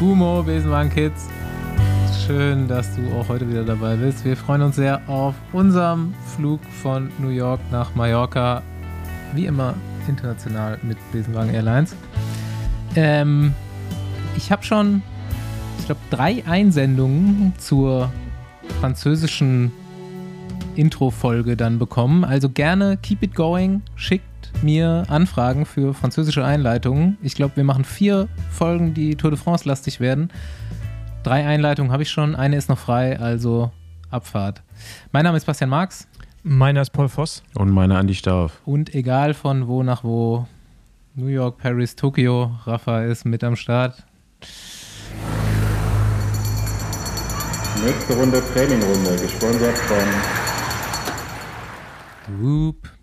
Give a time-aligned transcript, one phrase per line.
[0.00, 1.28] Gumo, Besenwagen Kids.
[2.26, 4.24] Schön, dass du auch heute wieder dabei bist.
[4.24, 8.62] Wir freuen uns sehr auf unserem Flug von New York nach Mallorca.
[9.34, 9.74] Wie immer
[10.08, 11.94] international mit Besenwagen Airlines.
[12.96, 13.54] Ähm,
[14.36, 15.02] ich habe schon,
[15.78, 18.10] ich glaube, drei Einsendungen zur
[18.80, 19.70] französischen
[20.74, 22.24] Intro-Folge dann bekommen.
[22.24, 23.82] Also gerne keep it going.
[23.94, 24.24] Schickt
[24.62, 27.18] mir Anfragen für französische Einleitungen.
[27.22, 30.30] Ich glaube, wir machen vier Folgen, die Tour de France lastig werden.
[31.22, 33.70] Drei Einleitungen habe ich schon, eine ist noch frei, also
[34.10, 34.62] Abfahrt.
[35.12, 36.06] Mein Name ist Bastian Marx.
[36.42, 37.42] Meiner ist Paul Voss.
[37.54, 38.60] Und meiner Andi Stauf.
[38.64, 40.46] Und egal von wo nach wo,
[41.14, 44.04] New York, Paris, Tokio, Rafa ist mit am Start.
[47.84, 50.04] Nächste Runde Trainingrunde, gesponsert von
[52.40, 52.93] Whoop.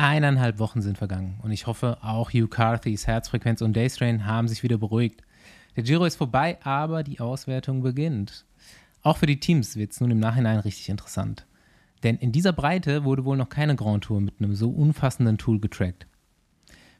[0.00, 4.62] Eineinhalb Wochen sind vergangen und ich hoffe, auch Hugh Carthys Herzfrequenz und Daystrain haben sich
[4.62, 5.22] wieder beruhigt.
[5.74, 8.46] Der Giro ist vorbei, aber die Auswertung beginnt.
[9.02, 11.46] Auch für die Teams wird es nun im Nachhinein richtig interessant.
[12.04, 15.58] Denn in dieser Breite wurde wohl noch keine Grand Tour mit einem so umfassenden Tool
[15.58, 16.06] getrackt.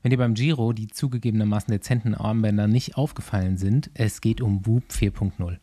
[0.03, 4.91] Wenn dir beim Giro die zugegebenermaßen dezenten Armbänder nicht aufgefallen sind, es geht um Whoop
[4.91, 5.59] 4.0.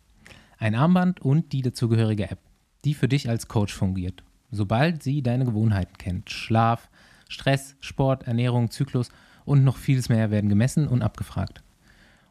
[0.57, 2.39] Ein Armband und die dazugehörige App,
[2.85, 4.23] die für dich als Coach fungiert.
[4.51, 6.89] Sobald sie deine Gewohnheiten kennt, Schlaf,
[7.29, 9.09] Stress, Sport, Ernährung, Zyklus
[9.45, 11.63] und noch vieles mehr werden gemessen und abgefragt.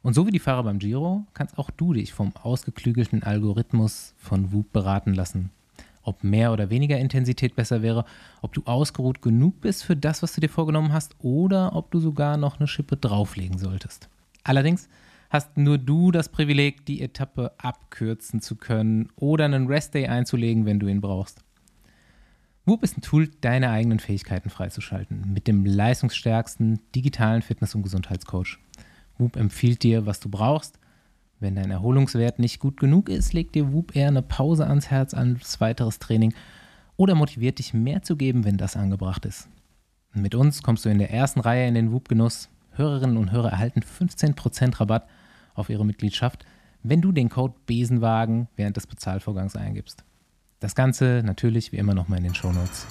[0.02, 4.52] Und so wie die Fahrer beim Giro, kannst auch du dich vom ausgeklügelten Algorithmus von
[4.52, 5.50] Whoop beraten lassen.
[6.02, 8.04] Ob mehr oder weniger Intensität besser wäre,
[8.42, 12.00] ob du ausgeruht genug bist für das, was du dir vorgenommen hast, oder ob du
[12.00, 14.10] sogar noch eine Schippe drauflegen solltest.
[14.42, 14.90] Allerdings
[15.30, 20.78] hast nur du das Privileg, die Etappe abkürzen zu können oder einen Restday einzulegen, wenn
[20.78, 21.42] du ihn brauchst.
[22.66, 28.58] Whoop ist ein Tool, deine eigenen Fähigkeiten freizuschalten, mit dem leistungsstärksten digitalen Fitness- und Gesundheitscoach.
[29.18, 30.78] Whoop empfiehlt dir, was du brauchst.
[31.40, 35.12] Wenn dein Erholungswert nicht gut genug ist, legt dir Whoop eher eine Pause ans Herz
[35.12, 36.32] als weiteres Training
[36.96, 39.46] oder motiviert dich mehr zu geben, wenn das angebracht ist.
[40.14, 42.48] Mit uns kommst du in der ersten Reihe in den Whoop-Genuss.
[42.72, 45.06] Hörerinnen und Hörer erhalten 15% Rabatt
[45.52, 46.46] auf ihre Mitgliedschaft,
[46.82, 50.02] wenn du den Code Besenwagen während des Bezahlvorgangs eingibst.
[50.60, 52.86] Das Ganze natürlich wie immer nochmal in den Shownotes.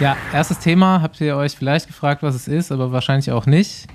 [0.00, 3.86] Ja, erstes Thema, habt ihr euch vielleicht gefragt, was es ist, aber wahrscheinlich auch nicht.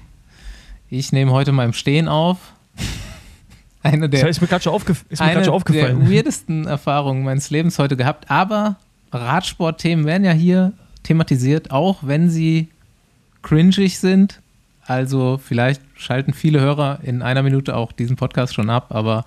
[0.88, 2.38] Ich nehme heute mal im Stehen auf.
[3.82, 6.02] Eine der, das ist mir gerade schon, aufgef eine schon aufgefallen.
[6.02, 8.30] der weirdesten Erfahrungen meines Lebens heute gehabt.
[8.30, 8.78] Aber
[9.12, 12.70] Radsportthemen werden ja hier thematisiert, auch wenn sie
[13.42, 14.42] cringig sind.
[14.86, 19.26] Also vielleicht schalten viele Hörer in einer Minute auch diesen Podcast schon ab, aber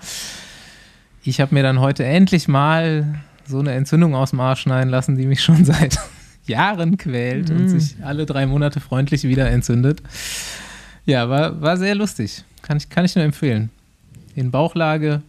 [1.24, 5.16] ich habe mir dann heute endlich mal so eine Entzündung aus dem Arsch schneiden lassen,
[5.16, 5.98] die mich schon seit
[6.46, 7.56] Jahren quält mm.
[7.56, 10.02] und sich alle drei Monate freundlich wieder entzündet.
[11.04, 12.44] Ja, war, war sehr lustig.
[12.62, 13.70] Kann ich, kann ich nur empfehlen.
[14.34, 15.22] In Bauchlage,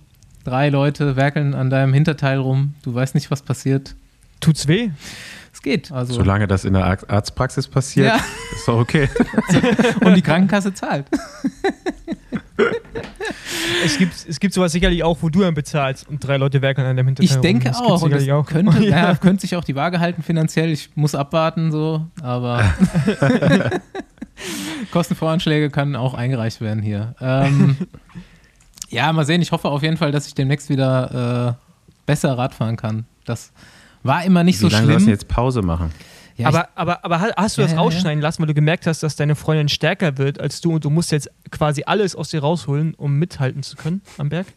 [0.43, 3.95] drei Leute werkeln an deinem Hinterteil rum, du weißt nicht, was passiert.
[4.39, 4.91] Tut's weh?
[5.59, 5.91] Es geht.
[5.91, 8.15] Also, Solange das in der Arztpraxis passiert, ja.
[8.55, 9.09] ist doch okay.
[10.01, 11.05] Und die Krankenkasse zahlt.
[13.83, 16.79] es, gibt, es gibt sowas sicherlich auch, wo du dann bezahlst und drei Leute werken
[16.79, 17.35] an deinem Hinterteil.
[17.35, 18.01] Ich denke auch.
[18.01, 18.45] Und das auch.
[18.45, 19.09] Könnte, ja.
[19.09, 20.69] ja, könnte sich auch die Waage halten finanziell.
[20.69, 22.63] Ich muss abwarten, so, aber
[24.91, 27.15] Kostenvoranschläge können auch eingereicht werden hier.
[27.19, 27.75] Ähm,
[28.87, 29.41] ja, mal sehen.
[29.41, 33.07] Ich hoffe auf jeden Fall, dass ich demnächst wieder äh, besser Radfahren kann.
[33.25, 33.51] Das
[34.03, 34.89] war immer nicht Wie so schlimm.
[34.89, 35.91] Wie lange jetzt Pause machen?
[36.39, 39.03] Ja, aber, aber, aber hast du ja, das rausschneiden ja, lassen, weil du gemerkt hast,
[39.03, 42.39] dass deine Freundin stärker wird als du und du musst jetzt quasi alles aus dir
[42.39, 44.47] rausholen, um mithalten zu können am Berg?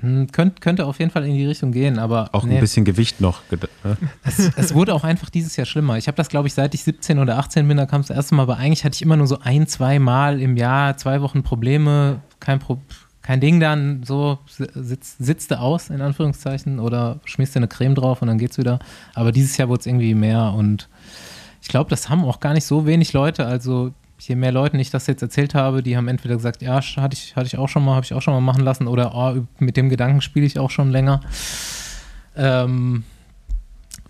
[0.00, 2.30] Hm, könnt, könnte auf jeden Fall in die Richtung gehen, aber.
[2.32, 2.54] Auch nee.
[2.54, 3.42] ein bisschen Gewicht noch.
[3.84, 3.96] Ne?
[4.24, 5.96] Es, es, wurde auch einfach dieses Jahr schlimmer.
[5.96, 8.16] Ich habe das, glaube ich, seit ich 17 oder 18 bin, da kam es das
[8.16, 11.22] erste Mal, aber eigentlich hatte ich immer nur so ein, zwei Mal im Jahr, zwei
[11.22, 12.84] Wochen Probleme, kein Problem
[13.28, 17.94] kein Ding dann so sitzt, sitzt du aus, in Anführungszeichen, oder schmierst dir eine Creme
[17.94, 18.78] drauf und dann geht's wieder.
[19.12, 20.88] Aber dieses Jahr wurde es irgendwie mehr und
[21.60, 23.44] ich glaube, das haben auch gar nicht so wenig Leute.
[23.44, 27.18] Also je mehr Leuten ich das jetzt erzählt habe, die haben entweder gesagt, ja, hatte
[27.18, 29.44] ich, hatte ich auch schon mal, habe ich auch schon mal machen lassen, oder oh,
[29.58, 31.20] mit dem Gedanken spiele ich auch schon länger.
[32.34, 33.04] Ähm,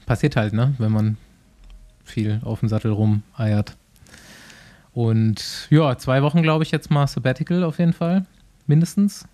[0.06, 1.16] passiert halt, ne, wenn man
[2.04, 3.76] viel auf dem Sattel rumeiert.
[4.92, 8.24] Und ja, zwei Wochen, glaube ich, jetzt mal Sabbatical auf jeden Fall
[8.68, 9.26] mindestens.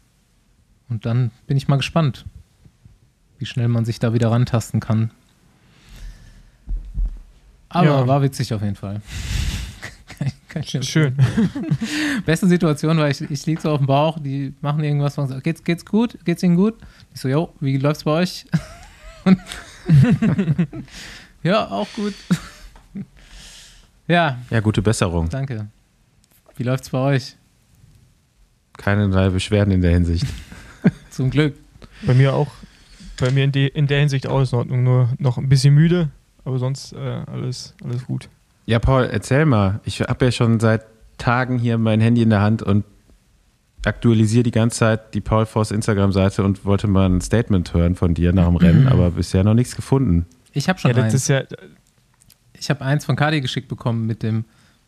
[0.89, 2.25] Und dann bin ich mal gespannt,
[3.39, 5.11] wie schnell man sich da wieder rantasten kann.
[7.69, 8.07] Aber ja.
[8.07, 9.01] war witzig auf jeden Fall.
[10.83, 11.17] Schön.
[12.27, 15.41] Beste Situation war, ich, ich liege so auf dem Bauch, die machen irgendwas von so,
[15.41, 16.17] geht's, geht's gut?
[16.25, 16.75] Geht's Ihnen gut?
[17.13, 18.47] Ich so, jo, wie läuft's bei euch?
[21.43, 22.15] ja, auch gut.
[24.07, 24.39] ja.
[24.51, 25.29] Ja, gute Besserung.
[25.29, 25.67] Danke.
[26.57, 27.37] Wie läuft's bei euch?
[28.77, 30.27] Keinerlei Beschwerden in der Hinsicht.
[31.11, 31.55] Zum Glück.
[32.07, 32.49] Bei mir auch.
[33.19, 34.83] Bei mir in, die, in der Hinsicht alles in Ordnung.
[34.83, 36.09] Nur noch ein bisschen müde,
[36.45, 38.29] aber sonst äh, alles, alles gut.
[38.67, 39.81] Ja, Paul, erzähl mal.
[39.85, 40.83] Ich habe ja schon seit
[41.19, 42.85] Tagen hier mein Handy in der Hand und
[43.85, 48.15] aktualisiere die ganze Zeit die Paul Force Instagram-Seite und wollte mal ein Statement hören von
[48.15, 50.27] dir nach dem Rennen, aber bisher noch nichts gefunden.
[50.53, 51.15] Ich habe schon Ja, das eins.
[51.15, 51.43] ist ja.
[52.59, 54.45] Ich habe eins von Kadi geschickt bekommen mit dem,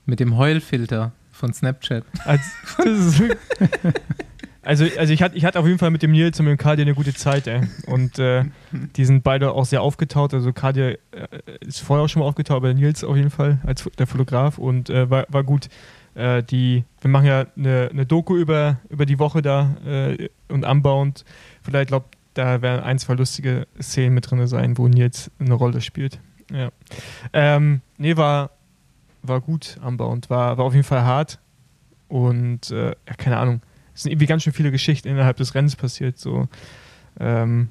[0.06, 2.04] mit dem Heulfilter von Snapchat.
[2.24, 2.42] Als,
[4.62, 6.84] also, also ich hatte ich hatte auf jeden Fall mit dem Nils und dem Kadir
[6.84, 7.60] eine gute Zeit, ey.
[7.86, 10.34] Und äh, die sind beide auch sehr aufgetaut.
[10.34, 11.28] Also Kadir äh,
[11.60, 14.90] ist vorher auch schon mal aufgetaut, aber Nils auf jeden Fall als der Fotograf und
[14.90, 15.68] äh, war, war gut.
[16.14, 20.64] Äh, die, wir machen ja eine, eine Doku über, über die Woche da äh, und
[20.64, 21.26] Unbound.
[21.62, 25.82] Vielleicht glaubt, da werden ein, zwei lustige Szenen mit drin sein, wo Nils eine Rolle
[25.82, 26.18] spielt.
[26.50, 26.70] Ja.
[27.32, 28.50] Ähm, nee, war,
[29.28, 30.30] war gut Unbound.
[30.30, 31.38] War, war auf jeden Fall hart.
[32.08, 33.60] Und äh, ja, keine Ahnung.
[33.94, 36.18] Es sind irgendwie ganz schön viele Geschichten innerhalb des Rennens passiert.
[36.18, 36.48] So.
[37.18, 37.68] Ähm,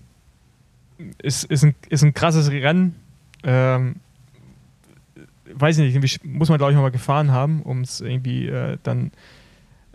[1.22, 2.96] ist, ist, ein, ist ein krasses Rennen.
[3.44, 3.98] Ähm,
[5.54, 8.78] weiß ich nicht, muss man, glaube ich, noch mal gefahren haben, um es irgendwie äh,
[8.84, 9.12] dann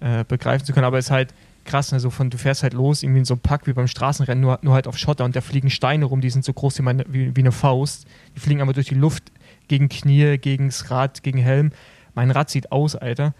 [0.00, 0.86] äh, begreifen zu können.
[0.86, 1.34] Aber es ist halt
[1.64, 4.40] krass, also von, du fährst halt los, irgendwie in so einem Pack wie beim Straßenrennen,
[4.40, 6.82] nur, nur halt auf Schotter und da fliegen Steine rum, die sind so groß wie,
[6.82, 8.06] meine, wie, wie eine Faust.
[8.34, 9.30] Die fliegen aber durch die Luft
[9.70, 11.70] gegen Knie, gegen das Rad, gegen Helm.
[12.14, 13.34] Mein Rad sieht aus, Alter.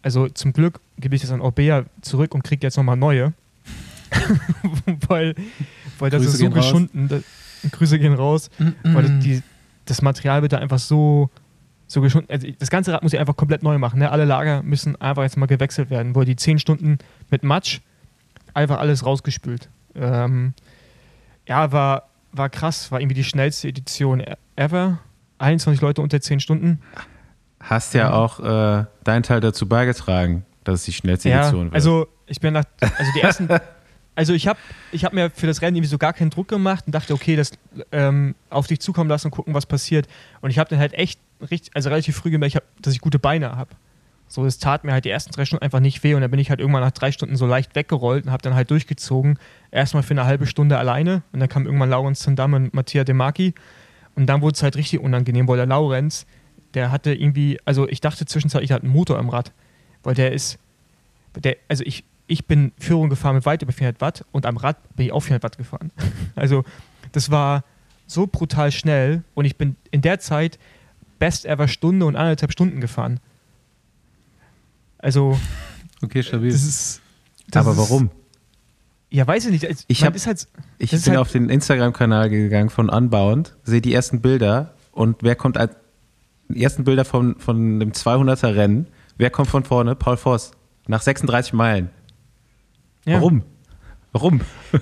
[0.00, 3.32] Also zum Glück gebe ich das an Orbea zurück und kriege jetzt nochmal neue.
[5.08, 5.34] weil,
[5.98, 7.08] weil das Grüße ist so geschunden.
[7.08, 7.22] Das,
[7.72, 8.48] Grüße gehen raus.
[8.84, 9.42] Weil das, die,
[9.84, 11.30] das Material wird da einfach so,
[11.88, 12.30] so geschunden.
[12.30, 13.98] Also das ganze Rad muss ich einfach komplett neu machen.
[13.98, 14.10] Ne?
[14.10, 16.98] Alle Lager müssen einfach jetzt mal gewechselt werden, wo die 10 Stunden
[17.28, 17.80] mit Matsch
[18.54, 19.68] einfach alles rausgespült.
[19.96, 20.54] Ähm,
[21.48, 22.92] ja, war, war krass.
[22.92, 25.00] War irgendwie die schnellste Edition e- ever.
[25.42, 26.80] 21 Leute unter 10 Stunden.
[27.60, 31.74] Hast ja auch äh, deinen Teil dazu beigetragen, dass es die schnellste Ja, Edition wird.
[31.74, 33.48] also ich bin nach, also die ersten,
[34.14, 34.58] also ich habe
[34.90, 37.36] ich hab mir für das Rennen irgendwie so gar keinen Druck gemacht und dachte, okay,
[37.36, 37.52] das
[37.92, 40.08] ähm, auf dich zukommen lassen und gucken, was passiert.
[40.40, 43.00] Und ich habe dann halt echt, richtig, also relativ früh gemerkt, ich hab, dass ich
[43.00, 43.70] gute Beine habe.
[44.28, 46.40] So, es tat mir halt die ersten drei Stunden einfach nicht weh und dann bin
[46.40, 49.38] ich halt irgendwann nach drei Stunden so leicht weggerollt und habe dann halt durchgezogen.
[49.70, 53.14] Erstmal für eine halbe Stunde alleine und dann kam irgendwann Laurenz Zandam und Mattia De
[53.14, 53.54] Marchi
[54.14, 56.26] und dann wurde es halt richtig unangenehm, weil der Laurenz,
[56.74, 59.52] der hatte irgendwie, also ich dachte zwischenzeitlich, er hat einen Motor im Rad,
[60.02, 60.58] weil der ist,
[61.36, 64.76] der, also ich, ich bin Führung gefahren mit weit über 400 Watt und am Rad
[64.96, 65.90] bin ich auch 400 Watt gefahren.
[66.34, 66.64] Also
[67.12, 67.64] das war
[68.06, 70.58] so brutal schnell und ich bin in der Zeit
[71.18, 73.20] best ever Stunde und anderthalb Stunden gefahren.
[74.98, 75.38] Also
[76.02, 76.50] Okay, stabil.
[76.50, 77.00] das ist.
[77.48, 78.10] Das aber ist, warum?
[79.14, 79.66] Ja, weiß ich nicht.
[79.68, 80.48] Also, Ich man hab- ist halt,
[80.78, 85.34] Ich bin halt- auf den Instagram-Kanal gegangen von Unbound, sehe die ersten Bilder und wer
[85.36, 85.76] kommt als
[86.48, 88.86] die ersten Bilder von, von dem 200er Rennen?
[89.18, 89.94] Wer kommt von vorne?
[89.94, 90.52] Paul Voss.
[90.86, 91.90] Nach 36 Meilen.
[93.04, 93.16] ja.
[93.16, 93.42] Warum?
[94.12, 94.40] Warum?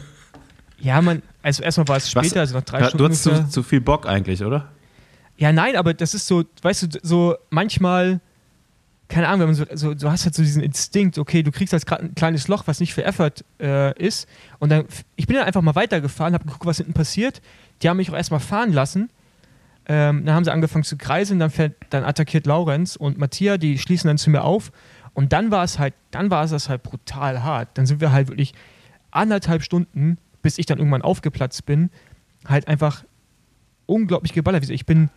[0.83, 3.05] Ja, man, also erstmal war es Was- später, also nach drei Ja, Stunden.
[3.05, 4.69] du hast zu, zu viel Bock eigentlich, oder?
[5.37, 8.21] Ja, nein, aber das ist so, weißt du, so manchmal,
[9.11, 11.73] keine Ahnung, wenn man so, so du hast halt so diesen Instinkt, okay, du kriegst
[11.73, 14.29] jetzt gerade ein kleines Loch, was nicht für Effort äh, ist.
[14.61, 14.85] Und dann,
[15.17, 17.43] ich bin dann einfach mal weitergefahren, habe geguckt, was hinten passiert.
[17.83, 19.11] Die haben mich auch erstmal fahren lassen.
[19.87, 23.79] Ähm, dann haben sie angefangen zu kreiseln, dann, fährt, dann attackiert Laurenz und Mattia, die
[23.79, 24.71] schließen dann zu mir auf.
[25.13, 27.71] Und dann war es halt, dann war es das halt brutal hart.
[27.75, 28.55] Dann sind wir halt wirklich
[29.11, 31.91] anderthalb Stunden, bis ich dann irgendwann aufgeplatzt bin,
[32.47, 33.05] halt einfach
[33.87, 34.71] unglaublich geballert.
[34.71, 35.11] Ich bin,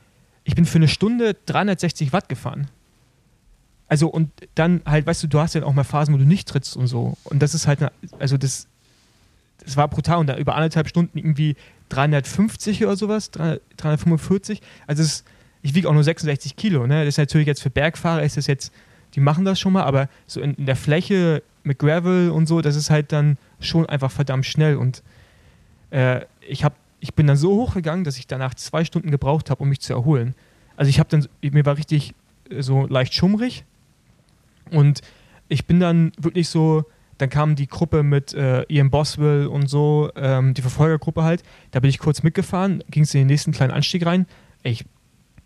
[0.43, 2.67] ich bin für eine Stunde 360 Watt gefahren.
[3.93, 6.47] Also und dann halt, weißt du, du hast ja auch mal Phasen, wo du nicht
[6.47, 7.15] trittst und so.
[7.25, 8.65] Und das ist halt, eine, also das,
[9.63, 10.17] das war brutal.
[10.17, 11.55] Und da über anderthalb Stunden irgendwie
[11.89, 14.61] 350 oder sowas, 300 345.
[14.87, 15.23] Also es,
[15.61, 16.87] ich wiege auch nur 66 Kilo.
[16.87, 17.05] Ne?
[17.05, 18.73] Das ist natürlich jetzt für Bergfahrer, ist das jetzt,
[19.13, 22.61] die machen das schon mal, aber so in, in der Fläche mit Gravel und so,
[22.61, 24.75] das ist halt dann schon einfach verdammt schnell.
[24.75, 25.03] Und
[25.91, 29.61] äh, ich, hab, ich bin dann so hochgegangen, dass ich danach zwei Stunden gebraucht habe,
[29.61, 30.33] um mich zu erholen.
[30.77, 32.15] Also ich habe dann, mir war richtig
[32.49, 33.65] äh, so leicht schummrig
[34.71, 35.01] und
[35.47, 36.85] ich bin dann wirklich so,
[37.17, 41.79] dann kam die Gruppe mit äh, Ian Boswell und so, ähm, die Verfolgergruppe halt, da
[41.79, 44.25] bin ich kurz mitgefahren, ging es in den nächsten kleinen Anstieg rein.
[44.63, 44.85] Ich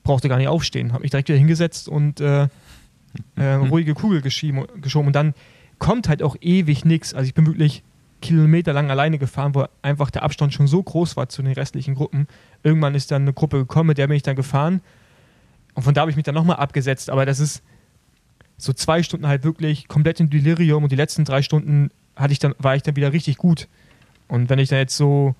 [0.04, 2.48] brauchte gar nicht aufstehen, habe mich direkt wieder hingesetzt und äh,
[3.36, 5.34] äh, ruhige Kugel geschieben, geschoben und dann
[5.80, 7.14] kommt halt auch ewig nichts.
[7.14, 7.84] Also ich bin wirklich
[8.22, 12.28] kilometerlang alleine gefahren, wo einfach der Abstand schon so groß war zu den restlichen Gruppen.
[12.64, 14.82] Irgendwann ist dann eine Gruppe gekommen, mit der bin ich dann gefahren.
[15.76, 17.10] Und von da habe ich mich dann nochmal abgesetzt.
[17.10, 17.62] Aber das ist
[18.58, 22.40] so zwei Stunden halt wirklich komplett im Delirium und die letzten drei Stunden hatte ich
[22.40, 23.68] dann, war ich dann wieder richtig gut.
[24.28, 25.36] Und wenn ich dann jetzt so,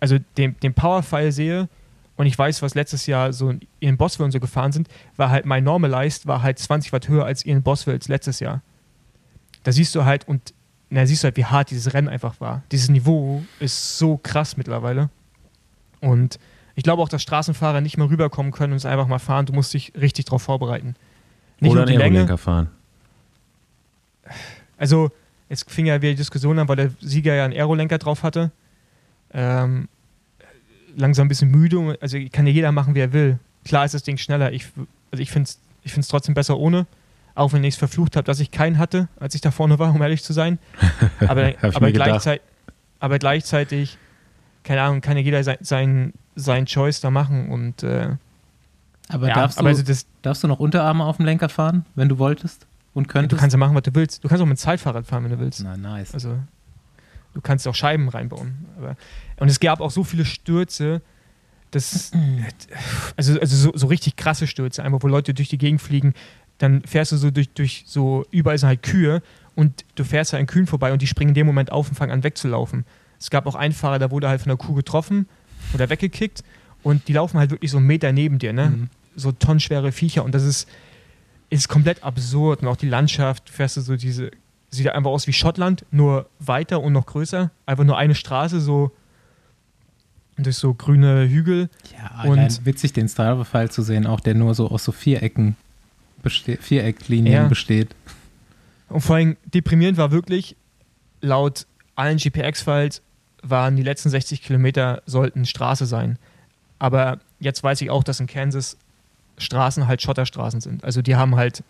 [0.00, 1.68] also den, den Powerfile sehe,
[2.16, 5.46] und ich weiß, was letztes Jahr so in Boswell und so gefahren sind, war halt
[5.46, 8.62] mein Normalized war halt 20 Watt höher als in Boswells letztes Jahr.
[9.64, 10.54] Da siehst du halt und
[10.90, 12.62] na, siehst du halt, wie hart dieses Rennen einfach war.
[12.70, 15.08] Dieses Niveau ist so krass mittlerweile.
[16.00, 16.38] Und
[16.74, 19.46] ich glaube auch, dass Straßenfahrer nicht mehr rüberkommen können und es einfach mal fahren.
[19.46, 20.94] Du musst dich richtig darauf vorbereiten.
[21.62, 22.02] Nicht Oder die einen.
[22.02, 22.68] Aerolenker fahren.
[24.76, 25.10] Also,
[25.48, 28.50] jetzt fing ja wieder die Diskussion an, weil der Sieger ja einen Aerolenker drauf hatte.
[29.32, 29.88] Ähm,
[30.96, 31.96] langsam ein bisschen müde.
[32.00, 33.38] Also, kann ja jeder machen, wie er will.
[33.64, 34.52] Klar ist das Ding schneller.
[34.52, 34.66] Ich,
[35.10, 36.86] also, ich finde es ich find's trotzdem besser ohne.
[37.34, 39.94] Auch wenn ich es verflucht habe, dass ich keinen hatte, als ich da vorne war,
[39.94, 40.58] um ehrlich zu sein.
[41.20, 42.42] Aber, aber, gleichzeitig,
[43.00, 43.96] aber gleichzeitig,
[44.64, 47.48] keine Ahnung, kann ja jeder sein, sein, sein Choice da machen.
[47.48, 48.10] Und äh,
[49.12, 52.08] Aber, ja, darfst, aber du, also darfst du noch Unterarme auf dem Lenker fahren, wenn
[52.08, 53.40] du wolltest und du könntest?
[53.40, 54.24] kannst ja machen, was du willst.
[54.24, 55.62] Du kannst auch mit Zeitfahrrad fahren, wenn du willst.
[55.62, 56.14] Na, nice.
[56.14, 56.38] Also
[57.34, 58.66] du kannst auch Scheiben reinbauen.
[58.78, 58.96] Aber,
[59.38, 61.02] und es gab auch so viele Stürze,
[61.70, 62.12] das,
[63.16, 66.14] also, also so, so richtig krasse Stürze, einfach wo Leute durch die Gegend fliegen,
[66.58, 69.22] dann fährst du so durch, durch so, überall sind halt Kühe
[69.54, 71.94] und du fährst halt an Kühen vorbei und die springen in dem Moment auf und
[71.94, 72.84] fangen an wegzulaufen.
[73.18, 75.26] Es gab auch einen Fahrer, da wurde halt von der Kuh getroffen
[75.74, 76.42] oder weggekickt
[76.82, 78.70] und die laufen halt wirklich so einen Meter neben dir, ne?
[78.70, 78.88] Mhm.
[79.16, 80.68] So tonnenschwere Viecher und das ist,
[81.50, 84.30] ist komplett absurd und auch die Landschaft, fährst du so diese,
[84.70, 87.50] sieht einfach aus wie Schottland, nur weiter und noch größer.
[87.66, 88.90] Einfach nur eine Straße, so
[90.38, 91.68] durch so grüne Hügel.
[91.96, 95.56] Ja, Und- witzig, den Strava-File zu sehen, auch der nur so aus so Vierecken,
[96.22, 97.48] beste Vierecklinien Ja.
[97.48, 97.94] besteht.
[98.88, 100.56] Und vor allem deprimierend war wirklich,
[101.20, 103.02] laut allen GPX-Files
[103.42, 106.18] waren die letzten 60 Kilometer sollten Straße sein.
[106.78, 108.76] Aber jetzt weiß ich auch, dass in Kansas
[109.38, 110.84] Straßen halt Schotterstraßen sind.
[110.84, 111.62] Also die haben halt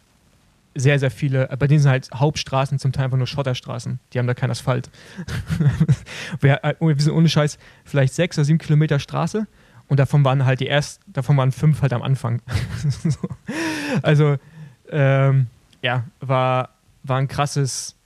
[0.75, 3.99] sehr, sehr viele, bei denen sind halt Hauptstraßen zum Teil einfach nur Schotterstraßen.
[4.13, 4.91] Die haben da kein Asphalt.
[6.41, 9.47] wir, äh, wir sind ohne Scheiß vielleicht sechs oder sieben Kilometer Straße
[9.89, 12.41] und davon waren halt die ersten, davon waren fünf halt am Anfang.
[13.05, 13.19] so.
[14.01, 14.37] Also,
[14.91, 15.49] ähm,
[15.83, 16.71] ja, war,
[17.03, 17.97] war ein krasses,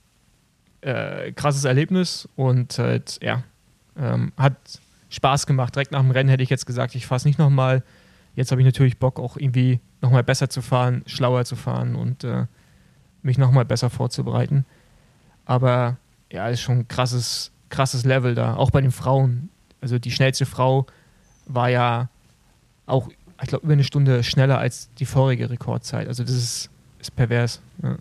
[0.81, 3.43] äh, krasses Erlebnis und halt, ja,
[3.97, 4.55] ähm, hat
[5.09, 5.75] Spaß gemacht.
[5.75, 7.83] Direkt nach dem Rennen hätte ich jetzt gesagt, ich fahre es nicht nochmal.
[8.37, 12.23] Jetzt habe ich natürlich Bock, auch irgendwie nochmal besser zu fahren, schlauer zu fahren und
[12.23, 12.45] äh,
[13.23, 14.63] mich nochmal besser vorzubereiten.
[15.45, 15.97] Aber
[16.31, 18.55] ja, ist schon ein krasses, krasses Level da.
[18.55, 19.49] Auch bei den Frauen.
[19.81, 20.85] Also die schnellste Frau
[21.47, 22.09] war ja
[22.85, 23.09] auch,
[23.41, 26.07] ich glaube, über eine Stunde schneller als die vorige Rekordzeit.
[26.07, 27.59] Also das ist, ist pervers.
[27.81, 27.97] Ja.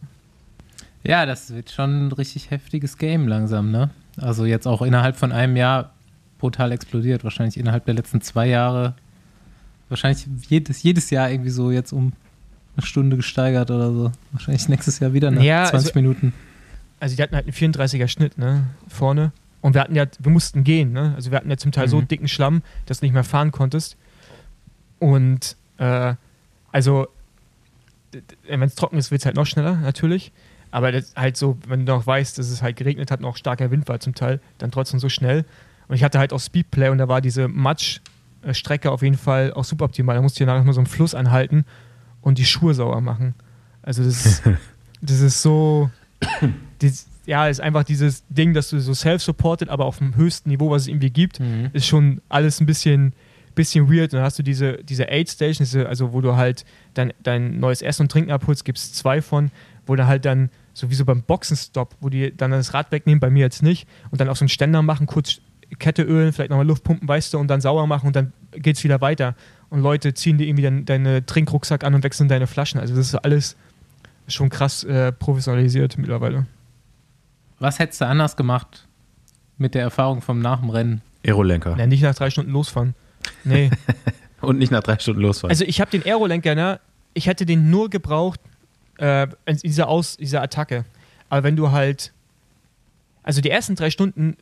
[1.02, 3.88] Ja, das wird schon ein richtig heftiges Game langsam, ne?
[4.18, 5.94] Also jetzt auch innerhalb von einem Jahr
[6.36, 7.24] brutal explodiert.
[7.24, 8.96] Wahrscheinlich innerhalb der letzten zwei Jahre.
[9.88, 12.12] Wahrscheinlich jedes, jedes Jahr irgendwie so jetzt um
[12.76, 14.12] eine Stunde gesteigert oder so.
[14.32, 16.32] Wahrscheinlich nächstes Jahr wieder nach Ja, 20 also- Minuten.
[16.98, 18.64] Also die hatten halt einen 34er Schnitt, ne?
[18.88, 19.32] Vorne.
[19.60, 21.12] Und wir hatten ja, wir mussten gehen, ne?
[21.14, 22.08] Also wir hatten ja zum Teil so Mhm.
[22.08, 23.96] dicken Schlamm, dass du nicht mehr fahren konntest.
[24.98, 26.14] Und äh,
[26.72, 27.06] also,
[28.48, 30.32] wenn es trocken ist, wird es halt noch schneller, natürlich.
[30.70, 33.36] Aber das halt so, wenn du noch weißt, dass es halt geregnet hat und auch
[33.36, 35.44] starker Wind war zum Teil, dann trotzdem so schnell.
[35.88, 37.46] Und ich hatte halt auch Speedplay und da war diese
[38.46, 40.16] Matschstrecke auf jeden Fall auch super optimal.
[40.16, 41.64] Da musste ich nachher mal so einen Fluss anhalten
[42.20, 43.34] und die Schuhe sauer machen.
[43.82, 44.42] Also das ist,
[45.02, 45.90] das ist so,
[46.78, 50.70] das, ja, ist einfach dieses Ding, dass du so self-supported, aber auf dem höchsten Niveau,
[50.70, 51.70] was es irgendwie gibt, Mhm.
[51.72, 53.12] ist schon alles ein bisschen,
[53.54, 54.12] bisschen weird.
[54.12, 57.82] Und dann hast du diese, diese Aid Station, also wo du halt dein, dein neues
[57.82, 59.50] Essen und Trinken abholst, gibt es zwei von,
[59.86, 63.18] wo du halt dann, so wie so beim Boxenstopp, wo die dann das Rad wegnehmen,
[63.18, 65.40] bei mir jetzt nicht, und dann auch so einen Ständer machen, kurz
[65.78, 68.84] Kette ölen, vielleicht nochmal Luft pumpen, weißt du, und dann sauer machen und dann geht's
[68.84, 69.34] wieder weiter.
[69.68, 72.80] Und Leute ziehen dir irgendwie dann deine Trinkrucksack an und wechseln deine Flaschen.
[72.80, 73.56] Also das ist alles
[74.28, 76.46] schon krass äh, professionalisiert mittlerweile.
[77.58, 78.86] Was hättest du anders gemacht
[79.58, 81.02] mit der Erfahrung vom nach dem Rennen?
[81.24, 81.76] Aerolenker.
[81.78, 82.94] Ja, nicht nach drei Stunden losfahren.
[83.44, 83.70] Nee.
[84.40, 85.50] Und nicht nach drei Stunden losfahren.
[85.50, 86.80] Also ich habe den Aerolenker, ne?
[87.14, 88.40] Ich hätte den nur gebraucht
[88.98, 90.84] äh, in dieser, Aus, dieser Attacke.
[91.28, 92.12] Aber wenn du halt,
[93.22, 94.36] also die ersten drei Stunden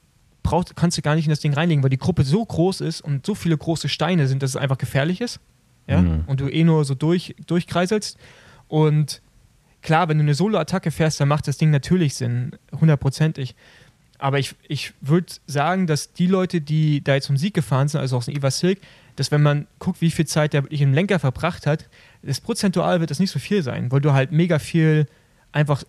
[0.45, 3.01] brauchst, kannst du gar nicht in das Ding reinlegen, weil die Gruppe so groß ist
[3.01, 5.41] und so viele große Steine sind, dass es einfach gefährlich ist.
[5.89, 6.01] Ja?
[6.01, 6.23] Mhm.
[6.29, 8.17] Und du eh nur so durch, durchkreiselst.
[8.69, 9.21] Und
[9.83, 13.57] klar, wenn du eine Solo-Attacke fährst, dann macht das Ding natürlich Sinn, hundertprozentig.
[14.19, 18.01] Aber ich, ich würde sagen, dass die Leute, die da jetzt zum Sieg gefahren sind,
[18.01, 18.81] also aus dem Eva Silk,
[19.17, 21.89] dass wenn man guckt, wie viel Zeit der wirklich im Lenker verbracht hat,
[22.23, 25.07] das prozentual wird das nicht so viel sein, weil du halt mega viel
[25.53, 25.85] einfach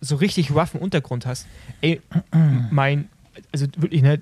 [0.00, 1.46] so richtig roughen Untergrund hast.
[1.80, 2.00] Ey,
[2.70, 3.08] mein,
[3.52, 4.18] also wirklich, ne,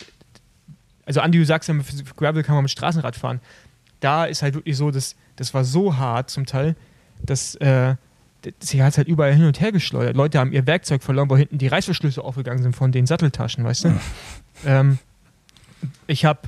[1.06, 3.40] also Andi, du sagst ja, für Gravel kann man mit Straßenrad fahren.
[4.00, 6.76] Da ist halt wirklich so, dass, das war so hart zum Teil,
[7.22, 7.96] dass äh,
[8.60, 10.16] sie hat halt überall hin und her geschleudert.
[10.16, 13.84] Leute haben ihr Werkzeug verloren, wo hinten die Reißverschlüsse aufgegangen sind von den Satteltaschen, weißt
[13.84, 14.00] du?
[14.66, 14.98] ähm,
[16.06, 16.40] ich habe,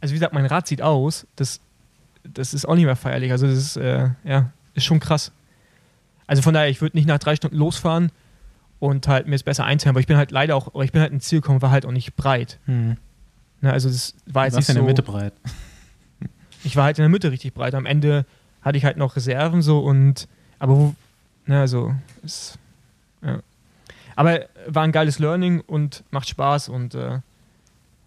[0.00, 1.60] also wie gesagt, mein Rad sieht aus, das
[2.34, 3.32] das ist auch nicht mehr feierlich.
[3.32, 5.32] Also das ist, äh, ja, ist schon krass.
[6.26, 8.10] Also von daher, ich würde nicht nach drei Stunden losfahren
[8.80, 11.00] und halt mir es besser einteilen, weil ich bin halt leider auch, aber ich bin
[11.00, 12.58] halt ein Ziel gekommen, war halt auch nicht breit.
[12.66, 12.96] Hm.
[13.60, 15.32] Ne, also das war Du jetzt warst nicht in so, der Mitte breit.
[16.64, 17.74] ich war halt in der Mitte richtig breit.
[17.74, 18.24] Am Ende
[18.62, 20.94] hatte ich halt noch Reserven so und, aber wo,
[21.46, 22.58] ne, also, ist,
[23.22, 23.40] ja.
[24.14, 27.20] Aber war ein geiles Learning und macht Spaß und äh,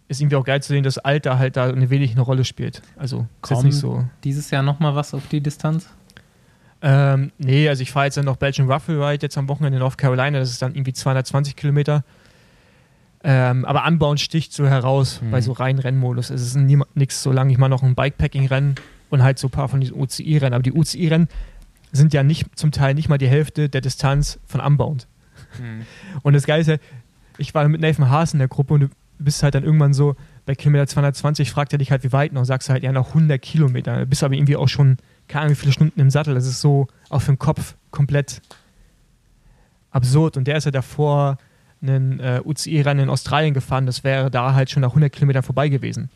[0.10, 2.82] ist irgendwie auch geil zu sehen, dass Alter halt da eine wenig eine Rolle spielt.
[2.98, 4.06] Also, ist jetzt Kommt nicht so.
[4.26, 5.90] dieses Jahr nochmal was auf die Distanz?
[6.84, 9.82] Ähm, nee, also ich fahre jetzt dann noch Belgian Ruffle Ride jetzt am Wochenende in
[9.82, 12.04] North Carolina, das ist dann irgendwie 220 Kilometer.
[13.24, 15.32] Ähm, aber Anbauen sticht so heraus Mhm.
[15.32, 16.32] bei so reinen Rennmodus.
[16.32, 18.76] Es ist nichts, solange ich mal noch ein Bikepacking-Rennen
[19.12, 20.54] und halt so ein paar von diesen UCI-Rennen.
[20.56, 21.28] Aber die UCI-Rennen
[21.92, 25.08] sind ja nicht zum Teil nicht mal die Hälfte der Distanz von Unbound.
[26.24, 26.82] Und das Geile ist halt,
[27.38, 28.88] ich war mit Nathan Haas in der Gruppe und du
[29.20, 32.46] bist halt dann irgendwann so, bei Kilometer 220 fragt er dich halt, wie weit noch,
[32.46, 34.00] sagst du halt, ja, noch 100 Kilometer.
[34.00, 34.98] Du bist aber irgendwie auch schon,
[35.32, 36.36] keine Ahnung, wie viele Stunden im Sattel.
[36.36, 38.42] Das ist so auch für den Kopf komplett
[39.92, 40.38] absurd.
[40.38, 41.38] Und der ist ja davor
[41.82, 45.68] einen äh, UCI-Rennen in Australien gefahren, das wäre da halt schon nach 100 Kilometern vorbei
[45.70, 46.10] gewesen.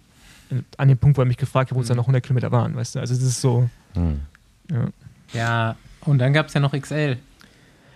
[0.78, 2.76] An dem Punkt, wo er mich gefragt hat, wo es dann noch 100 Kilometer waren,
[2.76, 3.00] weißt du.
[3.00, 4.20] Also das ist so, Hm.
[4.70, 4.88] ja.
[5.34, 7.18] Ja, und dann gab es ja noch XL.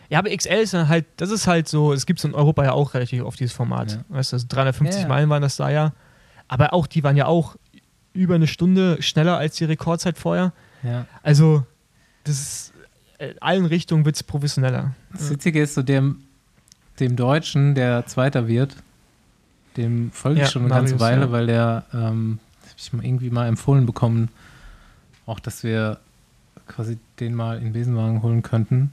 [0.10, 2.64] Ja, aber XL ist dann halt, das ist halt so, es gibt es in Europa
[2.64, 3.92] ja auch relativ oft dieses Format.
[3.92, 3.98] Ja.
[4.10, 5.08] Weißt du, also 350 Ja, ja.
[5.08, 5.94] Meilen waren das da ja.
[6.48, 7.56] Aber auch die waren ja auch
[8.14, 10.52] über eine Stunde schneller als die Rekordzeit vorher.
[10.84, 11.06] Ja.
[11.24, 11.66] Also,
[12.24, 12.74] das ist,
[13.18, 14.94] in allen Richtungen wird es professioneller.
[15.12, 16.22] Das Witzige ist, so dem,
[17.00, 18.76] dem Deutschen, der Zweiter wird,
[19.78, 21.32] dem folge ich Ja, schon eine ganze Marius, Weile, ja.
[21.32, 24.30] weil der, ähm, habe ich mal irgendwie mal empfohlen bekommen,
[25.26, 26.00] auch, dass wir
[26.68, 28.92] quasi den mal in Besenwagen holen könnten,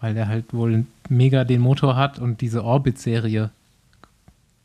[0.00, 3.50] weil der halt wohl mega den Motor hat und diese Orbit-Serie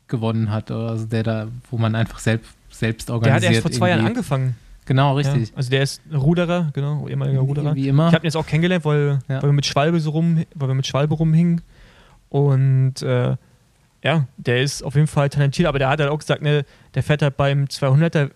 [0.08, 3.52] gewonnen hat, also der da, wo man einfach selbst, selbst Der hat organisiert.
[3.52, 4.56] erst vor zwei Jahren angefangen.
[4.84, 5.50] Genau, richtig.
[5.50, 5.56] Ja.
[5.56, 7.74] Also der ist Ruderer, genau, ehemaliger Ruderer.
[7.74, 8.08] Wie immer.
[8.08, 9.36] Ich habe ihn jetzt auch kennengelernt, weil, Ja.
[9.42, 11.60] weil wir mit Schwalbe so rum, weil wir mit Schwalbe rumhingen.
[12.28, 13.36] Und äh,
[14.02, 16.64] ja, der ist auf jeden Fall talentiert, aber der hat halt auch gesagt, ne,
[16.94, 18.30] der fährt halt beim 200er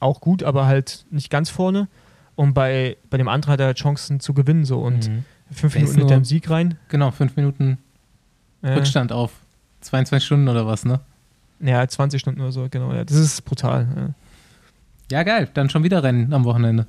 [0.00, 1.88] auch gut, aber halt nicht ganz vorne.
[2.34, 5.24] Und bei, bei dem anderen hat er Chancen zu gewinnen so und Mhm.
[5.52, 6.76] fünf Der Minuten hinter nur- dem Sieg rein.
[6.88, 7.78] Genau, fünf Minuten
[8.62, 9.30] Äh, Rückstand auf
[9.82, 10.98] 22 Stunden oder was, ne?
[11.60, 12.92] ja, 20 Stunden oder so, genau.
[12.92, 13.86] Ja, das ist brutal.
[13.96, 14.08] Ja,
[15.08, 15.48] geil.
[15.54, 16.86] Dann schon wieder Rennen am Wochenende.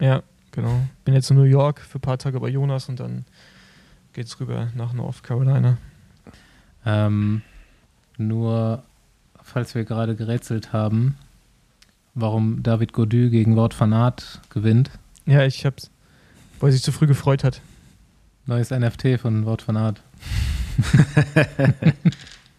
[0.00, 0.80] Ja, ja genau.
[1.04, 3.24] Bin jetzt in New York für ein paar Tage bei Jonas und dann
[4.12, 5.78] geht's rüber nach North Carolina.
[6.84, 7.42] Ähm,
[8.16, 8.82] nur,
[9.42, 11.16] falls wir gerade gerätselt haben,
[12.14, 14.90] warum David Godu gegen Wort van Aert gewinnt.
[15.26, 15.90] Ja, ich hab's,
[16.58, 17.60] weil er sich zu früh gefreut hat.
[18.46, 20.02] Neues NFT von Wort van Aert.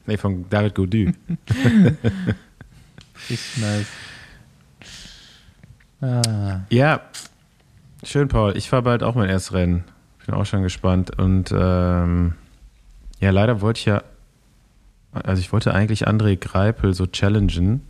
[0.05, 1.11] Nee, von David Gaudu.
[3.29, 3.87] Richtig nice.
[6.01, 7.01] Ah, Ja,
[8.03, 8.57] schön, Paul.
[8.57, 9.83] Ich fahre bald auch mein erstes Rennen.
[10.25, 11.17] Bin auch schon gespannt.
[11.17, 12.33] Und ähm,
[13.19, 14.03] ja, leider wollte ich ja,
[15.13, 17.81] also ich wollte eigentlich André Greipel so challengen,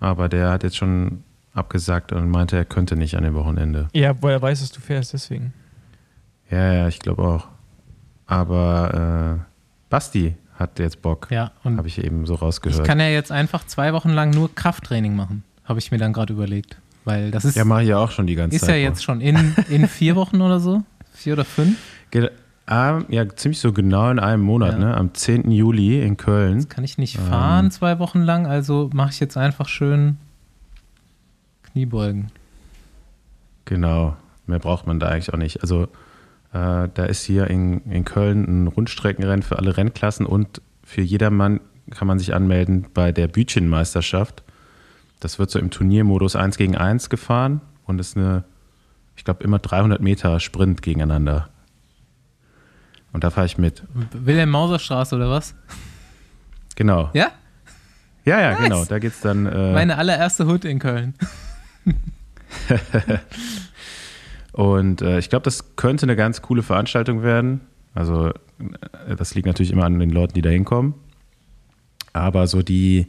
[0.00, 3.88] aber der hat jetzt schon abgesagt und meinte, er könnte nicht an dem Wochenende.
[3.92, 5.52] Ja, weil er weiß, dass du fährst, deswegen.
[6.50, 7.48] Ja, ja, ich glaube auch.
[8.26, 9.44] Aber äh,
[9.90, 12.86] Basti hat jetzt Bock, ja, und habe ich eben so ich rausgehört.
[12.86, 15.44] kann ja jetzt einfach zwei Wochen lang nur Krafttraining machen.
[15.64, 16.76] Habe ich mir dann gerade überlegt.
[17.04, 18.70] Weil das ist, ja, mache ich ja auch schon die ganze ist Zeit.
[18.70, 20.82] ja jetzt schon in, in vier Wochen oder so.
[21.12, 21.76] Vier oder fünf.
[22.10, 22.30] Ge-
[22.66, 24.78] ah, ja, ziemlich so genau in einem Monat, Ja.
[24.78, 24.96] ne?
[24.96, 25.50] Am 10.
[25.50, 26.68] Juli in Köln.
[26.68, 27.70] Kann ich nicht fahren Ähm.
[27.72, 30.16] zwei Wochen lang, also mache ich jetzt einfach schön
[31.72, 32.28] Kniebeugen.
[33.64, 35.62] Genau, mehr braucht man da eigentlich auch nicht.
[35.62, 35.84] Also
[36.52, 41.60] äh, da ist hier in, in Köln ein Rundstreckenrennen für alle Rennklassen und für jedermann
[41.90, 44.42] kann man sich anmelden bei der Bütchenmeisterschaft.
[45.22, 48.42] Das wird so im Turniermodus 1 gegen 1 gefahren und ist eine,
[49.14, 51.48] ich glaube, immer 300 Meter Sprint gegeneinander.
[53.12, 53.84] Und da fahre ich mit.
[54.12, 55.54] Wilhelm-Mauser-Straße oder was?
[56.74, 57.10] Genau.
[57.14, 57.28] Ja?
[58.24, 58.62] Ja, ja, Nice.
[58.62, 58.84] genau.
[58.84, 59.46] Da geht's dann.
[59.46, 61.14] Äh, Meine allererste Hut in Köln.
[64.52, 67.60] Und äh, ich glaube, das könnte eine ganz coole Veranstaltung werden.
[67.94, 70.94] Also, äh, das liegt natürlich immer an den Leuten, die da hinkommen.
[72.12, 73.06] Aber so die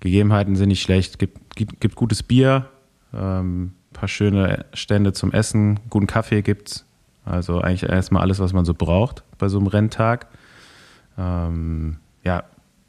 [0.00, 1.18] Gegebenheiten sind nicht schlecht.
[1.18, 2.68] Gibt, gibt, gibt gutes Bier,
[3.14, 6.86] ähm, paar schöne Stände zum Essen, guten Kaffee gibt's.
[7.24, 10.26] Also eigentlich erstmal alles, was man so braucht bei so einem Renntag.
[11.18, 12.44] Ähm, ja,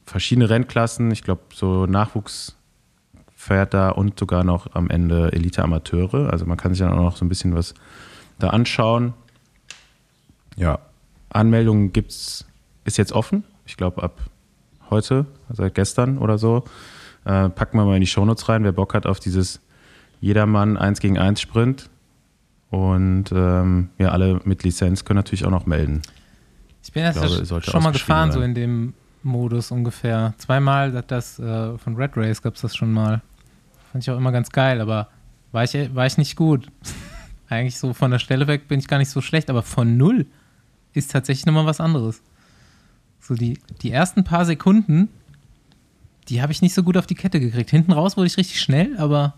[0.06, 1.12] verschiedene Rennklassen.
[1.12, 2.56] Ich glaube, so Nachwuchs
[3.36, 6.32] fährt da und sogar noch am Ende Elite-Amateure.
[6.32, 7.74] Also man kann sich dann auch noch so ein bisschen was
[8.40, 9.14] da anschauen.
[10.56, 10.80] Ja,
[11.30, 12.46] Anmeldungen gibt's,
[12.86, 13.44] ist jetzt offen.
[13.66, 14.20] Ich glaube ab
[14.90, 16.64] heute, seit gestern oder so.
[17.26, 19.62] Äh, packen wir mal in die Shownotes rein, wer Bock hat auf dieses
[20.20, 21.90] jedermann 1 gegen 1 Sprint.
[22.70, 26.02] Und ähm, ja, alle mit Lizenz können natürlich auch noch melden.
[26.84, 30.34] Ich bin jetzt glaube, es sollte schon mal gefahren, so in dem Modus ungefähr.
[30.38, 33.22] Zweimal hat das äh, von Red Race gab es das schon mal.
[33.92, 35.10] Fand ich auch immer ganz geil, aber
[35.52, 36.68] war ich, war ich nicht gut.
[37.50, 40.26] Eigentlich so von der Stelle weg bin ich gar nicht so schlecht, aber von null
[40.94, 42.22] ist tatsächlich nochmal was anderes.
[43.20, 45.10] So die, die ersten paar Sekunden,
[46.30, 47.70] die habe ich nicht so gut auf die Kette gekriegt.
[47.70, 49.36] Hinten raus wurde ich richtig schnell, aber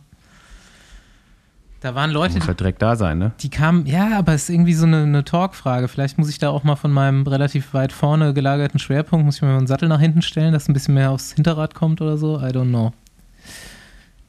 [1.84, 3.34] da waren Leute, Muss halt direkt da sein, ne?
[3.42, 5.90] die kamen, ja, aber es ist irgendwie so eine, eine Talk-Frage.
[5.90, 9.42] Vielleicht muss ich da auch mal von meinem relativ weit vorne gelagerten Schwerpunkt, muss ich
[9.42, 12.16] mir mal einen Sattel nach hinten stellen, dass ein bisschen mehr aufs Hinterrad kommt oder
[12.16, 12.38] so.
[12.38, 12.94] I don't know.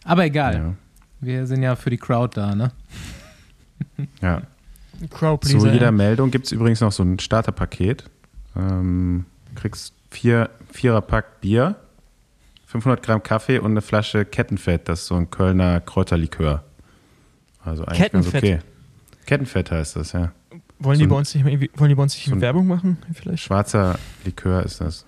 [0.03, 0.55] Aber egal.
[0.55, 0.75] Ja.
[1.21, 2.73] Wir sind ja für die Crowd da, ne?
[4.21, 4.43] ja.
[5.11, 5.61] Crowdpleaser.
[5.61, 5.93] Zu jeder ja.
[5.93, 8.03] Meldung gibt es übrigens noch so ein Starterpaket.
[8.57, 11.77] Ähm, kriegst vier Viererpack Bier,
[12.75, 14.89] 500 Gramm Kaffee und eine Flasche Kettenfett.
[14.89, 16.65] Das ist so ein Kölner Kräuterlikör.
[17.65, 18.43] Also eigentlich ganz Kettenfett?
[18.43, 18.59] okay.
[19.27, 20.33] Kettenfett heißt das, ja.
[20.81, 22.99] Wollen, so die bei uns nicht mehr wollen die bei uns nicht so Werbung machen?
[23.13, 23.45] Vielleicht?
[23.45, 25.07] Schwarzer Likör ist das.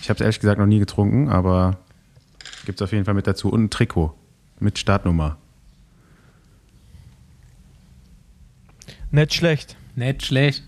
[0.00, 1.78] Ich habe es ehrlich gesagt noch nie getrunken, aber
[2.66, 3.50] gibt es auf jeden Fall mit dazu.
[3.50, 4.14] Und ein Trikot
[4.60, 5.38] mit Startnummer.
[9.10, 9.76] Nicht schlecht.
[9.96, 10.62] Nicht schlecht.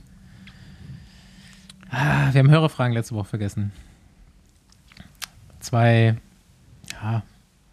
[1.91, 3.71] Ah, wir haben Hörerfragen letzte Woche vergessen.
[5.65, 6.19] Zwei,
[6.93, 7.23] ja,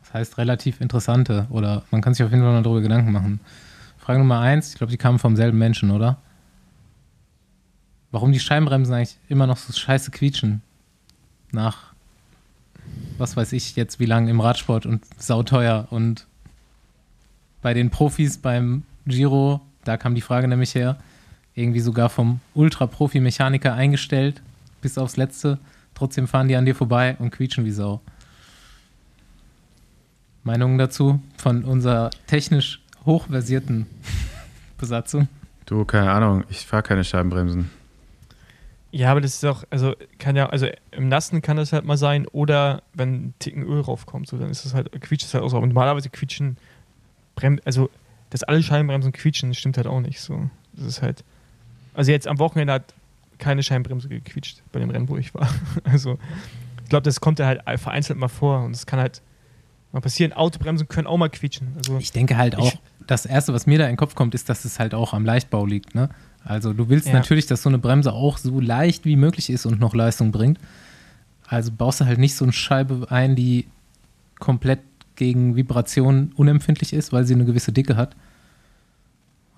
[0.02, 3.42] das heißt relativ interessante oder man kann sich auf jeden Fall mal darüber Gedanken machen.
[3.98, 6.16] Frage Nummer eins, ich glaube, die kamen vom selben Menschen, oder?
[8.10, 10.62] Warum die Scheibenbremsen eigentlich immer noch so scheiße quietschen?
[11.52, 11.92] Nach,
[13.18, 16.28] was weiß ich jetzt, wie lange im Radsport und sauteuer und
[17.62, 20.96] bei den Profis beim Giro, da kam die Frage nämlich her,
[21.56, 24.42] irgendwie sogar vom Ultra-Profi-Mechaniker eingestellt,
[24.80, 25.60] bis aufs Letzte.
[26.02, 28.02] Trotzdem fahren die an dir vorbei und quietschen wie Sau.
[30.42, 33.86] Meinungen dazu von unserer technisch hochversierten
[34.80, 35.28] Besatzung?
[35.68, 37.70] Du, keine Ahnung, ich fahre keine Scheibenbremsen.
[38.90, 41.98] Ja, aber das ist auch, also kann ja, also im Nassen kann das halt mal
[41.98, 45.44] sein oder wenn ein Ticken Öl raufkommt, so dann ist das halt, quietscht es halt
[45.44, 45.58] auch so.
[45.58, 46.58] Aber normalerweise quietschen
[47.36, 47.92] Brem also
[48.32, 50.50] dass alle Scheibenbremsen quietschen, stimmt halt auch nicht so.
[50.74, 51.24] Das ist halt,
[51.94, 52.96] also jetzt am Wochenende hat
[53.42, 55.50] keine Scheibenbremse gequietscht bei dem Rennen, wo ich war.
[55.84, 56.18] Also
[56.84, 59.22] ich glaube, das kommt ja halt vereinzelt mal vor und es kann halt
[59.92, 60.32] mal passieren.
[60.34, 61.70] Autobremsen können auch mal quietschen.
[61.78, 62.74] Also Ich denke halt auch,
[63.08, 65.26] das Erste, was mir da in den Kopf kommt, ist, dass es halt auch am
[65.26, 65.96] Leichtbau liegt.
[65.96, 66.10] Ne?
[66.44, 67.14] Also du willst Ja.
[67.14, 70.60] natürlich, dass so eine Bremse auch so leicht wie möglich ist und noch Leistung bringt.
[71.48, 73.68] Also baust du halt nicht so eine Scheibe ein, die
[74.40, 74.80] komplett
[75.16, 78.16] gegen Vibrationen unempfindlich ist, weil sie eine gewisse Dicke hat.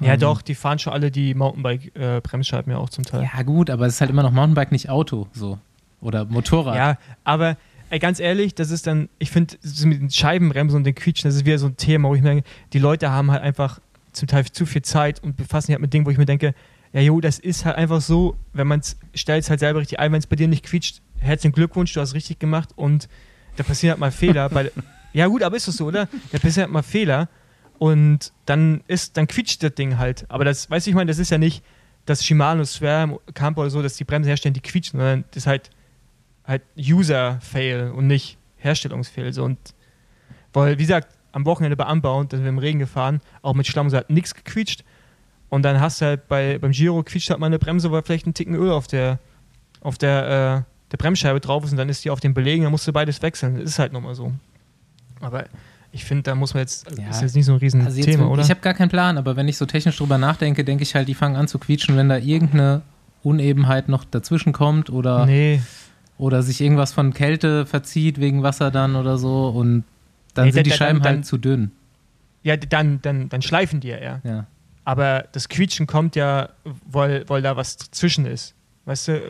[0.05, 3.29] Ja Ähm, doch, die fahren schon alle die Mountainbike-Bremsscheiben ja auch zum Teil.
[3.33, 5.27] Ja, gut, aber es ist halt immer noch Mountainbike, nicht Auto.
[5.33, 5.59] So.
[6.01, 6.75] Oder Motorrad.
[6.75, 7.57] Ja, aber
[7.89, 11.35] ey, ganz ehrlich, das ist dann, ich finde, mit den Scheibenbremsen und den Quietschen, das
[11.35, 13.79] ist wieder so ein Thema, wo ich mir denke, die Leute haben halt einfach
[14.11, 16.53] zum Teil zu viel Zeit und befassen sich halt mit Dingen, wo ich mir denke,
[16.91, 19.99] ja, jo, das ist halt einfach so, wenn man es stellt es halt selber richtig
[19.99, 23.07] ein, wenn es bei dir nicht quietscht, herzlichen Glückwunsch, du hast richtig gemacht und
[23.55, 24.49] da passieren halt mal Fehler.
[24.49, 24.71] bei,
[25.13, 26.07] ja, gut, aber ist das so, oder?
[26.31, 27.29] Da passieren halt mal Fehler
[27.83, 30.25] und dann ist, dann quietscht das Ding halt.
[30.29, 31.65] Aber das, weißt du, ich meine, das ist ja nicht
[32.05, 35.47] das Shimano, Swarm, Campo oder so, dass die Bremsen herstellen, die quietschen, sondern das ist
[35.47, 35.69] halt
[36.47, 39.33] halt User-Fail und nicht Herstellungsfail.
[39.33, 39.43] So.
[39.43, 39.57] Und
[40.53, 43.67] weil, wie gesagt, am Wochenende bei Unbound, da sind wir im Regen gefahren, auch mit
[43.67, 44.85] Schlamm, so hat nichts gequietscht.
[45.49, 48.27] Und dann hast du halt bei, beim Giro quietscht halt mal eine Bremse, weil vielleicht
[48.27, 49.19] ein Ticken Öl auf der,
[49.81, 52.71] auf der, äh, der Bremsscheibe drauf ist und dann ist die auf den Belegen, dann
[52.71, 53.55] musst du beides wechseln.
[53.59, 54.31] Das ist halt nochmal so.
[55.19, 55.47] Aber
[55.93, 57.09] ich finde, da muss man jetzt, Ja.
[57.09, 58.41] ist jetzt nicht so ein riesen Also Thema, oder?
[58.41, 61.07] Ich habe gar keinen Plan, aber wenn ich so technisch drüber nachdenke, denke ich halt,
[61.07, 62.81] die fangen an zu quietschen, wenn da irgendeine
[63.21, 65.61] Unebenheit noch dazwischen kommt oder, nee,
[66.17, 69.83] oder sich irgendwas von Kälte verzieht wegen Wasser dann oder so und
[70.33, 71.71] dann Nee, sind dann- die dann- Scheiben dann- halt zu dünn.
[72.43, 74.21] ja, dann, dann, dann schleifen die ja eher.
[74.23, 74.45] Ja.
[74.85, 76.49] Aber das Quietschen kommt ja,
[76.91, 78.53] weil, weil da was zwischen ist.
[78.85, 79.21] Weißt du,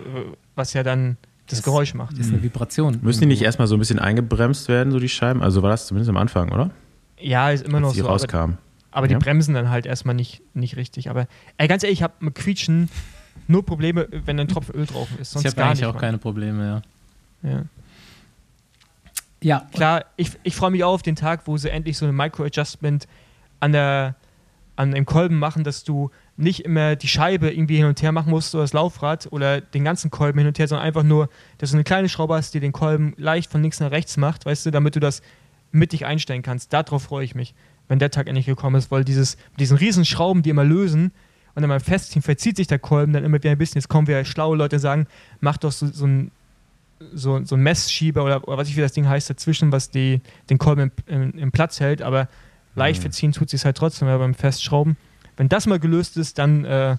[0.55, 2.13] was ja dann das, Das- Geräusch macht.
[2.17, 2.99] Das ist eine Vibration.
[3.01, 3.45] Müssen die nicht irgendwo.
[3.45, 5.41] erstmal so ein bisschen eingebremst werden, so die Scheiben?
[5.43, 6.71] Also war das zumindest am Anfang, oder?
[7.19, 8.05] Ja, ist immer noch Als die so.
[8.07, 8.57] Aber, rauskamen.
[8.91, 9.19] aber die Ja.
[9.19, 11.09] bremsen dann halt erstmal nicht, nicht richtig.
[11.09, 11.27] Aber
[11.57, 12.89] ey, ganz ehrlich, ich habe mit Quietschen
[13.47, 15.31] nur Probleme, wenn ein Tropfen Öl drauf ist.
[15.31, 15.87] Sonst Ich habe gar eigentlich nicht.
[15.89, 16.01] auch Mann.
[16.01, 16.81] keine Probleme,
[17.43, 17.49] ja.
[17.51, 17.63] Ja.
[19.41, 22.13] Ja, Klar, ich, ich freue mich auch auf den Tag, wo sie endlich so eine
[22.13, 23.07] Micro-Adjustment
[23.59, 24.15] an der
[24.75, 28.31] an dem Kolben machen, dass du nicht immer die Scheibe irgendwie hin und her machen
[28.31, 31.71] musst oder das Laufrad oder den ganzen Kolben hin und her, sondern einfach nur, dass
[31.71, 34.65] du eine kleine Schraube hast, die den Kolben leicht von links nach rechts macht, weißt
[34.65, 35.21] du, damit du das
[35.71, 36.73] mittig einstellen kannst.
[36.73, 37.53] Darauf freue ich mich,
[37.87, 41.11] wenn der Tag endlich gekommen ist, weil dieses, mit diesen riesen Schrauben, die immer lösen
[41.55, 43.79] und dann beim Festziehen verzieht sich der Kolben dann immer wieder ein bisschen.
[43.79, 45.05] Jetzt kommen wir schlaue Leute sagen,
[45.39, 46.31] mach doch so, so ein
[47.13, 50.21] so, so ein Messschieber oder, oder was ich wie das Ding heißt dazwischen, was die,
[50.49, 52.29] den Kolben im, im, im Platz hält, aber
[52.75, 54.97] Leicht verziehen tut sie es halt trotzdem, aber beim Festschrauben.
[55.37, 56.97] Wenn das mal gelöst ist, dann äh,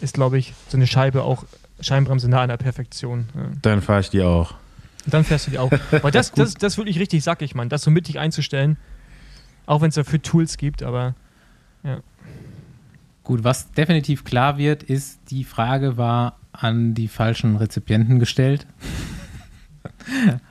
[0.00, 1.44] ist, glaube ich, so eine Scheibe auch
[1.80, 3.26] Scheinbremse nah an der Perfektion.
[3.34, 3.42] Ja.
[3.62, 4.54] Dann fahre ich die auch.
[5.04, 5.70] Und dann fährst du die auch.
[5.90, 8.76] Aber das, das, das ist wirklich richtig sackig, Mann, das so mittig einzustellen.
[9.66, 11.14] Auch wenn es dafür Tools gibt, aber
[13.24, 18.66] Gut, was definitiv klar wird, ist, die Frage war an die falschen Rezipienten gestellt.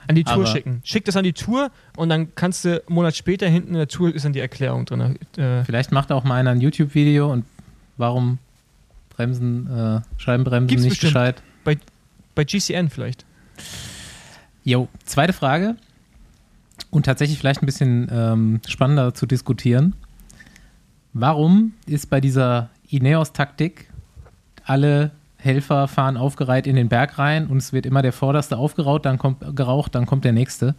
[0.07, 0.81] An die Tour Aber- schicken.
[0.83, 3.87] Schick das an die Tour und dann kannst du einen Monat später hinten in der
[3.87, 5.17] Tour ist dann die Erklärung drin.
[5.37, 7.45] Äh, Vielleicht macht auch mal einer ein YouTube-Video und
[7.97, 8.37] warum
[9.09, 11.13] Bremsen, äh, Scheibenbremsen Gibt's nicht bestimmt.
[11.13, 11.43] gescheit.
[12.33, 13.25] bei GCN vielleicht.
[14.63, 15.75] Jo, zweite Frage.
[16.89, 19.95] Und tatsächlich vielleicht ein bisschen ähm, spannender zu diskutieren.
[21.13, 23.89] Warum ist bei dieser Ineos-Taktik
[24.63, 29.05] alle Helfer fahren aufgereiht in den Berg rein und es wird immer der Vorderste aufgeraucht,
[29.05, 30.75] dann kommt geraucht, dann kommt der Nächste?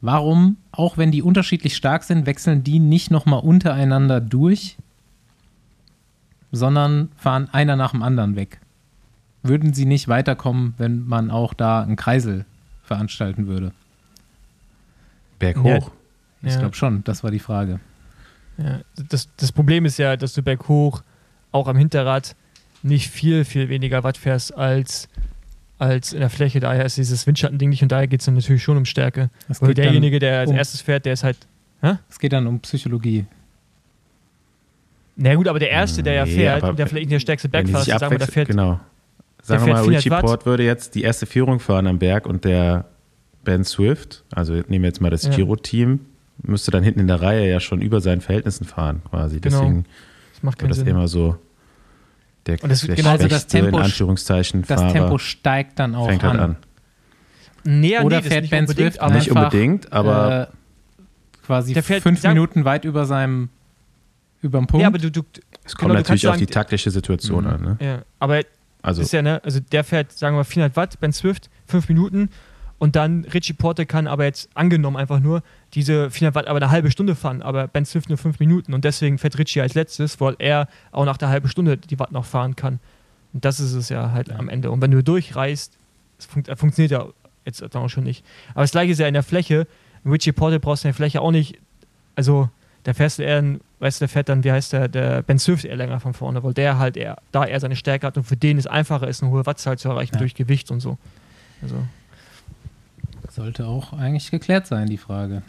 [0.00, 4.76] Warum, auch wenn die unterschiedlich stark sind, wechseln die nicht nochmal untereinander durch,
[6.52, 8.60] sondern fahren einer nach dem anderen weg?
[9.42, 12.44] Würden sie nicht weiterkommen, wenn man auch da einen Kreisel
[12.82, 13.72] veranstalten würde?
[15.38, 15.90] Berghoch.
[16.42, 16.60] Ich Ja.
[16.60, 17.80] glaube schon, das war die Frage.
[18.56, 21.02] Ja, das, das Problem ist ja, dass du berghoch
[21.52, 22.36] auch am Hinterrad
[22.84, 25.08] nicht viel, viel weniger Watt fährst als,
[25.78, 26.60] als in der Fläche.
[26.60, 29.30] Daher ist dieses Windschattending nicht und daher geht es dann natürlich schon um Stärke.
[29.48, 31.38] Es Weil derjenige, der als um- erstes fährt, der ist halt.
[32.08, 33.24] es geht dann um Psychologie.
[35.16, 37.80] Na gut, aber der Erste, der ja Nee, fährt der vielleicht nicht der stärkste Bergfahrer
[37.82, 38.48] ist, sagen wir, der fährt.
[38.48, 38.80] genau.
[39.42, 40.24] Sagen wir mal, 400 Richie Watt.
[40.24, 42.86] Port würde jetzt die erste Führung fahren am Berg und der
[43.44, 45.30] Ben Swift, also nehmen wir jetzt mal das Ja.
[45.34, 46.00] Giro-Team,
[46.42, 49.40] müsste dann hinten in der Reihe ja schon über seinen Verhältnissen fahren, quasi.
[49.40, 49.60] Genau.
[49.60, 49.84] Deswegen
[50.32, 50.86] Das macht wird keinen das Sinn.
[50.88, 51.36] immer so
[52.46, 55.94] der, Und das- der genau, also das Tempo- in Anführungszeichen, Das Fahrer Tempo steigt dann
[55.94, 56.30] auch fängt an.
[56.30, 56.56] halt an.
[57.64, 61.82] Nee, Oder nee, fährt nicht Ben unbedingt, Swift aber Nicht unbedingt, aber äh, quasi Der
[61.82, 63.48] fährt- fünf sag- Minuten weit über seinem
[64.42, 64.82] über dem Punkt.
[64.82, 65.22] Ja, aber du, du
[65.64, 67.50] es genau, kommt du natürlich auf sagen, die taktische Situation Mhm.
[67.50, 67.62] an.
[67.62, 67.76] Ne?
[67.80, 68.42] ja, aber
[68.82, 71.88] Also ist ja, ne, also der fährt, sagen wir mal, 400 Watt, Ben Swift, 5
[71.88, 72.28] Minuten
[72.84, 75.42] und dann Richie Porte kann aber jetzt angenommen einfach nur
[75.72, 78.84] diese 400 Watt aber eine halbe Stunde fahren, aber Ben Swift nur 5 Minuten und
[78.84, 82.26] deswegen fährt Richie als letztes, weil er auch nach der halben Stunde die Watt noch
[82.26, 82.80] fahren kann.
[83.32, 84.70] Und das ist es ja halt am Ende.
[84.70, 85.78] Und wenn du durchreist,
[86.18, 87.06] es fun funktioniert ja
[87.46, 88.22] jetzt auch schon nicht.
[88.52, 89.66] Aber das gleiche ist ja in der Fläche.
[90.04, 91.58] Richie Porte brauchst du in der Fläche auch nicht,
[92.16, 92.50] also
[92.82, 93.42] da fährst du eher,
[93.78, 96.42] weißt du, der fährt dann, wie heißt der, der Ben Swift eher länger von vorne,
[96.42, 99.22] weil der halt eher, da er seine Stärke hat und für den es einfacher ist,
[99.22, 100.18] eine hohe Wattzahl zu erreichen Ja.
[100.18, 100.98] durch Gewicht und so.
[101.62, 101.76] Also,
[103.34, 105.42] Sollte auch eigentlich geklärt sein, die Frage.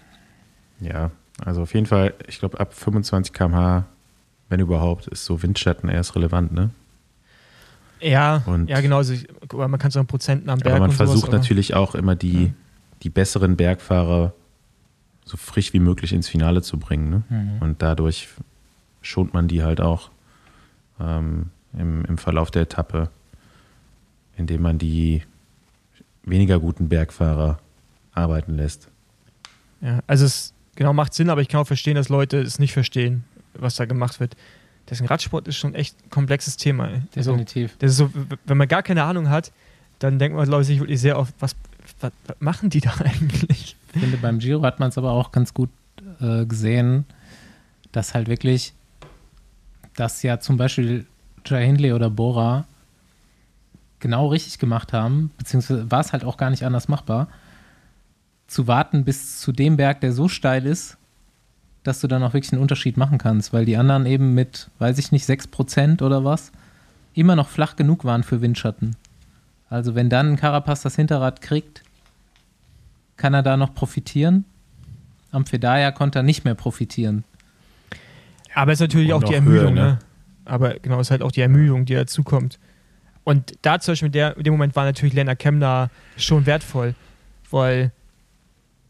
[0.80, 1.12] ja,
[1.44, 3.86] also auf jeden Fall, ich glaube ab 25 km/h,
[4.50, 6.70] wenn überhaupt, ist so Windschatten erst relevant, ne?
[8.00, 8.98] ja, Und- ja, genau.
[8.98, 9.14] Also
[9.54, 11.96] man kann so an Prozenten am Berg Aber man und sowas, versucht aber- natürlich auch
[11.96, 12.54] immer die,
[13.04, 14.34] die besseren Bergfahrer
[15.26, 17.10] so frisch wie möglich ins Finale zu bringen.
[17.10, 17.24] Ne?
[17.30, 17.62] Mhm.
[17.62, 18.28] Und dadurch
[19.02, 20.12] schont man die halt auch
[21.00, 23.10] ähm, im, im Verlauf der Etappe,
[24.38, 25.24] indem man die
[26.24, 27.60] weniger guten Bergfahrer
[28.16, 28.90] arbeiten lässt.
[29.82, 32.74] Ja, also es genau macht Sinn, aber ich kann auch verstehen, dass Leute es nicht
[32.74, 33.24] verstehen,
[33.54, 34.36] was da gemacht wird.
[34.90, 36.90] Deswegen Radsport ist schon echt ein komplexes Thema.
[36.90, 37.02] ey.
[37.16, 37.76] Also, Definitiv.
[37.80, 38.12] das ist so,
[38.46, 39.52] wenn man gar keine Ahnung hat,
[40.00, 41.56] dann denkt man, glaube ich, sich wirklich sehr oft, was,
[42.00, 43.76] was, was machen die da eigentlich?
[43.94, 45.70] Ich finde, beim Giro hat man es aber auch ganz gut
[46.20, 47.06] äh, gesehen,
[47.92, 48.74] dass halt wirklich,
[49.96, 51.06] dass ja zum Beispiel
[51.46, 52.66] Jai Hindley oder Bora
[54.00, 57.28] genau richtig gemacht haben, beziehungsweise war es halt auch gar nicht anders machbar,
[58.48, 60.98] zu warten bis zu dem Berg, der so steil ist,
[61.84, 64.98] dass du dann auch wirklich einen Unterschied machen kannst, weil die anderen eben mit, weiß
[64.98, 66.52] ich nicht, 6% oder was,
[67.14, 68.96] immer noch flach genug waren für Windschatten.
[69.70, 71.84] Also wenn dann ein Carapaz das Hinterrad kriegt,
[73.18, 74.46] kann er da noch profitieren?
[75.32, 77.24] Am Fedaya konnte er nicht mehr profitieren.
[78.54, 79.82] Aber es ist natürlich Und auch die noch höher, Ermüdung, ne?
[79.82, 80.00] ne?
[80.46, 82.60] Aber genau, es ist halt auch die Ermüdung, die dazukommt.
[83.24, 86.94] Und da zum Beispiel in, der, in dem Moment war natürlich Lennart Kemner schon wertvoll,
[87.50, 87.92] weil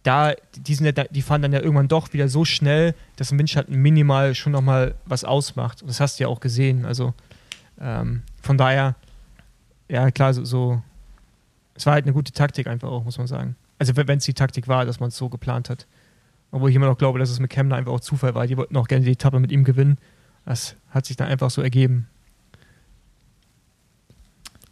[0.05, 3.39] da, die, sind ja, die fahren dann ja irgendwann doch wieder so schnell, dass ein
[3.39, 5.81] Windschatten minimal schon nochmal was ausmacht.
[5.81, 6.85] Und das hast du ja auch gesehen.
[6.85, 7.15] Also
[7.81, 8.95] ähm, von daher,
[9.89, 10.81] ja klar, so, so,
[11.73, 13.55] es war halt eine gute Taktik einfach auch, muss man sagen.
[13.79, 15.87] Also wenn es die Taktik war, dass man es so geplant hat.
[16.51, 18.45] Obwohl ich immer noch glaube, dass es mit Kemner einfach auch Zufall war.
[18.45, 19.97] Die wollten auch gerne die Etappe mit ihm gewinnen.
[20.45, 22.07] Das hat sich dann einfach so ergeben.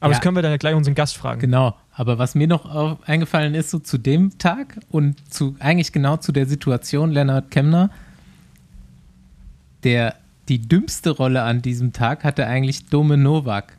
[0.03, 0.17] Aber Ja.
[0.17, 1.39] das können wir dann ja gleich unseren Gast fragen.
[1.39, 1.77] Genau.
[1.93, 6.33] Aber was mir noch eingefallen ist, so zu dem Tag und zu eigentlich genau zu
[6.33, 7.89] der Situation, Lennart Kemner,
[9.83, 10.15] der
[10.49, 13.77] die dümmste Rolle an diesem Tag hatte eigentlich Dome Novak.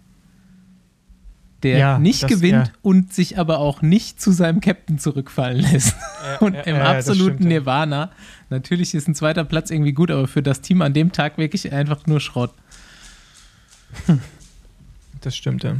[1.62, 2.72] der Ja, nicht das- gewinnt ja.
[2.82, 5.94] und sich aber auch nicht zu seinem Captain zurückfallen lässt.
[6.40, 7.48] und ja, im das absoluten stimmt.
[7.48, 8.10] Nirvana.
[8.50, 11.72] Natürlich ist ein zweiter Platz irgendwie gut, aber für das Team an dem Tag wirklich
[11.72, 12.52] einfach nur Schrott.
[15.24, 15.76] Das stimmt, ja.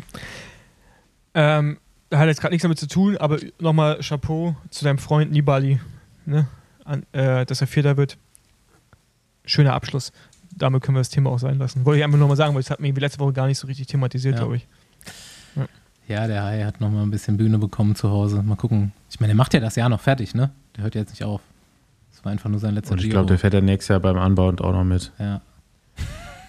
[1.35, 1.79] Ähm,
[2.13, 5.81] hat jetzt gerade nichts damit zu tun, aber nochmal Chapeau zu deinem Freund Nibali,
[6.27, 6.47] ne?
[6.85, 8.17] An, äh, dass er Vierter wird.
[9.45, 10.13] Schöner Abschluss.
[10.57, 11.85] Damit können wir das Thema auch sein lassen.
[11.85, 13.87] Wollte ich einfach nochmal sagen, weil das hat mir letzte Woche gar nicht so richtig
[13.89, 14.41] thematisiert, Ja.
[14.41, 14.67] glaube ich.
[16.07, 18.43] Ja, der Hai hat nochmal ein bisschen Bühne bekommen zu Hause.
[18.43, 18.93] Mal gucken.
[19.11, 20.51] Ich meine, der macht ja das Jahr noch fertig, ne?
[20.77, 21.41] Der hört ja jetzt nicht auf.
[22.13, 24.19] Das war einfach nur sein letzter Und ich glaube, der fährt ja nächstes Jahr beim
[24.19, 25.13] Anbau auch noch mit.
[25.19, 25.41] ja.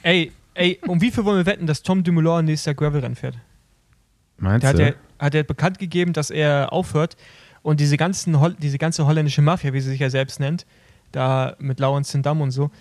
[0.04, 3.38] Ey, ey, um wie viel wollen wir wetten, dass Tom Dumoulin nächstes Jahr Gravel-Rennen fährt?
[4.38, 4.84] Meinst Der hat du?
[4.88, 7.16] ja, hat ja bekannt gegeben, dass er aufhört
[7.62, 10.66] und diese, ganzen, diese ganze holländische Mafia, wie sie sich ja selbst nennt,
[11.12, 12.72] da mit Laurens Zendam und so,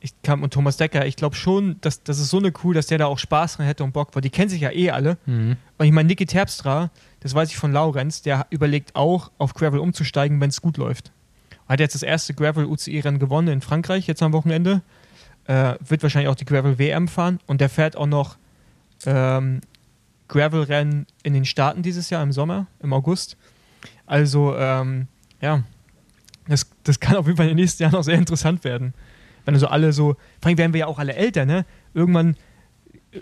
[0.00, 2.88] ich kam, und Thomas Decker, ich glaube schon, dass das ist so eine Kuh, dass
[2.88, 5.16] der da auch Spaß dran hätte und Bock, weil die kennen sich ja eh alle.
[5.24, 5.56] Mhm.
[5.78, 9.80] Und ich meine, Niki Terpstra, das weiß ich von Laurenz, der überlegt auch, auf Gravel
[9.80, 11.10] umzusteigen, wenn es gut läuft.
[11.66, 14.82] Hat jetzt das erste Gravel-UCI-Rennen gewonnen in Frankreich, jetzt am Wochenende.
[15.46, 18.36] Äh, wird wahrscheinlich auch die Gravel-WM fahren und der fährt auch noch
[19.04, 19.60] ähm,
[20.28, 23.36] Gravel-Rennen in den Staaten dieses Jahr im Sommer, im August.
[24.06, 25.06] Also, ähm,
[25.42, 25.62] ja,
[26.48, 28.94] das, das kann auf jeden Fall in den nächsten Jahren auch sehr interessant werden.
[29.44, 31.66] Wenn also alle so, vor allem werden wir ja auch alle älter, ne?
[31.92, 32.36] Irgendwann,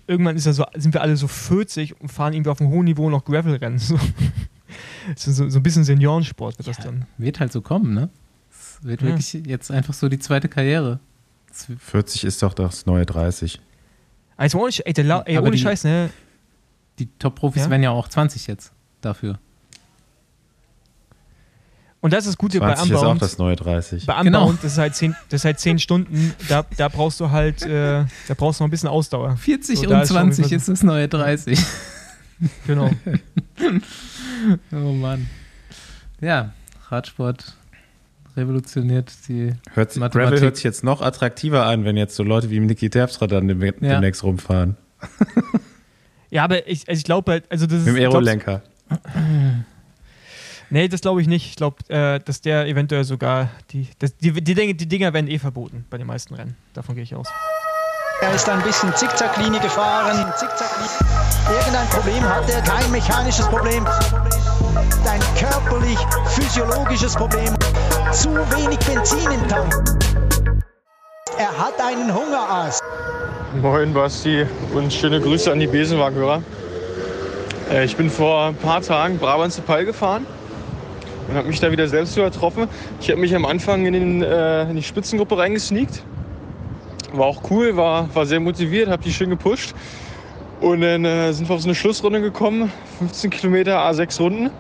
[0.07, 2.85] irgendwann ist ja so, sind wir alle so 40 und fahren irgendwie auf einem hohen
[2.85, 3.79] Niveau noch Gravel-Rennen.
[3.79, 3.99] So.
[5.17, 7.05] So, so ein bisschen Seniorensport wird das dann.
[7.19, 8.09] Wird halt so kommen, ne?
[8.51, 9.09] Es wird Ja.
[9.09, 10.99] wirklich jetzt einfach so die zweite Karriere.
[11.53, 13.61] Es wird- 40 ist doch das neue 30.
[14.37, 16.11] Also ohne, ey, der ey, ohne die- Scheiß, ne?
[16.99, 17.71] Die Top-Profis Ja?
[17.71, 19.39] werden ja auch 20 jetzt dafür.
[22.01, 23.23] Und das ist das Gute bei 20 ist auch Unbound.
[23.23, 24.07] das neue 30.
[24.07, 24.41] Bei Genau.
[24.41, 27.63] Unbound, das ist halt zehn, das ist halt zehn Stunden, da, da brauchst du halt,
[27.63, 29.37] äh, da brauchst du noch ein bisschen Ausdauer.
[29.37, 31.59] 40 So, und ist schon 20 wieder- ist das neue 30.
[32.67, 32.91] Genau.
[34.73, 35.29] oh Mann.
[36.21, 36.53] Ja,
[36.89, 37.57] Radsport
[38.37, 39.53] revolutioniert die.
[39.75, 40.31] Hört, Mathematik.
[40.31, 43.49] Gravel hört sich jetzt noch attraktiver an, wenn jetzt so Leute wie Niki Terpstra dann
[43.49, 44.77] dem, demnächst rumfahren.
[46.33, 47.87] Ja, aber ich, also ich glaube halt, also das ist.
[47.87, 48.63] Mit dem Aerolenker.
[50.71, 51.45] Nee, das glaube ich nicht.
[51.51, 55.29] Ich glaube, äh, dass der eventuell sogar die, das, die, die, Dinge, die Dinger werden
[55.29, 56.57] eh verboten bei den meisten Rennen.
[56.73, 57.29] Davon gehe ich aus.
[58.23, 60.17] Er ist ein bisschen Zickzacklinie gefahren.
[61.51, 63.85] Irgendein Problem hat er, kein mechanisches Problem.
[65.05, 67.53] Ein körperlich, physiologisches Problem.
[68.13, 69.75] Zu wenig Benzin im Tank.
[71.37, 72.79] Er hat einen Hungerass.
[73.61, 76.45] Moin Basti und schöne Grüße an die Besenwagenhörer.
[77.73, 80.29] Äh, Ich bin vor ein paar Tagen Brabants Pal gefahren
[81.29, 82.69] und habe mich da wieder selbst übertroffen.
[83.01, 86.05] Ich habe mich am Anfang in, den, äh, in die Spitzengruppe reingesneakt.
[87.13, 89.75] War auch cool, war, war sehr motiviert, habe die schön gepusht.
[90.61, 94.51] Und dann äh, sind wir auf so eine Schlussrunde gekommen, 15 Kilometer, A6 Runden.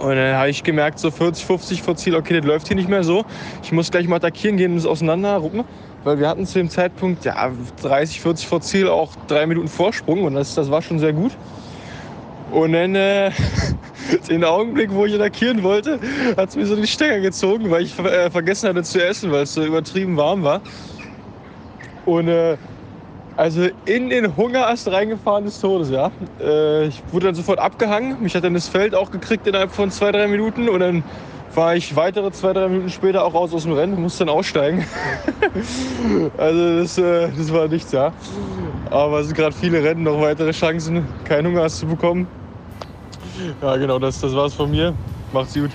[0.00, 2.88] Und dann habe ich gemerkt, so 40, 50 vor Ziel, okay, das läuft hier nicht
[2.88, 3.24] mehr so.
[3.62, 5.64] Ich muss gleich mal attackieren gehen und es auseinanderruppen.
[6.04, 7.50] Weil wir hatten zu dem Zeitpunkt ja,
[7.82, 11.32] 30, 40 vor Ziel auch drei Minuten Vorsprung und das, das war schon sehr gut.
[12.52, 13.30] Und dann äh,
[14.28, 15.98] den Augenblick, wo ich attackieren wollte,
[16.36, 19.42] hat es mir so den Stecker gezogen, weil ich äh, vergessen hatte zu essen, weil
[19.44, 20.60] es so übertrieben warm war.
[22.06, 22.56] Und äh,
[23.36, 26.12] also in den Hungerast reingefahren des Todes, ja.
[26.40, 28.22] Äh, ich wurde dann sofort abgehangen.
[28.22, 30.68] Mich hat dann das Feld auch gekriegt innerhalb von zwei, drei Minuten.
[30.68, 31.02] Und dann
[31.54, 34.84] war ich weitere zwei, drei Minuten später auch raus aus dem Rennen, musste dann aussteigen.
[36.36, 38.12] also das, äh, das war nichts, ja.
[38.90, 42.28] Aber es sind gerade viele Rennen, noch weitere Chancen, keinen Hungerast zu bekommen.
[43.60, 44.94] Ja, genau, das, das war's von mir.
[45.32, 45.70] Macht's gut.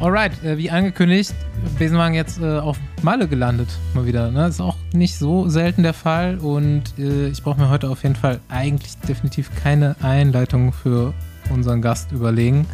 [0.00, 1.34] Alright, äh, wie angekündigt,
[1.78, 4.30] Besenwagen jetzt äh, auf Malle gelandet, mal wieder.
[4.30, 4.46] Ne?
[4.46, 8.16] Ist auch nicht so selten der Fall und äh, ich brauche mir heute auf jeden
[8.16, 11.12] Fall eigentlich definitiv keine Einleitung für
[11.50, 12.66] unseren Gast überlegen.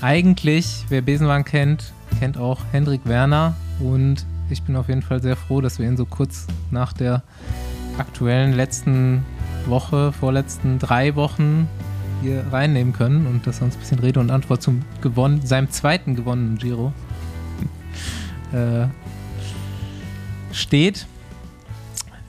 [0.00, 5.36] Eigentlich, wer Besenwagen kennt, kennt auch Hendrik Werner und ich bin auf jeden Fall sehr
[5.36, 7.22] froh, dass wir ihn so kurz nach der
[7.98, 9.22] aktuellen letzten
[9.66, 11.68] Woche, vorletzten drei Wochen
[12.22, 15.70] hier reinnehmen können und dass er uns ein bisschen Rede und Antwort zum gewonnen, seinem
[15.70, 16.92] zweiten gewonnenen Giro
[18.52, 18.86] äh,
[20.52, 21.06] steht.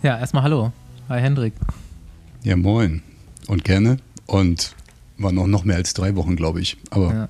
[0.01, 0.73] Ja, erstmal hallo.
[1.09, 1.53] Hi Hendrik.
[2.43, 3.01] Ja, moin.
[3.47, 3.97] Und gerne.
[4.25, 4.75] Und
[5.17, 6.77] war noch, noch mehr als drei Wochen, glaube ich.
[6.89, 7.29] Aber Ja.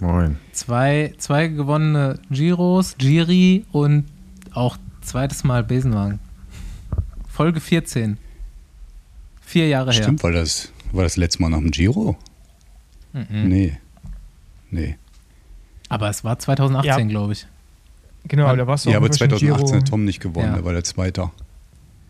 [0.00, 0.36] Moin.
[0.52, 4.04] Zwei, zwei gewonnene Giros, Giri und
[4.52, 6.18] auch zweites Mal Besenwagen.
[7.28, 8.18] Folge 14.
[9.42, 12.16] Vier Jahre stimmt, war das, war das letzte Mal nach dem Giro?
[13.12, 13.26] Mhm.
[13.48, 13.76] Nee.
[14.70, 14.96] Nee.
[15.88, 16.98] Aber es war 2018, Ja.
[17.06, 17.46] glaube ich.
[18.28, 19.80] Genau, da warst du Ja, aber immer schon 2018 Giro.
[19.80, 20.56] hat Tom nicht gewonnen, Ja.
[20.58, 21.32] da war der Zweiter.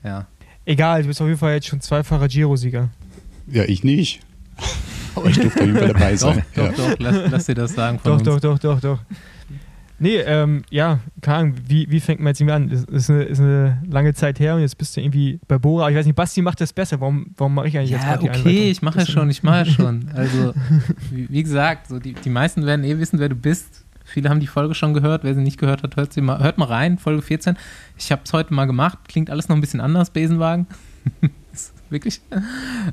[0.02, 0.26] Ja.
[0.64, 2.88] Egal, du bist auf jeden Fall jetzt schon zweifacher Giro-Sieger.
[3.48, 4.20] Ja, ich nicht.
[5.14, 6.44] Aber ich durfte auf jeden Fall dabei Doch, sein.
[6.54, 6.72] doch, ja.
[6.72, 8.40] doch, lass, lass dir das sagen von Doch, uns.
[8.42, 8.98] doch, doch, doch, doch.
[9.98, 12.68] Nee, ähm, ja, keine Ahnung, wie, wie fängt man jetzt irgendwie an?
[12.68, 15.88] Das ist eine, ist eine lange Zeit her und jetzt bist du irgendwie bei Bora.
[15.88, 17.00] Ich weiß nicht, Basti macht das besser.
[17.00, 18.70] Warum, warum mache ich eigentlich jetzt Ja, gerade die okay, Einleitung?
[18.70, 20.10] ich mache ja schon, ich mache ja schon.
[20.14, 20.52] Also,
[21.10, 23.84] wie, wie gesagt, so die, die meisten werden eh wissen, wer du bist.
[24.04, 25.24] Viele haben die Folge schon gehört.
[25.24, 27.56] Wer sie nicht gehört hat, hört, sie mal, hört mal rein, Folge 14.
[27.96, 28.98] Ich habe es heute mal gemacht.
[29.08, 30.66] Klingt alles noch ein bisschen anders, Besenwagen.
[31.90, 32.20] Wirklich?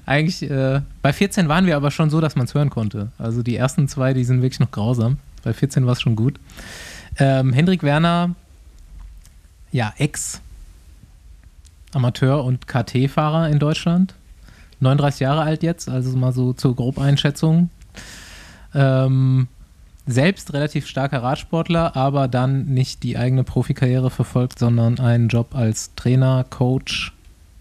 [0.05, 3.11] Eigentlich, äh, bei 14 waren wir aber schon so, dass man es hören konnte.
[3.17, 5.17] Also die ersten zwei, die sind wirklich noch grausam.
[5.43, 6.39] Bei 14 war es schon gut.
[7.19, 8.35] Ähm, Hendrik Werner,
[9.71, 10.43] ja, Ex-Amateur-
[12.43, 14.15] und KT-Fahrer in Deutschland.
[14.79, 17.69] 39 Jahre alt jetzt, also mal so zur Grobeinschätzung.
[18.73, 19.47] Ähm,
[20.05, 25.95] selbst relativ starker Radsportler, aber dann nicht die eigene Profikarriere verfolgt, sondern einen Job als
[25.95, 27.13] Trainer, Coach,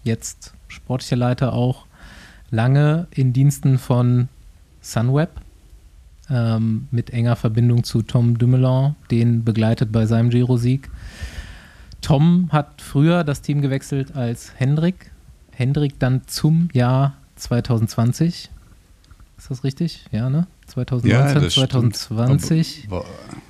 [0.03, 1.85] jetzt sportlicher Leiter auch.
[2.51, 4.27] Lange in Diensten von
[4.81, 5.29] Sunweb
[6.33, 10.89] ähm, mit enger Verbindung zu Tom Dumoulin, den begleitet bei seinem Giro-Sieg.
[12.01, 15.11] Tom hat früher das Team gewechselt als Hendrik.
[15.51, 18.49] Hendrik dann zum Jahr 2020.
[19.37, 20.05] Ist das richtig?
[20.11, 20.47] Ja, ne?
[20.67, 21.95] 2019, das stimmt.
[21.95, 22.85] 2020.
[22.87, 23.07] Aber, aber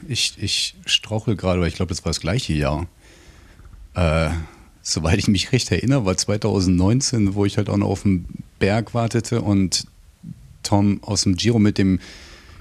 [0.08, 2.88] ich, ich strauchel gerade, weil ich glaube, das war das gleiche Jahr.
[3.96, 4.30] Äh,
[4.82, 8.26] soweit ich mich recht erinnere, war 2019, wo ich halt auch noch auf dem
[8.60, 9.88] Berg wartete und
[10.64, 12.00] Tom aus dem Giro mit dem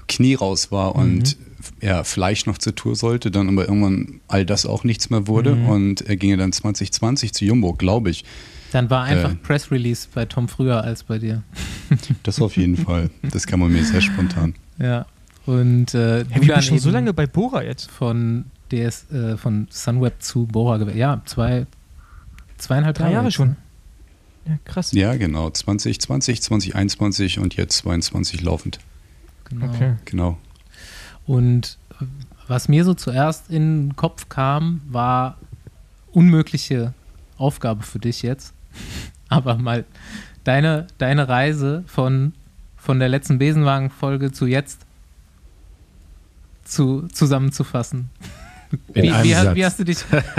[0.07, 1.37] Knie raus war und
[1.81, 5.53] ja, vielleicht noch zur Tour sollte, dann aber irgendwann all das auch nichts mehr wurde
[5.55, 8.25] und er ging ja dann 2020 zu Jumbo, glaube ich.
[8.71, 9.35] Dann war einfach Äh.
[9.35, 11.43] Press Release bei Tom früher als bei dir.
[12.23, 13.09] Das auf jeden Fall.
[13.21, 14.55] Das kann man mir sehr spontan.
[14.79, 15.05] Ja.
[15.45, 17.91] Und äh, Ja, du wie bist dann du schon so lange bei Bora jetzt?
[17.91, 20.97] von DS, äh, von Sunweb zu Bora gewählt.
[20.97, 21.67] Ja, zwei,
[22.57, 23.13] zweieinhalb Drei Jahre.
[23.15, 23.49] Jahre jetzt, schon.
[23.49, 23.55] ne?
[24.47, 24.91] Ja, krass.
[24.93, 25.49] Ja, genau.
[25.51, 28.79] 2020, 2021 und jetzt 22 laufend.
[29.59, 29.73] Genau.
[29.73, 29.93] Okay.
[30.05, 30.37] Genau.
[31.25, 31.77] Und
[32.47, 35.37] was mir so zuerst in den Kopf kam, war
[36.11, 36.93] unmögliche
[37.37, 38.53] Aufgabe für dich jetzt.
[39.29, 39.85] Aber mal
[40.43, 42.33] deine, deine Reise von,
[42.77, 44.81] von der letzten Besenwagen-Folge zu jetzt
[46.63, 48.09] zu, zusammenzufassen.
[48.93, 49.55] Wie, wie, ha- Satz.
[49.55, 49.97] wie, hast du dich,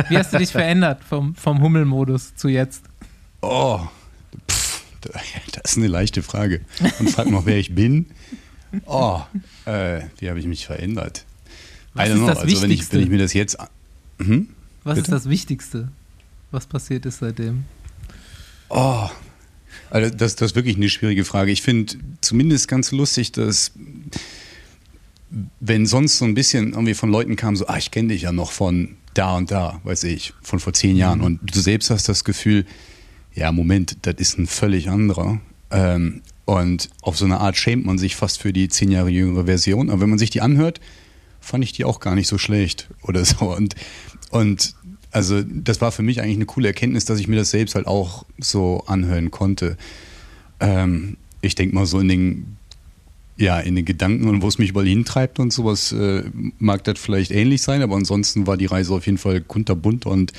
[0.09, 2.85] wie hast du dich verändert vom, vom Hummelmodus zu jetzt?
[3.43, 3.81] Oh,
[4.51, 6.61] pff, das ist eine leichte Frage.
[6.99, 8.07] Und frag noch, wer ich bin.
[8.87, 9.21] Oh,
[9.67, 11.25] äh, wie habe ich mich verändert?
[11.95, 12.27] Was ist know.
[12.27, 12.97] das Also wenn ich, Wichtigste?
[12.97, 13.57] wenn ich mir das jetzt...
[14.19, 14.49] Hm?
[14.85, 15.07] Was Bitte?
[15.07, 15.89] ist das Wichtigste,
[16.51, 17.65] was passiert ist seitdem?
[18.69, 19.09] Oh,
[19.91, 21.51] also das, das ist wirklich eine schwierige Frage.
[21.51, 23.73] Ich finde zumindest ganz lustig, dass
[25.61, 28.33] wenn sonst so ein bisschen irgendwie von Leuten kam, so, ah, ich kenne dich ja
[28.33, 31.21] noch von da und da, weiß ich, von vor zehn Jahren.
[31.21, 32.67] Und du selbst hast das Gefühl,
[33.35, 35.41] ja, Moment, das ist ein völlig anderer.
[35.71, 39.47] Ähm, und auf so eine Art schämt man sich fast für die zehn Jahre jüngere
[39.47, 39.91] Version.
[39.91, 40.81] Aber wenn man sich die anhört,
[41.41, 43.55] fand ich die auch gar nicht so schlecht oder so.
[43.55, 43.75] Und,
[44.31, 44.75] und
[45.11, 47.87] also das war für mich eigentlich eine coole Erkenntnis, dass ich mir das selbst halt
[47.87, 49.77] auch so anhören konnte.
[50.61, 52.57] Ähm, ich denke mal so in den,
[53.37, 56.25] ja, in den Gedanken und wo es mich überall hintreibt und sowas, äh,
[56.59, 60.33] mag das vielleicht ähnlich sein, aber ansonsten war die Reise auf jeden Fall kunterbunt und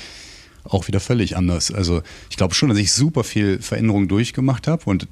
[0.68, 1.70] auch wieder völlig anders.
[1.70, 5.08] Also ich glaube schon, dass ich super viel Veränderung durchgemacht habe und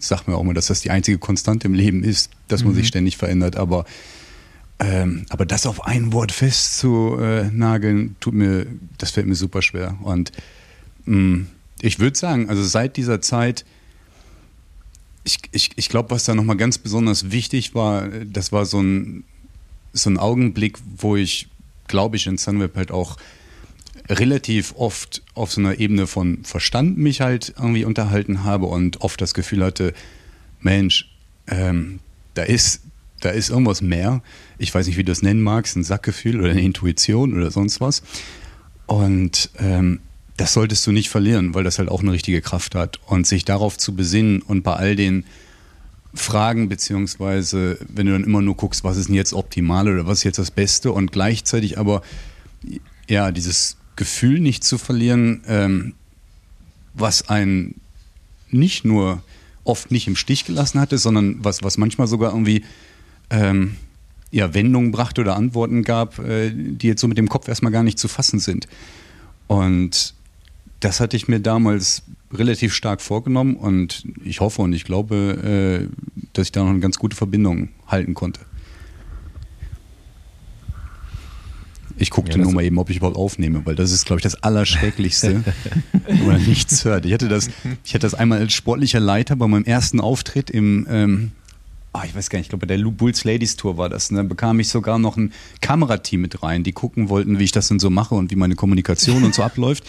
[0.00, 2.88] sag mir auch mal, dass das die einzige Konstante im Leben ist, dass man sich
[2.88, 3.84] ständig verändert, aber
[4.80, 8.66] ähm, aber das auf ein Wort festzunageln, tut mir,
[8.98, 9.96] das fällt mir super schwer.
[10.02, 10.32] Und
[11.04, 11.46] mh,
[11.80, 13.64] ich würde sagen, also seit dieser Zeit,
[15.22, 19.24] ich, ich, ich glaube, was da nochmal ganz besonders wichtig war, das war so ein,
[19.92, 21.48] so ein Augenblick, wo ich,
[21.86, 23.16] glaube ich, in Sunweb halt auch
[24.08, 29.20] relativ oft auf so einer Ebene von Verstand mich halt irgendwie unterhalten habe und oft
[29.20, 29.94] das Gefühl hatte,
[30.60, 31.10] Mensch,
[31.46, 32.00] ähm,
[32.34, 32.82] da ist
[33.20, 34.22] da ist irgendwas mehr.
[34.58, 37.80] Ich weiß nicht, wie du das nennen magst, ein Sackgefühl oder eine Intuition oder sonst
[37.80, 38.02] was.
[38.86, 40.00] Und ähm,
[40.36, 43.00] das solltest du nicht verlieren, weil das halt auch eine richtige Kraft hat.
[43.06, 45.24] Und sich darauf zu besinnen und bei all den
[46.12, 50.18] Fragen, beziehungsweise wenn du dann immer nur guckst, was ist denn jetzt optimal oder was
[50.18, 52.02] ist jetzt das Beste und gleichzeitig aber
[53.08, 55.94] ja, dieses Gefühl nicht zu verlieren, ähm,
[56.94, 57.80] was einen
[58.50, 59.22] nicht nur
[59.64, 62.64] oft nicht im Stich gelassen hatte, sondern was, was manchmal sogar irgendwie
[63.30, 63.76] ähm,
[64.30, 67.82] ja, Wendungen brachte oder Antworten gab, äh, die jetzt so mit dem Kopf erstmal gar
[67.82, 68.68] nicht zu fassen sind.
[69.46, 70.14] Und
[70.80, 76.22] das hatte ich mir damals relativ stark vorgenommen und ich hoffe und ich glaube, äh,
[76.32, 78.40] dass ich da noch eine ganz gute Verbindung halten konnte.
[81.96, 84.24] Ich guckte Ja, nur mal eben, ob ich überhaupt aufnehme, weil das ist, glaube ich,
[84.24, 85.44] das Allerschrecklichste,
[86.06, 87.06] wenn man nichts hört.
[87.06, 87.48] Ich hatte das,
[87.84, 91.32] ich hatte das einmal als sportlicher Leiter bei meinem ersten Auftritt im, ähm,
[91.92, 94.10] ah, ich weiß gar nicht, ich glaube bei der Lu Bulls Ladies Tour war das.
[94.10, 97.52] Und dann bekam ich sogar noch ein Kamerateam mit rein, die gucken wollten, wie ich
[97.52, 99.84] das denn so mache und wie meine Kommunikation und so abläuft.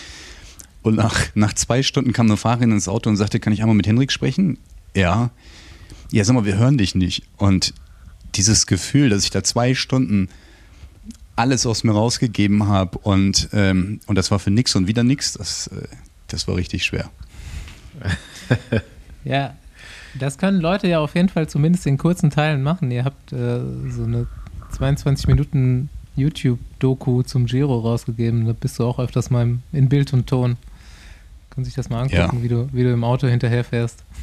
[0.84, 3.76] Und nach, nach zwei Stunden kam eine Fahrerin ins Auto und sagte, kann ich einmal
[3.76, 4.60] mit Henrik sprechen?
[4.96, 5.32] Ja.
[6.12, 7.24] Ja, sag mal, wir hören dich nicht.
[7.38, 7.74] Und
[8.36, 10.30] dieses Gefühl, dass ich da zwei Stunden
[11.36, 15.34] alles aus mir rausgegeben habe und, ähm, und das war für nix und wieder nix,
[15.34, 15.88] das, äh,
[16.28, 17.10] das war richtig schwer.
[19.24, 19.56] Ja,
[20.20, 22.92] das können Leute ja auf jeden Fall zumindest in kurzen Teilen machen.
[22.92, 23.60] Ihr habt äh,
[23.90, 24.28] so eine
[24.72, 28.46] 22 Minuten YouTube-Doku zum Giro rausgegeben.
[28.46, 30.58] Da bist du auch öfters mal in Bild und Ton.
[31.50, 32.44] Können sich das mal angucken, Ja.
[32.44, 34.04] wie, du, wie du im Auto hinterherfährst.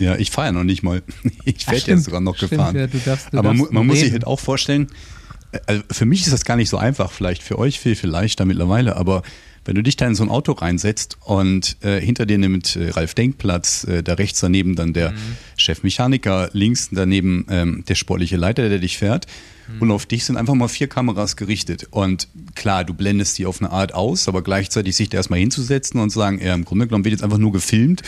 [0.00, 1.02] Ja, ich fahre ja noch nicht mal.
[1.44, 2.74] Ich werde ja stimmt, sogar noch stimmt, gefahren.
[2.76, 4.88] ja, du darfst- du Aber mu man muss sich halt auch vorstellen,
[5.66, 8.44] also für mich ist das gar nicht so einfach, vielleicht für euch viel, viel leichter
[8.44, 9.22] mittlerweile, aber
[9.64, 12.90] wenn du dich da in so ein Auto reinsetzt und äh, hinter dir nimmt äh,
[12.90, 15.12] Ralf Denkplatz, äh, da rechts daneben dann der
[15.56, 19.26] Chefmechaniker, links daneben ähm, der sportliche Leiter, der dich fährt.
[19.78, 21.86] Und auf dich sind einfach mal vier Kameras gerichtet.
[21.90, 26.00] Und klar, du blendest die auf eine Art aus, aber gleichzeitig sich da erstmal hinzusetzen
[26.00, 28.02] und sagen, ja, im Grunde genommen wird jetzt einfach nur gefilmt,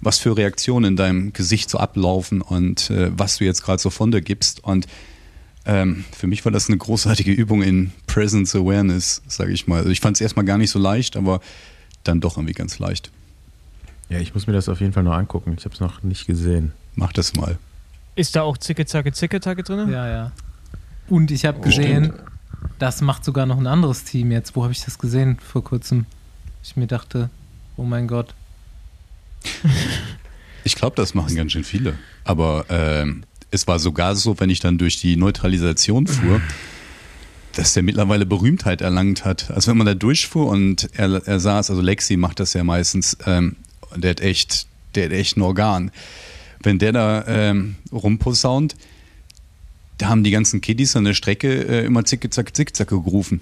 [0.00, 3.90] was für Reaktionen in deinem Gesicht so ablaufen und äh, was du jetzt gerade so
[3.90, 4.62] von dir gibst.
[4.62, 4.86] Und
[5.68, 9.80] ähm, für mich war das eine großartige Übung in Presence Awareness, sage ich mal.
[9.80, 11.40] Also ich fand es erstmal gar nicht so leicht, aber
[12.04, 13.10] dann doch irgendwie ganz leicht.
[14.08, 15.54] Ja, ich muss mir das auf jeden Fall noch angucken.
[15.58, 16.72] Ich habe es noch nicht gesehen.
[16.94, 17.58] Mach das mal.
[18.14, 19.90] Ist da auch Zicke, Zacke, Zicke, Zacke drin?
[19.92, 20.32] Ja, ja.
[21.06, 22.14] Und ich habe gesehen,
[22.78, 24.56] das macht sogar noch ein anderes Team jetzt.
[24.56, 26.06] Wo habe ich das gesehen vor kurzem?
[26.64, 27.28] Ich mir dachte,
[27.76, 28.34] oh mein Gott.
[30.64, 31.94] Ich glaube, das machen ganz schön viele.
[32.24, 36.40] Aber ähm, es war sogar so, wenn ich dann durch die Neutralisation fuhr,
[37.52, 39.50] dass der mittlerweile Berühmtheit erlangt hat.
[39.50, 43.16] Also wenn man da durchfuhr und er, er saß, also Lexi macht das ja meistens,
[43.26, 43.56] ähm,
[43.96, 45.90] der hat echt, der hat echt ein Organ.
[46.62, 48.76] Wenn der da ähm, rumposaunt,
[49.96, 53.40] da haben die ganzen Kiddies an der Strecke äh, immer zicke, zicke, zacke gerufen.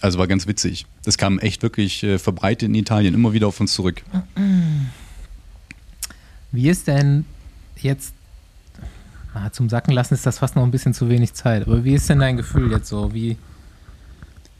[0.00, 0.86] Also war ganz witzig.
[1.04, 4.02] Das kam echt wirklich äh, verbreitet in Italien immer wieder auf uns zurück.
[6.52, 7.24] Wie ist denn
[7.76, 8.14] jetzt,
[9.46, 11.94] ah, zum Sacken lassen ist das fast noch ein bisschen zu wenig Zeit, aber wie
[11.94, 13.12] ist denn dein Gefühl jetzt so?
[13.14, 13.36] Wie,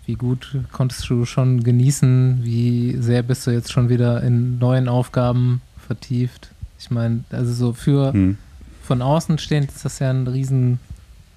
[0.06, 2.40] wie gut konntest du schon genießen?
[2.42, 6.50] Wie sehr bist du jetzt schon wieder in neuen Aufgaben vertieft?
[6.78, 8.38] Ich meine, also so für Hm.
[8.84, 10.78] von außen stehend ist das ja ein riesen,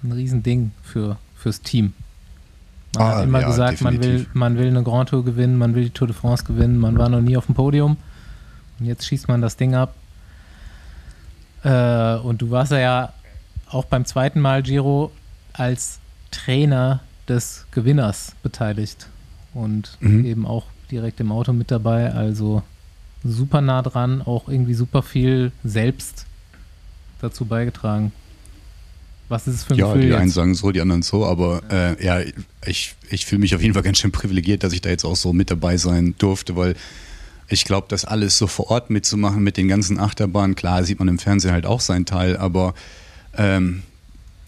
[0.02, 1.92] ein riesen Ding für, fürs Team.
[2.94, 5.74] Man Ah, hat immer ja, gesagt, man will, man will eine Grand Tour gewinnen, man
[5.74, 7.96] will die Tour de France gewinnen, man war noch nie auf dem Podium
[8.78, 9.94] und jetzt schießt man das Ding ab.
[11.64, 13.12] Äh, und du warst ja
[13.72, 15.10] auch beim zweiten Mal Giro
[15.52, 15.98] als
[16.30, 19.08] Trainer des Gewinners beteiligt
[19.54, 20.24] und Mhm.
[20.24, 22.62] eben auch direkt im Auto mit dabei, also
[23.24, 26.26] super nah dran, auch irgendwie super viel selbst
[27.20, 28.12] dazu beigetragen.
[29.28, 30.34] Was ist es für ein Ja, Gefühl die einen jetzt?
[30.34, 32.20] sagen so, die anderen so, aber äh, ja,
[32.66, 35.16] ich, ich fühle mich auf jeden Fall ganz schön privilegiert, dass ich da jetzt auch
[35.16, 36.74] so mit dabei sein durfte, weil
[37.48, 41.08] ich glaube, das alles so vor Ort mitzumachen mit den ganzen Achterbahnen, klar sieht man
[41.08, 42.74] im Fernsehen halt auch seinen Teil, aber
[43.36, 43.82] ähm,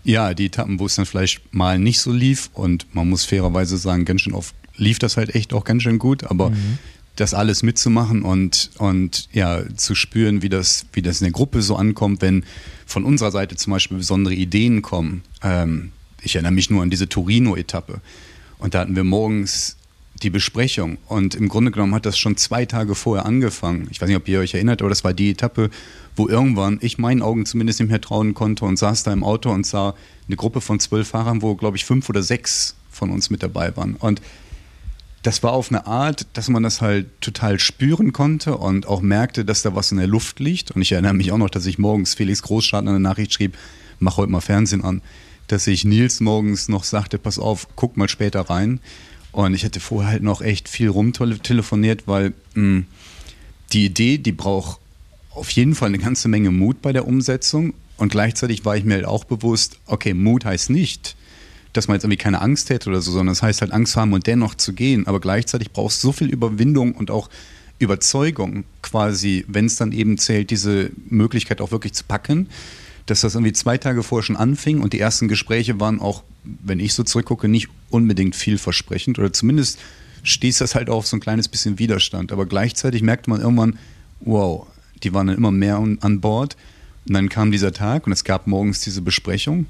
[0.05, 3.78] ja, die Etappen, wo es dann vielleicht mal nicht so lief und man muss fairerweise
[3.78, 6.53] sagen, ganz schön oft lief das halt echt auch ganz schön gut, aber
[7.16, 11.62] das alles mitzumachen und, und ja, zu spüren, wie das, wie das in der Gruppe
[11.62, 12.45] so ankommt, wenn
[12.87, 15.22] von unserer Seite zum Beispiel besondere Ideen kommen.
[15.43, 18.01] Ähm, ich erinnere mich nur an diese Torino-Etappe.
[18.59, 19.76] Und da hatten wir morgens
[20.23, 20.99] die Besprechung.
[21.07, 23.89] Und im Grunde genommen hat das schon zwei Tage vorher angefangen.
[23.91, 25.71] Ich weiß nicht, ob ihr euch erinnert, aber das war die Etappe,
[26.17, 29.51] wo irgendwann ich meinen Augen zumindest nicht mehr trauen konnte und saß da im Auto
[29.51, 29.95] und sah
[30.27, 33.77] eine Gruppe von zwölf Fahrern, wo, glaube ich, fünf oder sechs von uns mit dabei
[33.77, 33.97] waren.
[33.97, 34.23] Und
[35.25, 39.45] das war auf eine Art, dass man das halt total spüren konnte und auch merkte,
[39.45, 40.71] dass da was in der Luft liegt.
[40.71, 43.57] Und ich erinnere mich auch noch, dass ich morgens Felix Großschartner eine Nachricht schrieb,
[43.99, 45.01] mach heute mal Fernsehen an,
[45.47, 48.81] dass ich Nils morgens noch sagte, pass auf, guck mal später rein.
[49.35, 52.85] Und ich hatte vorher halt noch echt viel rumtelefoniert, weil mh,
[53.72, 54.78] die Idee, die braucht
[55.30, 57.74] auf jeden Fall eine ganze Menge Mut bei der Umsetzung.
[57.97, 61.16] Und gleichzeitig war ich mir halt auch bewusst, okay, Mut heißt nicht,
[61.72, 64.12] dass man jetzt irgendwie keine Angst hätte oder so, sondern es heißt halt Angst haben
[64.12, 65.09] und dennoch zu gehen.
[65.09, 67.28] Aber gleichzeitig brauchst du so viel Überwindung und auch
[67.80, 72.49] Überzeugung quasi, wenn es dann eben zählt, diese Möglichkeit auch wirklich zu packen,
[73.07, 76.78] dass das irgendwie zwei Tage vorher schon anfing und die ersten Gespräche waren auch, wenn
[76.78, 79.78] ich so zurückgucke, nicht unbedingt vielversprechend oder zumindest
[80.24, 82.32] stieß das halt auf so ein kleines bisschen Widerstand.
[82.32, 83.78] Aber gleichzeitig merkte man irgendwann,
[84.20, 84.66] wow,
[85.03, 86.57] die waren dann immer mehr an Bord.
[87.07, 89.66] Und dann kam dieser Tag und es gab morgens diese Besprechung.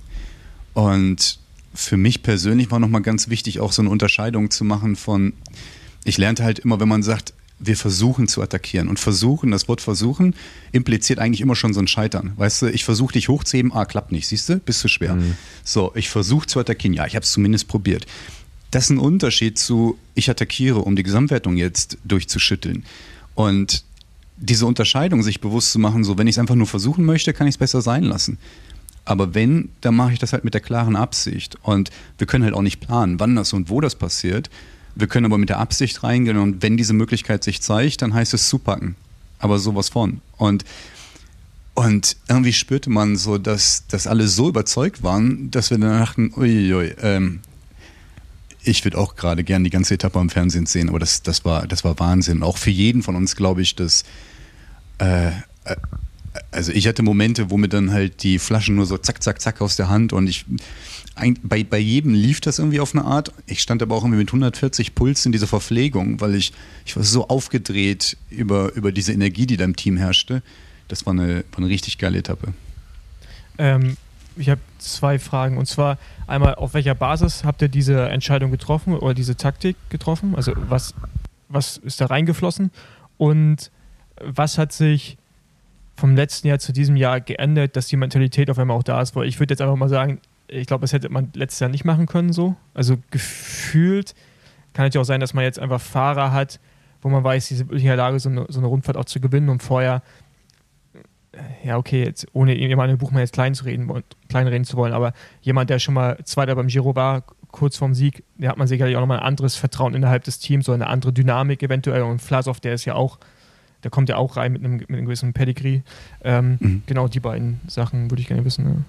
[0.73, 1.39] Und
[1.75, 5.33] für mich persönlich war nochmal ganz wichtig, auch so eine Unterscheidung zu machen von,
[6.05, 7.35] ich lernte halt immer, wenn man sagt,
[7.67, 8.89] wir versuchen zu attackieren.
[8.89, 10.35] Und versuchen, das Wort versuchen,
[10.73, 12.33] impliziert eigentlich immer schon so ein Scheitern.
[12.37, 15.15] Weißt du, ich versuche dich hochzuheben, ah, klappt nicht, siehst du, bist du schwer.
[15.15, 15.37] Mhm.
[15.63, 18.07] So, ich versuche zu attackieren, ja, ich habe es zumindest probiert.
[18.71, 22.85] Das ist ein Unterschied zu, ich attackiere, um die Gesamtwertung jetzt durchzuschütteln.
[23.35, 23.85] Und
[24.37, 27.47] diese Unterscheidung sich bewusst zu machen, so wenn ich es einfach nur versuchen möchte, kann
[27.47, 28.39] ich es besser sein lassen.
[29.05, 31.57] Aber wenn, dann mache ich das halt mit der klaren Absicht.
[31.63, 34.51] Und wir können halt auch nicht planen, wann das und wo das passiert.
[34.95, 38.35] Wir können aber mit der Absicht reingehen und wenn diese Möglichkeit sich zeigt, dann heißt
[38.35, 38.97] es zupacken.
[39.39, 40.21] Aber sowas von.
[40.37, 40.65] Und,
[41.75, 46.33] und irgendwie spürte man so, dass, dass alle so überzeugt waren, dass wir dann dachten,
[46.37, 47.41] uiuiui, ähm,
[48.63, 51.67] ich würde auch gerade gerne die ganze Etappe am Fernsehen sehen, aber das, das, war,
[51.67, 52.43] das war Wahnsinn.
[52.43, 54.05] Auch für jeden von uns, glaube ich, dass
[54.99, 55.33] äh, äh
[56.51, 59.61] also ich hatte Momente, wo mir dann halt die Flaschen nur so zack, zack, zack
[59.61, 60.45] aus der Hand und ich
[61.17, 63.33] ein, bei, bei jedem lief das irgendwie auf eine Art.
[63.47, 66.53] Ich stand aber auch irgendwie mit 140 Puls in dieser Verpflegung, weil ich,
[66.85, 70.43] ich war so aufgedreht über, über diese Energie, die da im Team herrschte.
[70.89, 72.53] Das war eine, war eine richtig geile Etappe.
[73.59, 73.97] Ähm,
[74.37, 75.57] ich habe zwei Fragen.
[75.57, 80.35] Und zwar einmal, auf welcher Basis habt ihr diese Entscheidung getroffen oder diese Taktik getroffen?
[80.35, 80.95] Also was,
[81.49, 82.71] was ist da reingeflossen?
[83.19, 83.71] Und
[84.21, 85.17] was hat sich
[85.97, 89.15] vom letzten Jahr zu diesem Jahr geändert, dass die Mentalität auf einmal auch da ist?
[89.15, 91.85] Weil ich würde jetzt einfach mal sagen, ich glaube, das hätte man letztes Jahr nicht
[91.85, 92.57] machen können so.
[92.75, 94.15] Also gefühlt
[94.73, 96.61] kann es ja auch sein, dass man jetzt einfach Fahrer hat,
[97.03, 99.05] wo man weiß, die sind wirklich in der Lage, so eine, so eine Rundfahrt auch
[99.05, 100.03] zu gewinnen und vorher,
[101.33, 104.47] äh, ja okay, jetzt ohne jemanden im Buch mal jetzt klein zu reden und klein
[104.47, 108.25] reden zu wollen, aber jemand, der schon mal Zweiter beim Giro war, kurz vorm Sieg,
[108.37, 111.13] der hat man sicherlich auch nochmal ein anderes Vertrauen innerhalb des Teams, so eine andere
[111.13, 113.19] Dynamik eventuell und Flasov, der ist ja auch
[113.85, 115.83] der kommt ja auch rein mit einem, mit einem gewissen Pedigree.
[116.25, 116.83] Ähm, mhm.
[116.87, 118.87] Genau die beiden Sachen würde ich gerne wissen.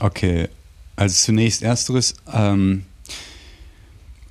[0.00, 0.48] Okay,
[0.96, 2.14] also zunächst ersteres.
[2.32, 2.84] Ähm,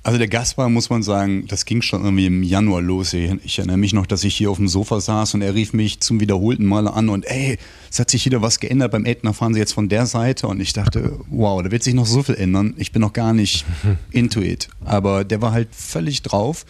[0.02, 3.12] also der Gaspar, muss man sagen, das ging schon irgendwie im Januar los.
[3.12, 6.00] Ich erinnere mich noch, dass ich hier auf dem Sofa saß und er rief mich
[6.00, 7.58] zum wiederholten Male an und ey,
[7.90, 10.58] es hat sich wieder was geändert beim Ätna, fahren Sie jetzt von der Seite und
[10.60, 12.74] ich dachte, wow, da wird sich noch so viel ändern.
[12.78, 13.66] Ich bin noch gar nicht
[14.10, 14.68] into it.
[14.86, 16.64] Aber der war halt völlig drauf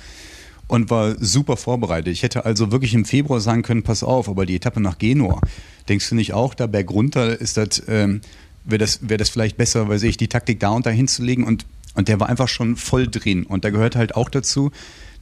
[0.67, 2.13] und war super vorbereitet.
[2.13, 5.41] Ich hätte also wirklich im Februar sagen können, pass auf, aber die Etappe nach Genua,
[5.89, 8.23] denkst du nicht auch, da bergunter ist das, ähm,
[8.65, 11.67] wäre das, wär das vielleicht besser, weil ich die Taktik da und da hinzulegen und,
[11.95, 13.45] und der war einfach schon voll drin.
[13.45, 14.71] Und da gehört halt auch dazu,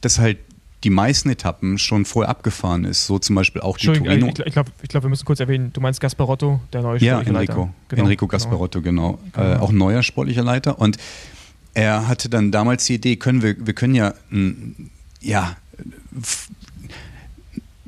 [0.00, 0.38] dass halt
[0.84, 3.06] die meisten Etappen schon vorher abgefahren ist.
[3.06, 4.28] So zum Beispiel auch die Torino.
[4.28, 7.14] Ich, ich glaube, ich glaub, wir müssen kurz erwähnen, du meinst Gasparotto, der neue ja,
[7.14, 7.74] sportliche Enrico, Leiter.
[7.88, 8.32] Genau, Enrico genau.
[8.32, 9.18] Gasparotto, genau.
[9.32, 9.54] genau.
[9.54, 10.78] Äh, auch neuer sportlicher Leiter.
[10.78, 10.98] Und
[11.74, 14.14] er hatte dann damals die Idee, können wir, wir können ja,
[15.20, 15.56] ja,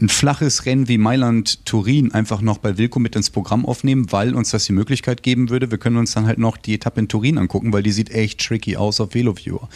[0.01, 4.51] ein flaches Rennen wie Mailand-Turin einfach noch bei Wilco mit ins Programm aufnehmen, weil uns
[4.51, 5.71] das die Möglichkeit geben würde.
[5.71, 8.41] Wir können uns dann halt noch die Etappe in Turin angucken, weil die sieht echt
[8.41, 9.69] tricky aus auf VeloViewer.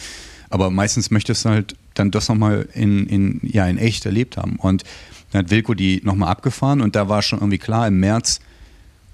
[0.49, 4.55] Aber meistens möchtest du halt dann das nochmal in, in, ja, in echt erlebt haben.
[4.57, 4.83] Und
[5.31, 8.39] dann hat Wilco die nochmal abgefahren und da war schon irgendwie klar, im März,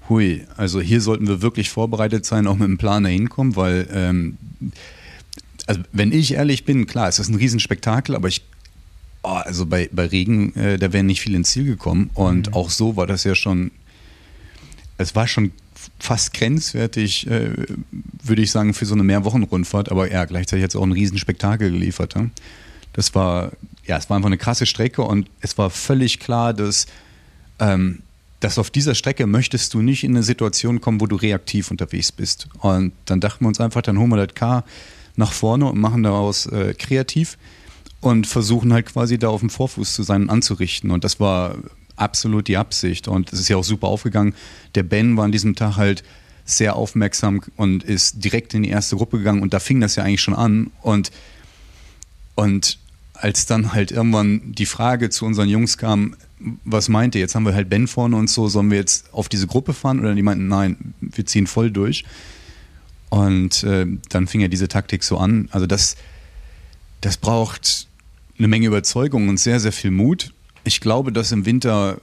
[0.08, 3.88] hui, also hier sollten wir wirklich vorbereitet sein, auch mit dem Plan dahin kommen, weil
[3.92, 4.38] ähm,
[5.66, 8.42] also wenn ich ehrlich bin, klar, es ist ein Riesenspektakel, aber ich
[9.24, 12.10] Oh, also bei, bei Regen, äh, da wäre nicht viel ins Ziel gekommen.
[12.14, 12.54] Und mhm.
[12.54, 13.70] auch so war das ja schon,
[14.98, 15.52] es war schon
[15.98, 17.50] fast grenzwertig, äh,
[18.22, 22.14] würde ich sagen, für so eine Mehrwochenrundfahrt, aber ja, gleichzeitig jetzt auch ein Riesenspektakel geliefert.
[22.14, 22.26] Ja?
[22.92, 23.52] Das war,
[23.86, 26.86] ja, es war einfach eine krasse Strecke und es war völlig klar, dass,
[27.60, 28.00] ähm,
[28.40, 32.10] dass auf dieser Strecke möchtest du nicht in eine Situation kommen, wo du reaktiv unterwegs
[32.10, 32.48] bist.
[32.58, 34.64] Und dann dachten wir uns einfach, dann holen wir das K
[35.14, 37.38] nach vorne und machen daraus äh, kreativ
[38.02, 40.90] und versuchen halt quasi da auf dem Vorfuß zu sein und anzurichten.
[40.90, 41.56] Und das war
[41.96, 43.08] absolut die Absicht.
[43.08, 44.34] Und es ist ja auch super aufgegangen.
[44.74, 46.02] Der Ben war an diesem Tag halt
[46.44, 49.40] sehr aufmerksam und ist direkt in die erste Gruppe gegangen.
[49.40, 50.72] Und da fing das ja eigentlich schon an.
[50.82, 51.12] Und,
[52.34, 52.78] und
[53.14, 56.16] als dann halt irgendwann die Frage zu unseren Jungs kam,
[56.64, 57.20] was meint ihr?
[57.20, 60.00] Jetzt haben wir halt Ben vorne und so, sollen wir jetzt auf diese Gruppe fahren?
[60.00, 62.04] Oder die meinten, nein, wir ziehen voll durch.
[63.10, 65.48] Und äh, dann fing ja diese Taktik so an.
[65.52, 65.94] Also das,
[67.00, 67.86] das braucht
[68.42, 70.34] eine Menge Überzeugung und sehr, sehr viel Mut.
[70.64, 72.00] Ich glaube, dass im Winter,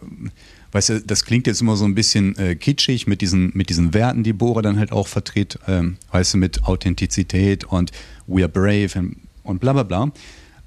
[0.72, 3.94] weißt du, das klingt jetzt immer so ein bisschen äh, kitschig mit diesen, mit diesen
[3.94, 7.92] Werten, die Bora dann halt auch vertritt, ähm, weißt du, mit Authentizität und
[8.26, 10.12] we are brave und, und bla bla bla.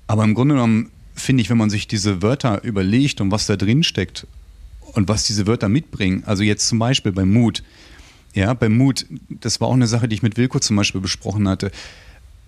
[0.09, 3.57] Aber im Grunde genommen finde ich, wenn man sich diese Wörter überlegt und was da
[3.57, 4.27] drin steckt
[4.93, 7.62] und was diese Wörter mitbringen, also jetzt zum Beispiel beim Mut,
[8.35, 11.49] ja, beim Mut, das war auch eine Sache, die ich mit Wilko zum Beispiel besprochen
[11.49, 11.70] hatte.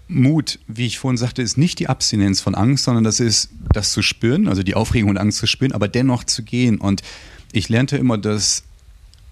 [0.06, 3.92] Mut, wie ich vorhin sagte, ist nicht die Abstinenz von Angst, sondern das ist das
[3.92, 6.78] zu spüren, also die Aufregung und Angst zu spüren, aber dennoch zu gehen.
[6.78, 7.02] Und
[7.52, 8.64] ich lernte immer, dass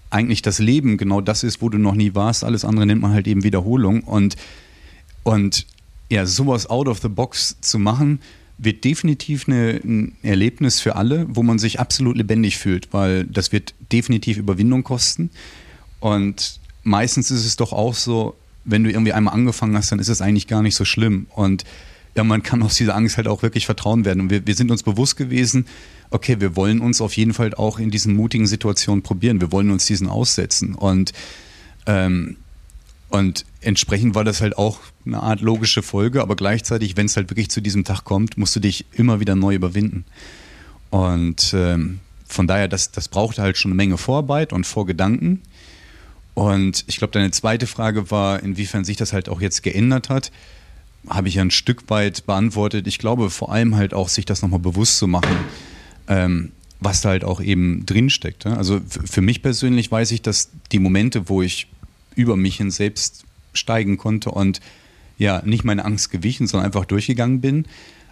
[0.09, 2.43] eigentlich das Leben genau das ist, wo du noch nie warst.
[2.43, 4.01] Alles andere nennt man halt eben Wiederholung.
[4.01, 4.35] Und,
[5.23, 5.65] und
[6.09, 8.19] ja, sowas out of the box zu machen,
[8.57, 13.51] wird definitiv eine, ein Erlebnis für alle, wo man sich absolut lebendig fühlt, weil das
[13.51, 15.31] wird definitiv Überwindung kosten.
[15.99, 18.35] Und meistens ist es doch auch so,
[18.65, 21.27] wenn du irgendwie einmal angefangen hast, dann ist es eigentlich gar nicht so schlimm.
[21.35, 21.63] Und
[22.15, 24.21] ja, man kann aus dieser Angst halt auch wirklich vertrauen werden.
[24.21, 25.65] Und wir, wir sind uns bewusst gewesen,
[26.11, 29.41] okay, wir wollen uns auf jeden Fall auch in diesen mutigen Situationen probieren.
[29.41, 30.75] Wir wollen uns diesen aussetzen.
[30.75, 31.11] Und,
[31.87, 32.37] ähm,
[33.09, 37.29] und entsprechend war das halt auch eine Art logische Folge, aber gleichzeitig, wenn es halt
[37.29, 40.05] wirklich zu diesem Tag kommt, musst du dich immer wieder neu überwinden.
[40.89, 45.41] Und ähm, von daher, das, das brauchte halt schon eine Menge Vorarbeit und Vorgedanken.
[46.33, 50.31] Und ich glaube, deine zweite Frage war, inwiefern sich das halt auch jetzt geändert hat
[51.09, 52.87] habe ich ja ein Stück weit beantwortet.
[52.87, 55.35] Ich glaube vor allem halt auch, sich das nochmal bewusst zu machen,
[56.07, 58.45] ähm, was da halt auch eben drinsteckt.
[58.45, 58.55] Ja?
[58.55, 61.67] Also für mich persönlich weiß ich, dass die Momente, wo ich
[62.15, 63.23] über mich hin selbst
[63.53, 64.61] steigen konnte und
[65.17, 67.65] ja, nicht meine Angst gewichen, sondern einfach durchgegangen bin,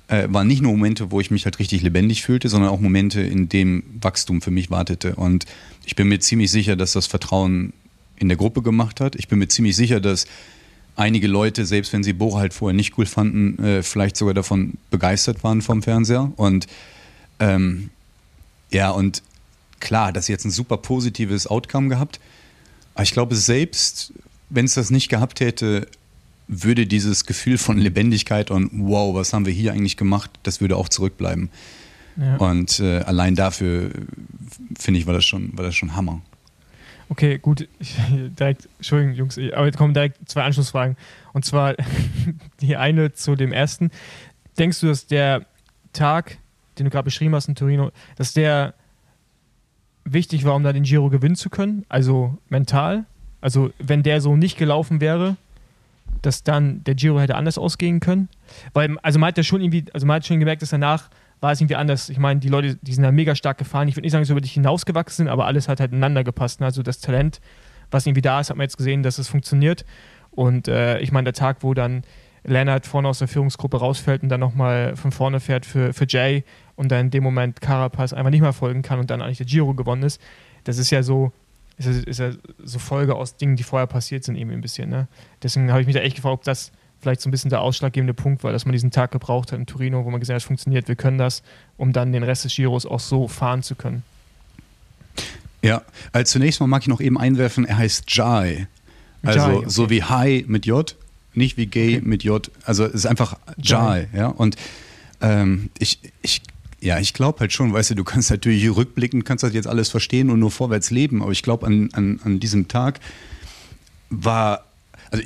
[0.07, 3.21] äh, waren nicht nur Momente, wo ich mich halt richtig lebendig fühlte, sondern auch Momente,
[3.21, 5.15] in dem Wachstum für mich wartete.
[5.15, 5.45] Und
[5.85, 7.73] ich bin mir ziemlich sicher, dass das Vertrauen
[8.21, 9.15] in der Gruppe gemacht hat.
[9.15, 10.25] Ich bin mir ziemlich sicher, dass
[10.95, 14.73] einige Leute, selbst wenn sie Bohrer halt vorher nicht cool fanden, äh, vielleicht sogar davon
[14.91, 16.31] begeistert waren vom Fernseher.
[16.35, 16.67] Und
[17.39, 17.89] ähm,
[18.69, 19.23] ja, und
[19.79, 22.19] klar, das ist jetzt ein super positives Outcome gehabt.
[22.93, 24.13] Aber ich glaube, selbst
[24.49, 25.87] wenn es das nicht gehabt hätte,
[26.47, 30.75] würde dieses Gefühl von Lebendigkeit und wow, was haben wir hier eigentlich gemacht, das würde
[30.75, 31.49] auch zurückbleiben.
[32.17, 32.35] Ja.
[32.35, 33.91] Und äh, allein dafür
[34.77, 36.21] finde ich, war das schon, war das schon Hammer.
[37.11, 37.67] Okay, gut.
[37.79, 37.97] Ich,
[38.39, 40.95] direkt, Entschuldigung, Jungs, aber jetzt kommen direkt zwei Anschlussfragen.
[41.33, 41.75] Und zwar
[42.61, 43.91] die eine zu dem ersten.
[44.57, 45.45] Denkst du, dass der
[45.91, 46.37] Tag,
[46.79, 48.75] den du gerade beschrieben hast in Torino, dass der
[50.05, 51.85] wichtig war, um da den Giro gewinnen zu können?
[51.89, 53.03] Also mental?
[53.41, 55.35] Also, wenn der so nicht gelaufen wäre,
[56.21, 58.29] dass dann der Giro hätte anders ausgehen können?
[58.71, 61.09] Weil, also man hat ja schon irgendwie, also man hat schon gemerkt, dass danach
[61.41, 62.09] war es irgendwie anders.
[62.09, 63.87] Ich meine, die Leute, die sind da mega stark gefahren.
[63.87, 66.23] Ich würde nicht sagen, dass sie über dich hinausgewachsen sind, aber alles hat halt ineinander
[66.23, 66.59] gepasst.
[66.59, 66.67] Ne?
[66.67, 67.41] Also das Talent,
[67.89, 69.83] was irgendwie da ist, hat man jetzt gesehen, dass es funktioniert.
[70.29, 72.03] Und äh, ich meine, der Tag, wo dann
[72.43, 76.43] Leonard vorne aus der Führungsgruppe rausfällt und dann nochmal von vorne fährt für, für Jay
[76.75, 79.45] und dann in dem Moment Carapaz einfach nicht mehr folgen kann und dann eigentlich der
[79.45, 80.21] Giro gewonnen ist,
[80.63, 81.31] das ist ja so,
[81.77, 82.31] ist ist ja
[82.63, 84.89] so Folge aus Dingen, die vorher passiert sind, eben ein bisschen.
[84.89, 85.07] Ne?
[85.43, 86.71] Deswegen habe ich mich da echt gefragt, ob das
[87.01, 89.65] vielleicht so ein bisschen der ausschlaggebende Punkt war, dass man diesen Tag gebraucht hat in
[89.65, 91.41] Torino, wo man gesehen hat, es funktioniert, wir können das,
[91.77, 94.03] um dann den Rest des Giros auch so fahren zu können.
[95.63, 95.81] Ja,
[96.11, 98.67] also zunächst mal mag ich noch eben einwerfen, er heißt Jai.
[99.23, 99.69] Also Jai, okay.
[99.69, 100.95] so wie High mit J,
[101.33, 102.07] nicht wie Gay okay.
[102.07, 102.49] mit J.
[102.65, 104.27] Also es ist einfach Jai, ja.
[104.27, 104.55] Und
[105.21, 106.41] ähm, ich, ich,
[106.79, 109.89] ja, ich glaube halt schon, weißt du, du kannst natürlich rückblicken, kannst das jetzt alles
[109.89, 112.99] verstehen und nur vorwärts leben, aber ich glaube an, an, an diesem Tag
[114.09, 114.65] war,
[115.11, 115.23] also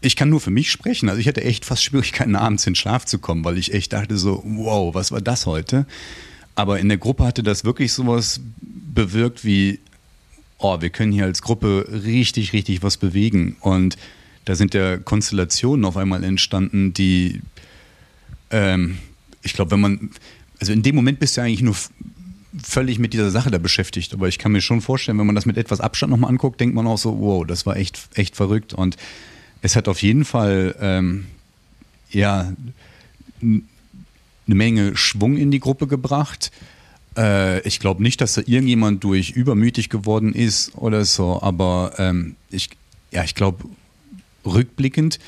[0.00, 1.08] ich kann nur für mich sprechen.
[1.08, 4.16] Also ich hatte echt fast Schwierigkeiten, abends in Schlaf zu kommen, weil ich echt dachte
[4.16, 5.86] so, wow, was war das heute?
[6.54, 9.80] Aber in der Gruppe hatte das wirklich sowas bewirkt wie,
[10.58, 13.56] oh, wir können hier als Gruppe richtig, richtig was bewegen.
[13.60, 13.96] Und
[14.44, 17.42] da sind ja Konstellationen auf einmal entstanden, die,
[18.50, 18.98] ähm,
[19.42, 20.10] ich glaube, wenn man,
[20.60, 21.76] also in dem Moment bist du eigentlich nur
[22.62, 24.14] völlig mit dieser Sache da beschäftigt.
[24.14, 26.74] Aber ich kann mir schon vorstellen, wenn man das mit etwas Abstand nochmal anguckt, denkt
[26.74, 28.74] man auch so, wow, das war echt, echt verrückt.
[28.74, 28.96] Und
[29.62, 31.26] es hat auf jeden Fall ähm,
[32.10, 32.52] ja
[33.42, 33.62] eine
[34.46, 36.50] Menge Schwung in die Gruppe gebracht.
[37.16, 42.36] Äh, ich glaube nicht, dass da irgendjemand durch übermütig geworden ist oder so, aber ähm,
[42.50, 42.70] ich,
[43.10, 43.64] ja, ich glaube,
[44.44, 45.18] rückblickend,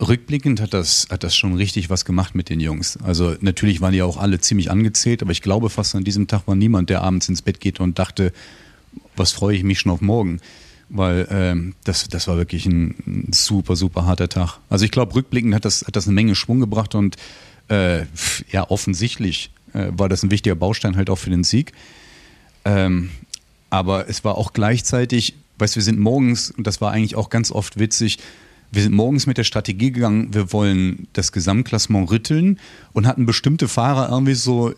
[0.00, 2.98] rückblickend hat das, hat das schon richtig was gemacht mit den Jungs.
[3.02, 6.46] Also natürlich waren die auch alle ziemlich angezählt, aber ich glaube fast an diesem Tag
[6.46, 8.32] war niemand, der abends ins Bett geht und dachte,
[9.16, 10.40] was freue ich mich schon auf morgen
[10.88, 14.58] weil ähm, das, das war wirklich ein, super, super harter Tag.
[14.68, 17.16] Also ich glaube, rückblickend hat das, hat das eine Menge Schwung gebracht und
[17.68, 18.04] äh,
[18.50, 21.72] ja, offensichtlich äh, war das ein wichtiger Baustein halt auch für den Sieg.
[22.64, 23.10] Ähm,
[23.70, 27.30] aber es war auch gleichzeitig, weißt du, wir sind morgens, und das war eigentlich auch
[27.30, 28.18] ganz oft witzig,
[28.70, 32.58] wir sind morgens mit der Strategie gegangen, wir wollen das Gesamtklassement rütteln
[32.92, 34.74] und hatten bestimmte Fahrer irgendwie so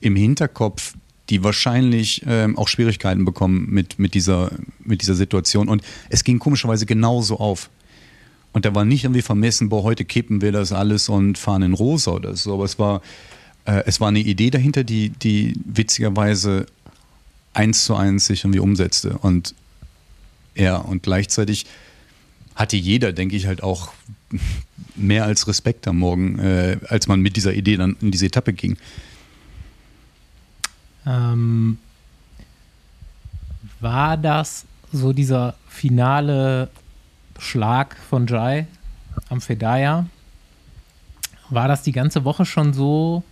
[0.00, 0.94] im Hinterkopf,
[1.30, 4.50] die wahrscheinlich ähm, auch Schwierigkeiten bekommen mit, mit, dieser,
[4.84, 5.68] mit dieser Situation.
[5.68, 7.70] Und es ging komischerweise genauso auf.
[8.52, 11.72] Und da war nicht irgendwie vermessen, boah, heute kippen wir das alles und fahren in
[11.72, 12.54] rosa oder so.
[12.54, 13.00] Aber es war,
[13.64, 16.66] äh, es war eine Idee dahinter, die, die witzigerweise
[17.52, 19.16] eins zu eins sich irgendwie umsetzte.
[19.18, 19.54] Und
[20.56, 21.66] ja, und gleichzeitig
[22.56, 23.92] hatte jeder, denke ich, halt auch
[24.96, 28.52] mehr als Respekt am Morgen, äh, als man mit dieser Idee dann in diese Etappe
[28.52, 28.76] ging.
[31.06, 31.78] Ähm,
[33.80, 36.68] War das so dieser finale
[37.38, 38.66] Schlag von Jai
[39.28, 40.06] am Fedaya?
[41.48, 43.22] War das die ganze Woche schon so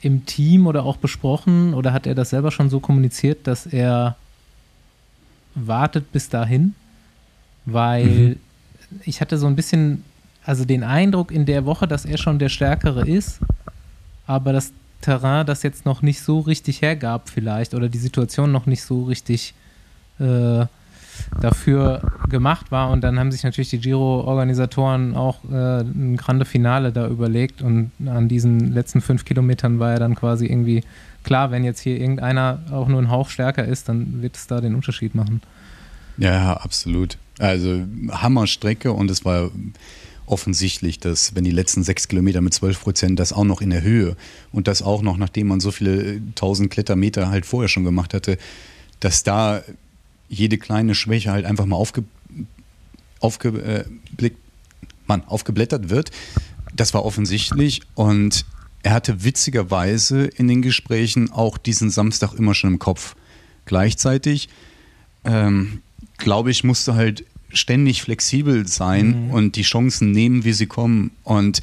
[0.00, 4.16] im Team oder auch besprochen oder hat er das selber schon so kommuniziert, dass er
[5.54, 6.74] wartet bis dahin?
[7.64, 8.36] Weil mhm.
[9.04, 10.04] ich hatte so ein bisschen,
[10.44, 13.40] also den Eindruck in der Woche, dass er schon der Stärkere ist,
[14.26, 18.66] aber das Terrain das jetzt noch nicht so richtig hergab vielleicht oder die Situation noch
[18.66, 19.54] nicht so richtig
[20.18, 20.66] äh,
[21.40, 22.90] dafür gemacht war.
[22.90, 27.62] Und dann haben sich natürlich die Giro-Organisatoren auch äh, ein Grande Finale da überlegt.
[27.62, 30.82] Und an diesen letzten fünf Kilometern war ja dann quasi irgendwie
[31.24, 34.60] klar, wenn jetzt hier irgendeiner auch nur ein Hauch stärker ist, dann wird es da
[34.60, 35.42] den Unterschied machen.
[36.16, 37.18] Ja, absolut.
[37.38, 39.50] Also Hammerstrecke und es war
[40.30, 43.82] offensichtlich, dass wenn die letzten sechs Kilometer mit zwölf Prozent das auch noch in der
[43.82, 44.16] Höhe
[44.52, 48.38] und das auch noch, nachdem man so viele tausend Klettermeter halt vorher schon gemacht hatte,
[49.00, 49.62] dass da
[50.28, 52.04] jede kleine Schwäche halt einfach mal aufge,
[53.20, 54.38] aufgeblickt,
[55.06, 56.10] Mann, aufgeblättert wird.
[56.74, 58.44] Das war offensichtlich und
[58.82, 63.16] er hatte witzigerweise in den Gesprächen auch diesen Samstag immer schon im Kopf.
[63.64, 64.48] Gleichzeitig,
[65.24, 65.82] ähm,
[66.16, 69.30] glaube ich, musste halt ständig flexibel sein mhm.
[69.30, 71.10] und die Chancen nehmen, wie sie kommen.
[71.24, 71.60] Und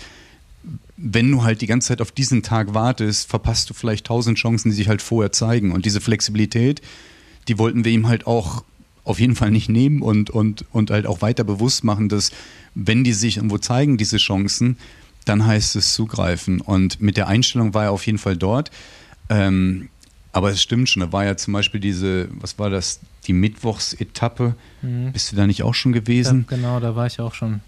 [0.98, 4.70] wenn du halt die ganze Zeit auf diesen Tag wartest, verpasst du vielleicht tausend Chancen,
[4.70, 5.72] die sich halt vorher zeigen.
[5.72, 6.82] Und diese Flexibilität,
[7.48, 8.64] die wollten wir ihm halt auch
[9.04, 12.32] auf jeden Fall nicht nehmen und, und, und halt auch weiter bewusst machen, dass
[12.74, 14.78] wenn die sich irgendwo zeigen, diese Chancen,
[15.26, 16.62] dann heißt es zugreifen.
[16.62, 18.72] Und mit der Einstellung war er auf jeden Fall dort.
[19.30, 19.90] Ähm,
[20.36, 24.56] aber es stimmt schon, da war ja zum Beispiel diese, was war das, die Mittwochsetappe.
[24.82, 25.14] Mhm.
[25.14, 26.46] Bist du da nicht auch schon gewesen?
[26.50, 27.62] Ja, genau, da war ich auch schon.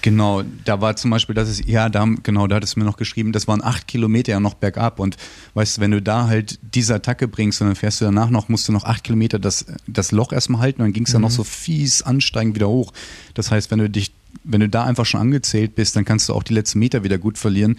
[0.00, 2.98] Genau, da war zum Beispiel, das ist, ja, da, genau, da hat es mir noch
[2.98, 5.00] geschrieben, das waren acht Kilometer ja noch bergab.
[5.00, 5.16] Und
[5.54, 8.48] weißt du, wenn du da halt diese Attacke bringst und dann fährst du danach noch,
[8.48, 11.14] musst du noch acht Kilometer das, das Loch erstmal halten und dann ging es mhm.
[11.14, 12.92] ja noch so fies ansteigend wieder hoch.
[13.32, 14.12] Das heißt, wenn du dich,
[14.44, 17.18] wenn du da einfach schon angezählt bist, dann kannst du auch die letzten Meter wieder
[17.18, 17.76] gut verlieren.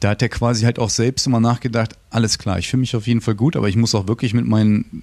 [0.00, 3.06] Da hat er quasi halt auch selbst immer nachgedacht, alles klar, ich fühle mich auf
[3.06, 5.02] jeden Fall gut, aber ich muss auch wirklich mit meinen,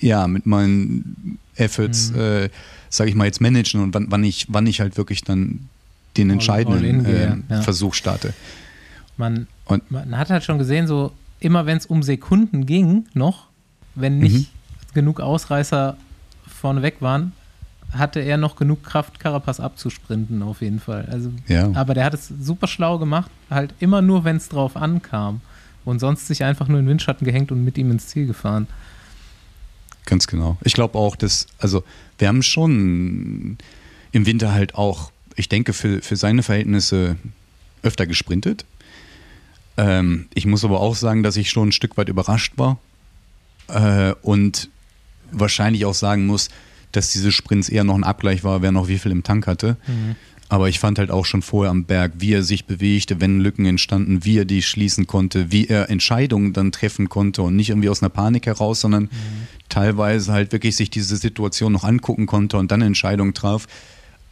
[0.00, 2.20] ja, mit meinen Efforts, mhm.
[2.20, 2.48] äh,
[2.90, 5.68] sage ich mal, jetzt managen und wann, wann, ich, wann ich halt wirklich dann
[6.16, 7.62] den entscheidenden äh, ja.
[7.62, 8.34] Versuch starte.
[9.16, 13.46] Man, und, man hat halt schon gesehen, so immer wenn es um Sekunden ging, noch,
[13.94, 14.94] wenn nicht mhm.
[14.94, 15.96] genug Ausreißer
[16.46, 17.32] vorneweg waren,
[17.94, 21.06] hatte er noch genug Kraft, Carapaz abzusprinten, auf jeden Fall.
[21.10, 21.70] Also, ja.
[21.74, 25.40] Aber der hat es super schlau gemacht, halt immer nur, wenn es drauf ankam.
[25.84, 28.66] Und sonst sich einfach nur in den Windschatten gehängt und mit ihm ins Ziel gefahren.
[30.06, 30.56] Ganz genau.
[30.64, 31.84] Ich glaube auch, dass, also
[32.18, 33.58] wir haben schon
[34.12, 37.16] im Winter halt auch ich denke, für, für seine Verhältnisse
[37.82, 38.64] öfter gesprintet.
[39.76, 42.78] Ähm, ich muss aber auch sagen, dass ich schon ein Stück weit überrascht war
[43.68, 44.68] äh, und
[45.30, 46.48] wahrscheinlich auch sagen muss,
[46.96, 49.76] dass diese Sprints eher noch ein Abgleich war, wer noch wie viel im Tank hatte.
[49.86, 50.16] Mhm.
[50.48, 53.64] Aber ich fand halt auch schon vorher am Berg, wie er sich bewegte, wenn Lücken
[53.64, 57.88] entstanden, wie er die schließen konnte, wie er Entscheidungen dann treffen konnte und nicht irgendwie
[57.88, 59.08] aus einer Panik heraus, sondern mhm.
[59.68, 63.66] teilweise halt wirklich sich diese Situation noch angucken konnte und dann Entscheidungen traf.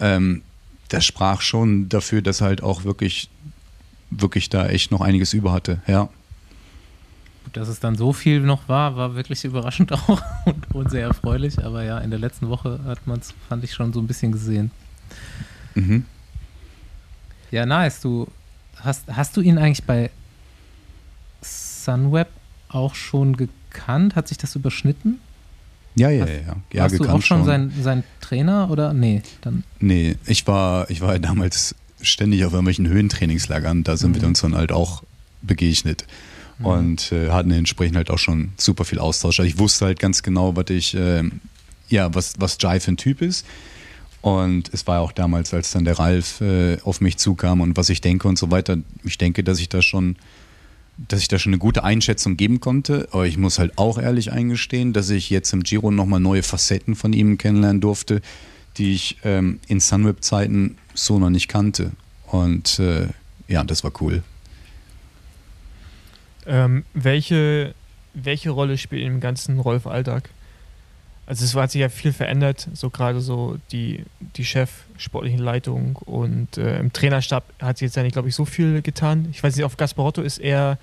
[0.01, 0.43] Ähm,
[0.91, 3.31] das sprach schon dafür, dass er halt auch wirklich,
[4.11, 6.09] wirklich da echt noch einiges über hatte, ja.
[7.53, 11.65] Dass es dann so viel noch war, war wirklich überraschend auch und, und sehr erfreulich.
[11.65, 14.33] Aber ja, in der letzten Woche hat man es, fand ich, schon so ein bisschen
[14.33, 14.71] gesehen.
[15.75, 16.05] Mhm.
[17.51, 18.01] Ja, nice.
[18.01, 18.29] Du
[18.81, 20.11] hast, hast du ihn eigentlich bei
[21.43, 22.29] Sunweb
[22.69, 24.17] auch schon gekannt?
[24.17, 25.21] Hat sich das überschnitten?
[25.95, 26.33] Ja, ja, ja.
[26.33, 26.57] ja.
[26.73, 28.95] ja Warst du auch schon, Sein, sein Trainer oder?
[28.95, 29.65] Nee, dann.
[29.81, 33.85] Nee, ich war, ich war damals ständig auf irgendwelchen Höhentrainingslagern.
[33.85, 34.21] Da sind mhm.
[34.23, 35.03] wir uns dann halt auch
[35.43, 36.07] begegnet.
[36.59, 36.67] Mhm.
[36.67, 39.41] Und äh, hatten entsprechend halt auch schon super viel Austausch.
[39.41, 41.23] Also ich wusste halt ganz genau, was ich, äh,
[41.89, 43.47] ja, was, was Jai ein Typ ist.
[44.21, 47.89] Und es war auch damals, als dann der Ralf äh, auf mich zukam und was
[47.89, 48.79] ich denke und so weiter.
[49.03, 50.17] Ich denke, dass ich da schon
[51.09, 53.09] dass ich da schon eine gute Einschätzung geben konnte.
[53.13, 56.95] Aber ich muss halt auch ehrlich eingestehen, dass ich jetzt im Giro nochmal neue Facetten
[56.95, 58.21] von ihm kennenlernen durfte,
[58.77, 61.93] die ich ähm, in Sunweb-Zeiten so noch nicht kannte.
[62.27, 63.09] Und äh,
[63.49, 64.23] ja, das war cool.
[66.47, 67.75] Ähm, welche,
[68.15, 70.31] welche Rolle spielt im ganzen Rolf-Alltag?
[71.27, 74.05] Also es hat sich ja viel verändert, so gerade so die,
[74.37, 78.35] die Chef, sportlichen Leitung und äh, im Trainerstab hat sich jetzt ja nicht, glaube ich,
[78.35, 79.29] so viel getan.
[79.31, 80.79] Ich weiß nicht, auf Gasparotto ist er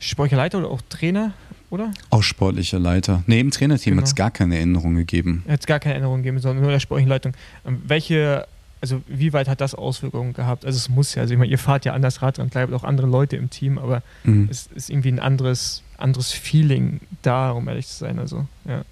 [0.00, 1.32] sportlicher Leiter oder auch Trainer,
[1.70, 1.92] oder?
[2.10, 3.22] Auch sportlicher Leiter.
[3.26, 4.02] Nee, im Trainerteam genau.
[4.02, 5.44] hat es gar keine Änderungen gegeben.
[5.46, 7.34] Hat es gar keine Änderungen gegeben, sondern nur der sportlichen Leitung.
[7.66, 8.46] Ähm, welche,
[8.80, 10.64] also wie weit hat das Auswirkungen gehabt?
[10.64, 12.84] Also es muss ja, also ich meine, ihr fahrt ja anders Rad und bleibt auch
[12.84, 14.48] andere Leute im Team, aber mhm.
[14.50, 18.18] es ist irgendwie ein anderes, anderes Feeling da, um ehrlich zu sein.
[18.18, 18.84] Also, ja.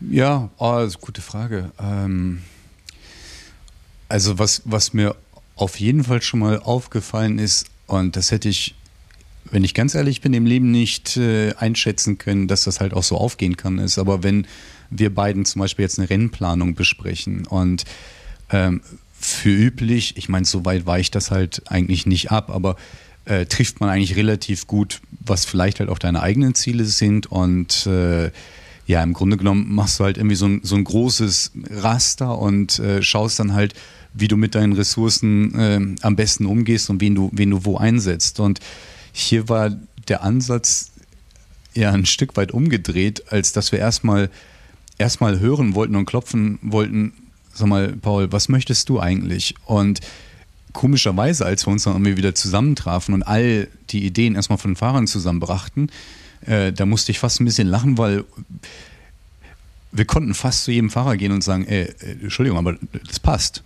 [0.00, 1.72] Ja, eine gute Frage.
[1.80, 2.42] Ähm,
[4.08, 5.16] also was, was mir
[5.56, 8.74] auf jeden Fall schon mal aufgefallen ist, und das hätte ich,
[9.50, 13.02] wenn ich ganz ehrlich bin, im Leben nicht äh, einschätzen können, dass das halt auch
[13.02, 13.98] so aufgehen kann, ist.
[13.98, 14.46] Aber wenn
[14.90, 17.84] wir beiden zum Beispiel jetzt eine Rennplanung besprechen und
[18.50, 18.80] ähm,
[19.20, 22.76] für üblich, ich meine, so weit weicht das halt eigentlich nicht ab, aber
[23.24, 27.86] äh, trifft man eigentlich relativ gut, was vielleicht halt auch deine eigenen Ziele sind und
[27.86, 28.30] äh,
[28.86, 32.78] ja, im Grunde genommen machst du halt irgendwie so ein, so ein großes Raster und
[32.78, 33.74] äh, schaust dann halt,
[34.14, 37.76] wie du mit deinen Ressourcen äh, am besten umgehst und wen du, wen du wo
[37.76, 38.40] einsetzt.
[38.40, 38.60] Und
[39.12, 39.76] hier war
[40.08, 40.90] der Ansatz
[41.74, 44.30] ja ein Stück weit umgedreht, als dass wir erstmal
[44.96, 47.12] erstmal hören wollten und klopfen wollten,
[47.58, 49.54] sag mal, Paul, was möchtest du eigentlich?
[49.66, 50.00] Und
[50.72, 54.76] komischerweise, als wir uns dann irgendwie wieder zusammentrafen und all die Ideen erstmal von den
[54.76, 55.90] Fahrern zusammenbrachten,
[56.46, 58.24] äh, da musste ich fast ein bisschen lachen, weil
[59.90, 63.62] wir konnten fast zu jedem Fahrer gehen und sagen, ey, äh, Entschuldigung, aber das passt.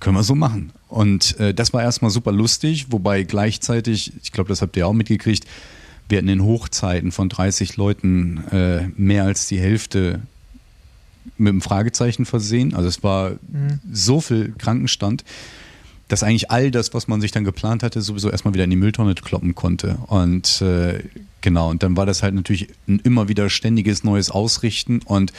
[0.00, 0.72] Können wir so machen.
[0.88, 4.92] Und äh, das war erstmal super lustig, wobei gleichzeitig, ich glaube, das habt ihr auch
[4.92, 5.46] mitgekriegt,
[6.08, 10.20] wir hatten in Hochzeiten von 30 Leuten äh, mehr als die Hälfte
[11.38, 12.74] mit einem Fragezeichen versehen.
[12.74, 13.80] Also es war mhm.
[13.92, 15.24] so viel Krankenstand,
[16.08, 18.76] dass eigentlich all das, was man sich dann geplant hatte, sowieso erstmal wieder in die
[18.76, 19.96] Mülltonne kloppen konnte.
[20.06, 21.02] Und äh,
[21.40, 25.00] genau, und dann war das halt natürlich ein immer wieder ständiges neues Ausrichten.
[25.04, 25.32] Und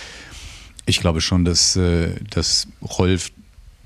[0.86, 3.32] ich glaube schon, dass, äh, dass Rolf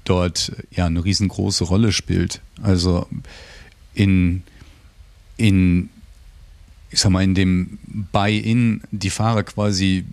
[0.05, 2.41] dort ja eine riesengroße Rolle spielt.
[2.61, 3.07] Also
[3.93, 4.43] in,
[5.37, 5.89] in
[6.91, 7.77] ich sag mal, in dem
[8.11, 10.05] Buy-in die Fahrer quasi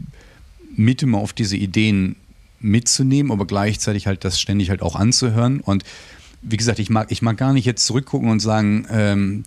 [0.77, 2.17] mit immer auf diese Ideen
[2.61, 5.61] mitzunehmen, aber gleichzeitig halt das ständig halt auch anzuhören.
[5.61, 5.85] Und
[6.43, 9.45] wie gesagt, ich mag, ich mag gar nicht jetzt zurückgucken und sagen, ähm,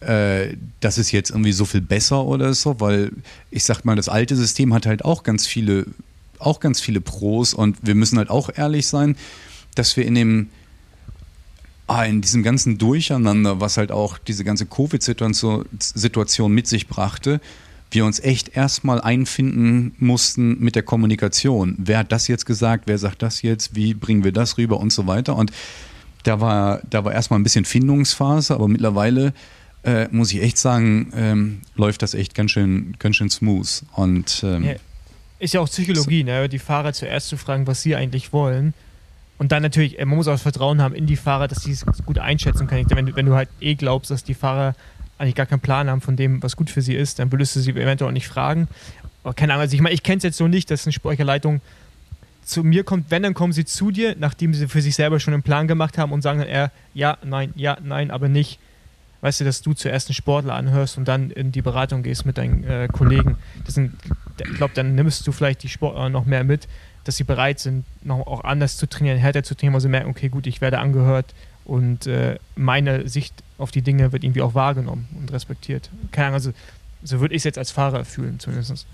[0.00, 3.12] äh, das ist jetzt irgendwie so viel besser oder so, weil
[3.50, 5.86] ich sag mal, das alte System hat halt auch ganz viele,
[6.38, 9.16] auch ganz viele Pros und wir müssen halt auch ehrlich sein,
[9.74, 10.48] dass wir in dem
[11.86, 17.40] ah, in diesem ganzen Durcheinander, was halt auch diese ganze Covid-Situation mit sich brachte,
[17.94, 21.76] wir uns echt erstmal einfinden mussten mit der Kommunikation.
[21.78, 22.84] Wer hat das jetzt gesagt?
[22.86, 23.74] Wer sagt das jetzt?
[23.74, 25.36] Wie bringen wir das rüber und so weiter?
[25.36, 25.52] Und
[26.24, 29.32] da war, da war erstmal ein bisschen Findungsphase, aber mittlerweile
[29.84, 33.82] äh, muss ich echt sagen, ähm, läuft das echt ganz schön, ganz schön smooth.
[33.94, 34.74] Und, ähm, ja,
[35.38, 36.48] ist ja auch Psychologie, so, ne?
[36.48, 38.74] die Fahrer zuerst zu fragen, was sie eigentlich wollen
[39.38, 41.72] und dann natürlich, äh, man muss auch das Vertrauen haben in die Fahrer, dass sie
[41.72, 42.86] es gut einschätzen können.
[42.88, 44.74] Wenn wenn du halt eh glaubst, dass die Fahrer
[45.24, 47.60] eigentlich gar keinen Plan haben von dem, was gut für sie ist, dann würdest du
[47.60, 48.68] sie eventuell auch nicht fragen.
[49.22, 51.60] Aber keine Ahnung, also ich meine, ich kenne es jetzt so nicht, dass eine Speicherleitung
[52.44, 55.32] zu mir kommt, wenn, dann kommen sie zu dir, nachdem sie für sich selber schon
[55.32, 58.58] einen Plan gemacht haben und sagen dann eher, ja, nein, ja, nein, aber nicht.
[59.22, 62.36] Weißt du, dass du zuerst einen Sportler anhörst und dann in die Beratung gehst mit
[62.36, 63.38] deinen äh, Kollegen.
[63.64, 63.94] Das sind,
[64.38, 66.68] ich glaube, dann nimmst du vielleicht die Sportler noch mehr mit,
[67.04, 70.10] dass sie bereit sind, noch auch anders zu trainieren, härter zu trainieren, weil sie merken,
[70.10, 74.54] okay, gut, ich werde angehört und äh, meine Sicht auf die Dinge wird irgendwie auch
[74.54, 75.90] wahrgenommen und respektiert.
[76.12, 76.52] Keine Ahnung, also
[77.02, 78.86] so würde ich es jetzt als Fahrer fühlen, zumindest.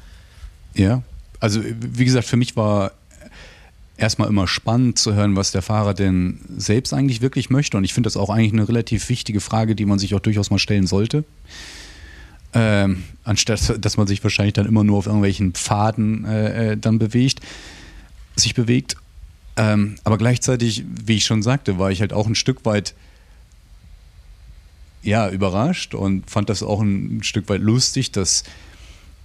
[0.75, 1.03] Ja,
[1.39, 2.93] also wie gesagt, für mich war
[3.97, 7.77] erstmal immer spannend zu hören, was der Fahrer denn selbst eigentlich wirklich möchte.
[7.77, 10.51] Und ich finde das auch eigentlich eine relativ wichtige Frage, die man sich auch durchaus
[10.51, 11.25] mal stellen sollte.
[12.53, 16.99] Ähm, anstatt dass man sich wahrscheinlich dann immer nur auf irgendwelchen Pfaden äh, äh dann
[16.99, 17.41] bewegt
[18.37, 18.97] sich bewegt.
[19.61, 22.95] Ähm, aber gleichzeitig, wie ich schon sagte, war ich halt auch ein Stück weit
[25.03, 28.45] ja, überrascht und fand das auch ein Stück weit lustig, dass,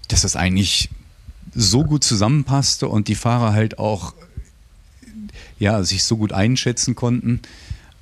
[0.10, 0.90] dass das eigentlich
[1.54, 4.14] so gut zusammenpasste und die Fahrer halt auch
[5.58, 7.40] ja, sich so gut einschätzen konnten.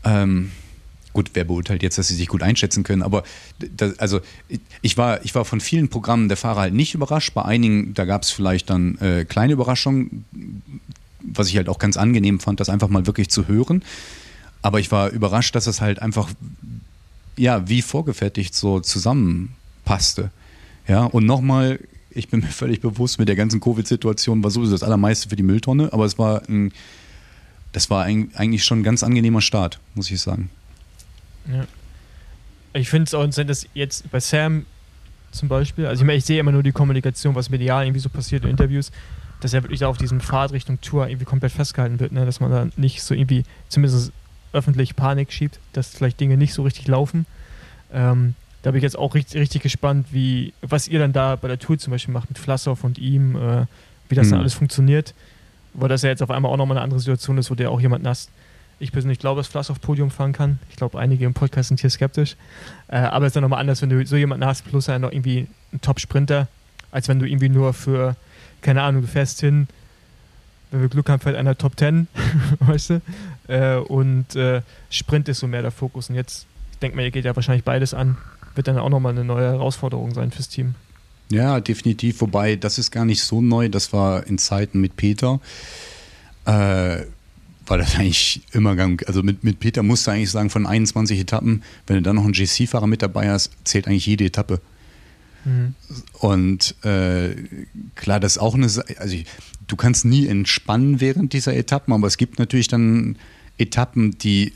[0.03, 0.51] Ähm,
[1.13, 3.23] gut, wer beurteilt jetzt, dass sie sich gut einschätzen können, aber
[3.59, 4.21] das, also
[4.81, 7.35] ich war, ich war von vielen Programmen der Fahrer halt nicht überrascht.
[7.35, 10.25] Bei einigen, da gab es vielleicht dann äh, kleine Überraschungen,
[11.23, 13.83] was ich halt auch ganz angenehm fand, das einfach mal wirklich zu hören.
[14.61, 16.29] Aber ich war überrascht, dass es halt einfach,
[17.37, 20.31] ja, wie vorgefertigt so zusammenpasste.
[20.87, 21.79] Ja, und nochmal,
[22.11, 25.43] ich bin mir völlig bewusst, mit der ganzen Covid-Situation war sowieso das Allermeiste für die
[25.43, 26.71] Mülltonne, aber es war ein,
[27.71, 30.49] das war eigentlich schon ein ganz angenehmer Start, muss ich sagen.
[31.51, 31.65] Ja.
[32.75, 34.65] Ich finde es auch interessant, dass jetzt bei Sam
[35.31, 38.09] zum Beispiel, also ich meine, ich sehe immer nur die Kommunikation, was medial irgendwie so
[38.09, 38.91] passiert in Interviews,
[39.43, 42.25] dass er wirklich da auf diesem Pfad Richtung Tour irgendwie komplett festgehalten wird, ne?
[42.25, 44.13] dass man da nicht so irgendwie zumindest
[44.53, 47.25] öffentlich Panik schiebt, dass vielleicht Dinge nicht so richtig laufen.
[47.91, 51.49] Ähm, da bin ich jetzt auch richtig, richtig gespannt, wie, was ihr dann da bei
[51.49, 53.65] der Tour zum Beispiel macht mit Flassow und ihm, äh,
[54.07, 54.31] wie das mhm.
[54.31, 55.13] dann alles funktioniert.
[55.73, 57.81] Weil das ja jetzt auf einmal auch nochmal eine andere Situation ist, wo der auch
[57.81, 58.29] jemanden hast.
[58.79, 60.59] Ich persönlich glaube, dass Flassow Podium fahren kann.
[60.69, 62.37] Ich glaube, einige im Podcast sind hier skeptisch.
[62.87, 65.11] Äh, aber es ist dann nochmal anders, wenn du so jemanden hast, plus ja noch
[65.11, 66.47] irgendwie einen Top-Sprinter,
[66.91, 68.15] als wenn du irgendwie nur für
[68.63, 69.67] keine Ahnung, du fährst hin,
[70.71, 72.07] wenn wir Glück haben, fährt einer Top 10,
[72.61, 73.01] weißt du?
[73.47, 76.09] Äh, und äh, Sprint ist so mehr der Fokus.
[76.09, 78.17] Und jetzt, ich denke mal, ihr geht ja wahrscheinlich beides an.
[78.55, 80.73] Wird dann auch nochmal eine neue Herausforderung sein fürs Team.
[81.29, 82.21] Ja, definitiv.
[82.21, 83.69] Wobei, das ist gar nicht so neu.
[83.69, 85.39] Das war in Zeiten mit Peter.
[86.45, 87.05] Äh,
[87.65, 89.05] war das eigentlich immer gang.
[89.07, 92.23] Also mit, mit Peter musst du eigentlich sagen, von 21 Etappen, wenn du dann noch
[92.23, 94.59] einen GC-Fahrer mit dabei hast, zählt eigentlich jede Etappe.
[95.45, 95.75] Mhm.
[96.19, 97.35] Und äh,
[97.95, 98.65] klar, das ist auch eine.
[98.65, 99.25] Also ich,
[99.67, 103.17] du kannst nie entspannen während dieser Etappen, aber es gibt natürlich dann
[103.57, 104.53] Etappen, die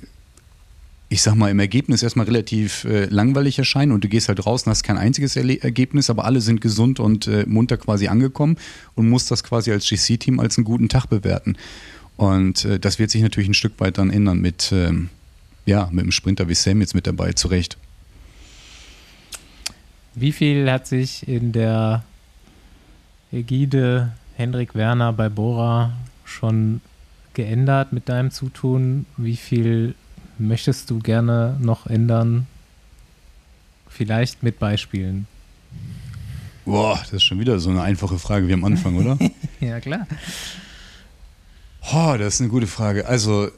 [1.09, 4.63] ich sag mal, im Ergebnis erstmal relativ äh, langweilig erscheinen und du gehst halt raus
[4.63, 8.57] und hast kein einziges Erle Ergebnis, aber alle sind gesund und äh, munter quasi angekommen
[8.95, 11.55] und musst das quasi als GC-Team als einen guten Tag bewerten.
[12.17, 15.09] Und äh, das wird sich natürlich ein Stück weit dann ändern mit, ähm,
[15.65, 17.77] ja, mit einem Sprinter wie Sam jetzt mit dabei, zu Recht.
[20.19, 22.03] Wie viel hat sich in der
[23.31, 25.93] Ägide Hendrik Werner bei Bora
[26.25, 26.81] schon
[27.35, 29.05] geändert mit deinem Zutun?
[29.17, 29.93] Wie viel
[30.39, 32.47] möchtest du gerne noch ändern?
[33.87, 35.27] Vielleicht mit Beispielen.
[36.65, 39.19] Boah, das ist schon wieder so eine einfache Frage wie am Anfang, oder?
[39.59, 40.07] ja, klar.
[41.93, 43.05] Oh, das ist eine gute Frage.
[43.05, 43.51] Also,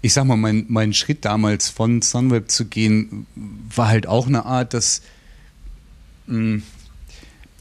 [0.00, 4.44] ich sag mal, mein, mein Schritt damals von Sunweb zu gehen, war halt auch eine
[4.44, 5.02] Art, dass.
[6.32, 6.62] Mh, mm,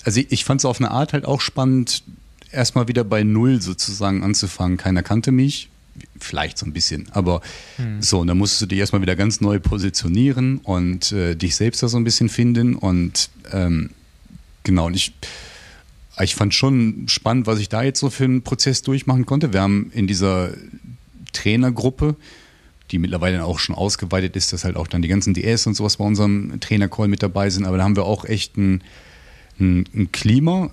[0.03, 2.03] also, ich, ich fand es auf eine Art halt auch spannend,
[2.51, 4.77] erstmal wieder bei Null sozusagen anzufangen.
[4.77, 5.69] Keiner kannte mich,
[6.19, 7.41] vielleicht so ein bisschen, aber
[7.75, 8.01] hm.
[8.01, 11.83] so, und dann musstest du dich erstmal wieder ganz neu positionieren und äh, dich selbst
[11.83, 12.75] da so ein bisschen finden.
[12.75, 13.91] Und ähm,
[14.63, 15.13] genau, und ich
[16.19, 19.53] ich fand schon spannend, was ich da jetzt so für einen Prozess durchmachen konnte.
[19.53, 20.51] Wir haben in dieser
[21.33, 22.15] Trainergruppe,
[22.91, 25.97] die mittlerweile auch schon ausgeweitet ist, dass halt auch dann die ganzen DS und sowas
[25.97, 27.65] bei unserem Trainercall mit dabei sind.
[27.65, 28.83] Aber da haben wir auch echt ein,
[29.59, 30.71] ein, ein Klima,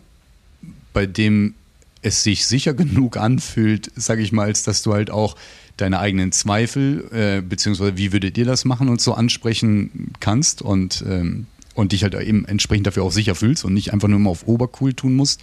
[0.93, 1.55] bei dem
[2.03, 5.37] es sich sicher genug anfühlt, sage ich mal, als dass du halt auch
[5.77, 10.63] deine eigenen Zweifel, äh, beziehungsweise wie würdet ihr das machen und so ansprechen kannst.
[10.63, 11.47] Und ähm,
[11.79, 14.49] und dich halt eben entsprechend dafür auch sicher fühlst und nicht einfach nur mal auf
[14.49, 15.41] Obercool tun musst.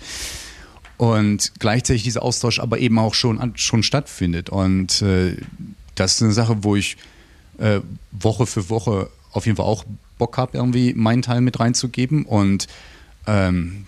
[0.97, 4.49] Und gleichzeitig dieser Austausch aber eben auch schon, schon stattfindet.
[4.49, 5.37] Und äh,
[5.95, 6.97] das ist eine Sache, wo ich
[7.57, 7.79] äh,
[8.11, 9.83] Woche für Woche auf jeden Fall auch
[10.17, 12.25] Bock habe, irgendwie meinen Teil mit reinzugeben.
[12.25, 12.67] Und
[13.27, 13.85] ähm,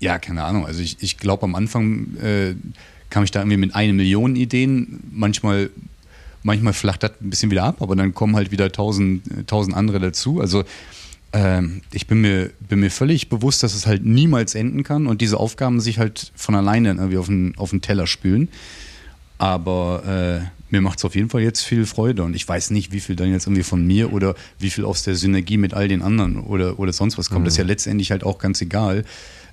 [0.00, 0.66] ja, keine Ahnung.
[0.66, 2.54] Also ich, ich glaube, am Anfang äh,
[3.10, 5.00] kam ich da irgendwie mit einer Million Ideen.
[5.12, 5.70] Manchmal,
[6.42, 10.00] manchmal flacht das ein bisschen wieder ab, aber dann kommen halt wieder tausend, tausend andere
[10.00, 10.40] dazu.
[10.40, 10.64] Also
[11.32, 15.20] ähm, ich bin mir, bin mir völlig bewusst, dass es halt niemals enden kann und
[15.20, 18.48] diese Aufgaben sich halt von alleine irgendwie auf den, auf den Teller spülen.
[19.38, 22.92] Aber äh, mir macht es auf jeden Fall jetzt viel Freude und ich weiß nicht,
[22.92, 25.88] wie viel dann jetzt irgendwie von mir oder wie viel aus der Synergie mit all
[25.88, 27.40] den anderen oder, oder sonst was kommt.
[27.40, 27.44] Mhm.
[27.46, 27.70] Das ist ja mhm.
[27.70, 29.04] letztendlich halt auch ganz egal.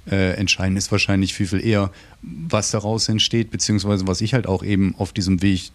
[0.10, 1.92] Äh, entscheidend ist wahrscheinlich viel, viel eher,
[2.22, 5.72] was daraus entsteht, beziehungsweise was ich halt auch eben auf diesem Weg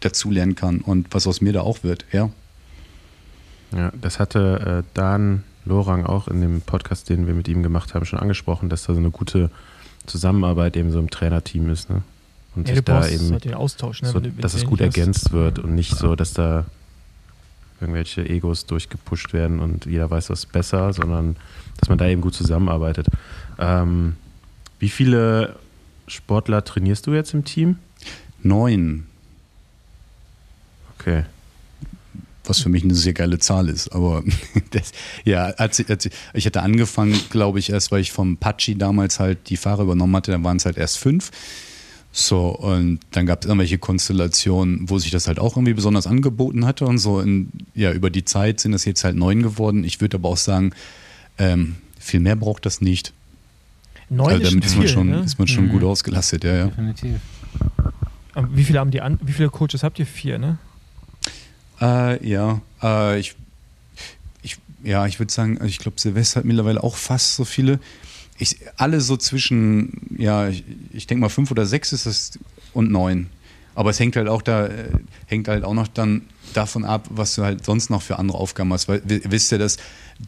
[0.00, 2.30] dazulernen kann und was aus mir da auch wird, ja.
[3.74, 7.94] Ja, das hatte äh, Dan Lorang auch in dem Podcast, den wir mit ihm gemacht
[7.94, 9.50] haben, schon angesprochen, dass da so eine gute
[10.06, 11.90] Zusammenarbeit eben so im Trainerteam ist.
[11.90, 12.02] Ne?
[12.56, 14.08] Und ja, sich da eben, den Austausch, ne?
[14.08, 16.64] so, dass es gut ergänzt wird und nicht so, dass da
[17.80, 21.36] irgendwelche Egos durchgepusht werden und jeder weiß was besser, sondern
[21.78, 23.08] dass man da eben gut zusammenarbeitet.
[23.58, 24.16] Ähm,
[24.78, 25.56] wie viele
[26.06, 27.78] Sportler trainierst du jetzt im Team?
[28.42, 29.06] Neun.
[30.98, 31.24] Okay
[32.46, 33.92] was für mich eine sehr geile Zahl ist.
[33.92, 34.22] Aber
[34.70, 34.92] das,
[35.24, 39.48] ja, als, als, ich hatte angefangen, glaube ich, erst, weil ich vom Pachi damals halt
[39.48, 41.30] die Fahrer übernommen hatte, dann waren es halt erst fünf.
[42.16, 46.64] So, und dann gab es irgendwelche Konstellationen, wo sich das halt auch irgendwie besonders angeboten
[46.64, 47.18] hatte und so.
[47.18, 49.82] In, ja, über die Zeit sind das jetzt halt neun geworden.
[49.82, 50.70] Ich würde aber auch sagen,
[51.38, 53.12] ähm, viel mehr braucht das nicht.
[54.08, 55.22] Neun also damit ist, man schon, ne?
[55.24, 55.70] ist man schon mhm.
[55.70, 56.66] gut ausgelastet, ja, ja.
[56.66, 57.16] Definitiv.
[58.50, 60.06] Wie viele haben die an, wie viele Coaches habt ihr?
[60.06, 60.58] Vier, ne?
[61.80, 63.34] Äh, ja, äh, ich,
[64.42, 67.80] ich, ja, ich würde sagen, ich glaube, Silvester hat mittlerweile auch fast so viele.
[68.38, 72.38] Ich, alle so zwischen, ja, ich, ich denke mal fünf oder sechs ist es
[72.72, 73.28] und neun.
[73.74, 74.90] Aber es hängt halt auch da, äh,
[75.26, 78.72] hängt halt auch noch dann davon ab, was du halt sonst noch für andere Aufgaben
[78.72, 78.88] hast.
[78.88, 79.78] Weil wisst ihr, dass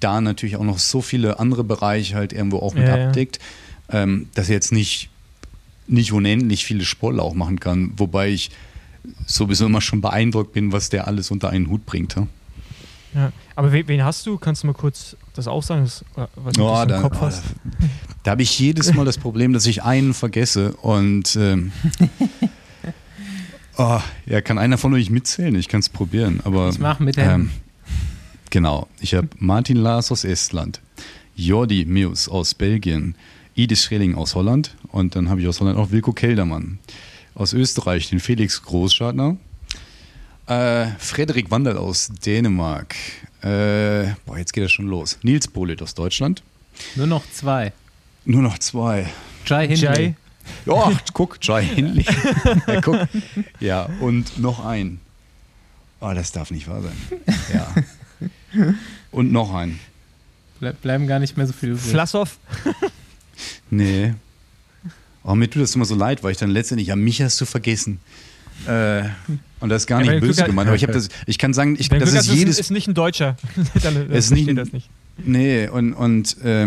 [0.01, 4.03] da natürlich auch noch so viele andere Bereiche halt irgendwo auch mit ja, abdeckt, ja.
[4.03, 5.11] Ähm, dass er jetzt nicht,
[5.87, 7.93] nicht unendlich viele Sportler auch machen kann.
[7.97, 8.51] Wobei ich
[9.27, 12.17] sowieso immer schon beeindruckt bin, was der alles unter einen Hut bringt.
[12.17, 12.27] Ja,
[13.15, 13.33] ja.
[13.55, 14.39] aber wen, wen, hast du?
[14.39, 16.05] Kannst du mal kurz das auch sagen, was,
[16.35, 17.45] was du oh, im da, Kopf oh, hast?
[17.45, 17.87] Da,
[18.25, 21.73] da habe ich jedes Mal das Problem, dass ich einen vergesse und ähm,
[23.77, 25.55] oh, ja, kann einer von euch mitzählen?
[25.55, 27.51] Ich kann es probieren, aber ich mache mit ähm,
[28.51, 30.81] Genau, ich habe Martin Lars aus Estland,
[31.35, 33.17] Jordi Meus aus Belgien,
[33.55, 36.79] Idis Schreling aus Holland und dann habe ich aus Holland auch Wilko Keldermann.
[37.35, 39.37] Aus Österreich den Felix Großschartner.
[40.47, 42.95] Äh, Frederik Wandel aus Dänemark.
[43.47, 45.19] Äh, boah, jetzt geht das schon los.
[45.23, 46.43] Nils Bolit aus Deutschland.
[46.97, 47.73] Nur noch zwei.
[48.25, 49.09] Nur noch zwei.
[49.47, 49.87] Jai Hindley.
[49.87, 50.17] Jai.
[50.65, 52.05] Ja, guck, Jai Hindley.
[52.67, 53.09] ja, guck.
[53.61, 55.01] ja, und noch ein.
[56.01, 56.97] Oh, das darf nicht wahr sein.
[57.53, 58.65] Ja.
[59.13, 59.79] Und noch ein.
[60.59, 61.91] Ble bleiben gar nicht mehr so viele übrig.
[61.91, 62.39] Flassow.
[63.71, 64.15] Nee.
[65.23, 67.45] Oh, mir tut das immer so leid, weil ich dann letztendlich, ja, mich hast du
[67.45, 68.01] vergessen.
[68.67, 69.05] Äh,
[69.61, 71.89] und das ist gar Ja, nicht böse gemeint, aber ich das, ich kann sagen, ich,
[71.89, 73.37] das Glück ist jedes, ist nicht ein Deutscher.
[73.83, 74.89] Dann ist nicht- das nicht.
[75.19, 76.67] nee, und, und äh,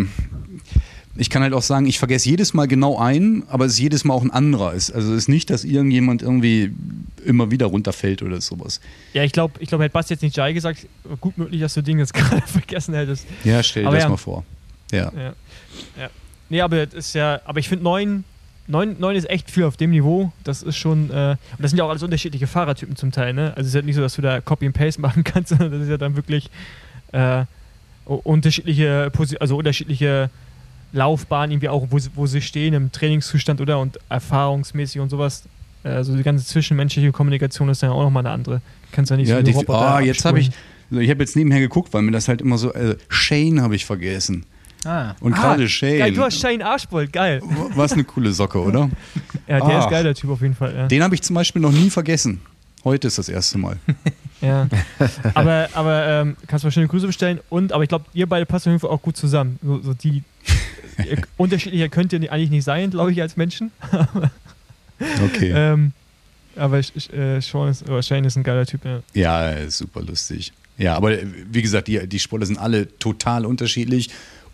[1.15, 4.05] ich kann halt auch sagen, ich vergesse jedes Mal genau einen, aber es ist jedes
[4.05, 4.73] Mal auch ein anderer.
[4.73, 6.71] Es, also es ist nicht, dass irgendjemand irgendwie
[7.25, 8.79] immer wieder runterfällt oder sowas.
[9.13, 10.87] Ja, ich glaube, ich glaub, hätte Basti jetzt nicht Jai gesagt,
[11.19, 13.25] gut möglich, dass du den jetzt gerade vergessen hättest.
[13.43, 14.09] Ja, stell dir Aber das ja.
[14.09, 14.45] mal vor.
[14.91, 15.11] Ja.
[15.15, 15.33] Ja.
[15.97, 16.09] ja.
[16.49, 18.23] Nee, aber das ist ja, aber ich finde neun,
[18.69, 20.31] neun, neun ist echt viel auf dem Niveau.
[20.43, 23.49] Das ist schon, äh, und das sind ja auch alles unterschiedliche Fahrertypen zum Teil, ne?
[23.55, 25.71] Also es ist ja nicht so, dass du da Copy and Paste machen kannst, sondern
[25.71, 26.49] das ist ja dann wirklich
[27.11, 27.43] äh,
[28.05, 30.29] unterschiedliche, also unterschiedliche
[30.93, 35.43] Laufbahnen irgendwie auch, wo, sie- wo sie stehen im Trainingszustand oder und erfahrungsmäßig und sowas.
[35.83, 38.61] Äh, Also die ganze zwischenmenschliche Kommunikation ist dann auch nochmal eine andere.
[38.91, 40.49] Kannst ja nicht Ja, so die, Roboter ah, jetzt habe ich,
[40.91, 43.85] ich habe jetzt nebenher geguckt, weil mir das halt immer so, äh, Shane habe ich
[43.85, 44.45] vergessen.
[44.85, 45.97] Ah, Und Ah, gerade Shane.
[45.99, 47.41] Geil, du hast Shane Arschbold, geil.
[47.75, 48.89] Was eine coole Socke, oder?
[49.47, 49.79] Ja, der Ah.
[49.79, 50.73] ist geil, der Typ auf jeden Fall.
[50.75, 50.87] Ja.
[50.87, 52.39] Den habe ich zum Beispiel noch nie vergessen.
[52.85, 53.77] Heute ist das erste Mal.
[54.41, 54.69] Ja.
[55.33, 58.69] aber aber ähm, kannst mal schöne Grüße bestellen und aber ich glaube, ihr beide passen
[58.69, 59.59] auf jeden Fall auch gut zusammen.
[59.61, 60.23] So, so die
[61.35, 63.71] unterschiedlicher könnt ihr eigentlich nicht sein, glaube ich, als Menschen.
[65.25, 65.51] Okay.
[65.55, 65.91] Ähm,
[66.55, 68.81] aber ich, ich, äh, Sean ist, oder Shane ist ein geiler Typ.
[68.85, 68.99] Ja.
[69.13, 70.51] Ja, ist super lustig.
[70.77, 74.09] Ja, aber äh, wie gesagt, die, die Sportler sind alle total unterschiedlich.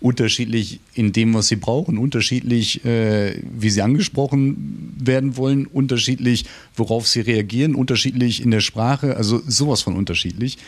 [0.05, 6.45] Unterschiedlich in dem, was sie brauchen, unterschiedlich, äh, wie sie angesprochen werden wollen, unterschiedlich,
[6.75, 10.59] worauf sie reagieren, unterschiedlich in der Sprache, also sowas von unterschiedlich.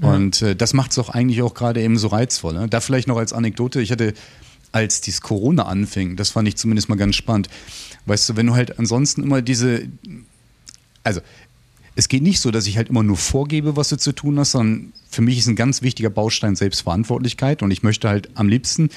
[0.00, 2.54] Und äh, das macht es auch eigentlich auch gerade eben so reizvoll.
[2.54, 2.68] Ne?
[2.68, 4.14] Da vielleicht noch als Anekdote, ich hatte,
[4.70, 7.48] als dieses Corona anfing, das fand ich zumindest mal ganz spannend.
[8.04, 9.88] Weißt du, wenn du halt ansonsten immer diese,
[11.02, 11.20] also
[11.96, 14.52] es geht nicht so, dass ich halt immer nur vorgebe, was du zu tun hast,
[14.52, 18.90] sondern für mich ist ein ganz wichtiger Baustein Selbstverantwortlichkeit und ich möchte halt am liebsten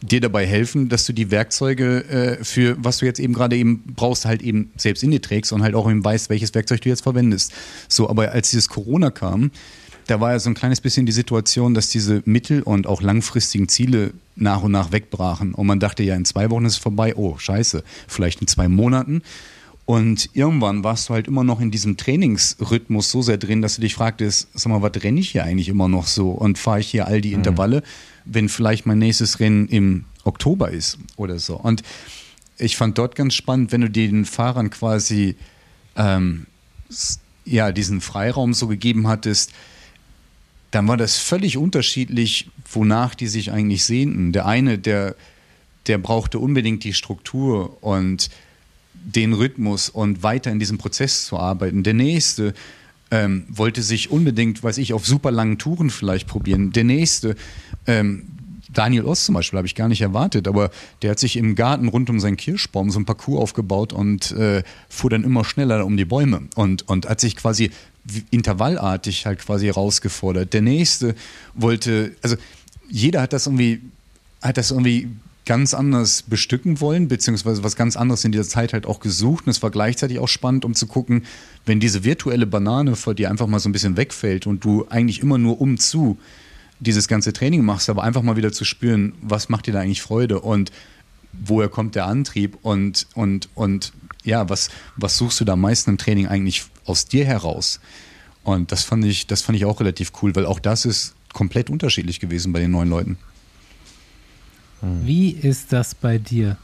[0.00, 3.82] dir dabei helfen, dass du die Werkzeuge äh, für was du jetzt eben gerade eben
[3.96, 6.88] brauchst, halt eben selbst in dir trägst und halt auch eben weißt, welches Werkzeug du
[6.88, 7.52] jetzt verwendest.
[7.88, 9.50] So, aber als dieses Corona kam,
[10.06, 13.68] da war ja so ein kleines bisschen die Situation, dass diese mittel- und auch langfristigen
[13.68, 15.52] Ziele nach und nach wegbrachen.
[15.52, 17.14] Und man dachte ja, in zwei Wochen ist es vorbei.
[17.14, 19.22] Oh, scheiße, vielleicht in zwei Monaten.
[19.88, 23.80] Und irgendwann warst du halt immer noch in diesem Trainingsrhythmus so sehr drin, dass du
[23.80, 26.28] dich fragtest, sag mal, was renne ich hier eigentlich immer noch so?
[26.28, 27.82] Und fahre ich hier all die Intervalle,
[28.26, 31.56] wenn vielleicht mein nächstes Rennen im Oktober ist oder so?
[31.56, 31.82] Und
[32.58, 35.36] ich fand dort ganz spannend, wenn du den Fahrern quasi
[35.96, 36.44] ähm,
[37.46, 39.52] ja, diesen Freiraum so gegeben hattest,
[40.70, 44.32] dann war das völlig unterschiedlich, wonach die sich eigentlich sehnten.
[44.32, 45.16] Der eine, der,
[45.86, 48.28] der brauchte unbedingt die Struktur und
[49.04, 51.82] den Rhythmus und weiter in diesem Prozess zu arbeiten.
[51.82, 52.54] Der nächste
[53.10, 56.72] ähm, wollte sich unbedingt, weiß ich, auf super langen Touren vielleicht probieren.
[56.72, 57.36] Der nächste,
[57.86, 58.24] ähm,
[58.72, 60.70] Daniel Ost zum Beispiel, habe ich gar nicht erwartet, aber
[61.02, 64.62] der hat sich im Garten rund um seinen Kirschbaum so ein Parcours aufgebaut und äh,
[64.88, 67.70] fuhr dann immer schneller um die Bäume und, und hat sich quasi
[68.30, 70.52] intervallartig halt quasi herausgefordert.
[70.52, 71.14] Der nächste
[71.54, 72.36] wollte, also
[72.90, 73.80] jeder hat das irgendwie,
[74.42, 75.08] hat das irgendwie
[75.48, 79.46] ganz anders bestücken wollen, beziehungsweise was ganz anderes in dieser Zeit halt auch gesucht.
[79.46, 81.24] Und es war gleichzeitig auch spannend, um zu gucken,
[81.64, 85.22] wenn diese virtuelle Banane vor dir einfach mal so ein bisschen wegfällt und du eigentlich
[85.22, 86.18] immer nur umzu
[86.80, 90.02] dieses ganze Training machst, aber einfach mal wieder zu spüren, was macht dir da eigentlich
[90.02, 90.70] Freude und
[91.32, 93.94] woher kommt der Antrieb und, und, und
[94.24, 97.80] ja, was, was suchst du da am meisten im Training eigentlich aus dir heraus?
[98.44, 101.70] Und das fand ich, das fand ich auch relativ cool, weil auch das ist komplett
[101.70, 103.16] unterschiedlich gewesen bei den neuen Leuten.
[104.80, 106.56] Wie ist das bei dir?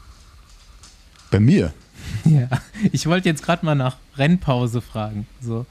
[1.31, 1.73] Bei mir.
[2.23, 2.47] Ja,
[2.91, 5.27] ich wollte jetzt gerade mal nach Rennpause fragen.
[5.41, 5.65] So,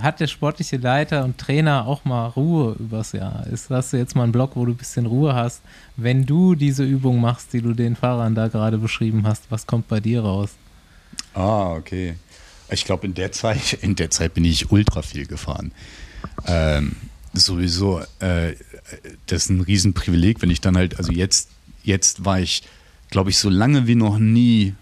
[0.00, 3.46] hat der sportliche Leiter und Trainer auch mal Ruhe übers Jahr?
[3.46, 5.62] Ist das jetzt mal ein Block, wo du ein bisschen Ruhe hast?
[5.96, 9.88] Wenn du diese Übung machst, die du den Fahrern da gerade beschrieben hast, was kommt
[9.88, 10.50] bei dir raus?
[11.34, 12.14] Ah, okay.
[12.70, 15.72] Ich glaube, in der Zeit, in der Zeit bin ich ultra viel gefahren.
[16.46, 16.96] Ähm,
[17.32, 18.54] sowieso, äh,
[19.26, 21.50] das ist ein Riesenprivileg, wenn ich dann halt, also jetzt,
[21.84, 22.62] jetzt war ich,
[23.10, 24.74] glaube ich, so lange wie noch nie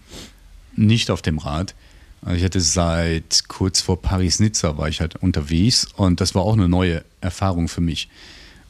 [0.75, 1.75] nicht auf dem Rad.
[2.21, 6.53] Also ich hatte seit kurz vor Paris-Nizza war ich halt unterwegs und das war auch
[6.53, 8.09] eine neue Erfahrung für mich,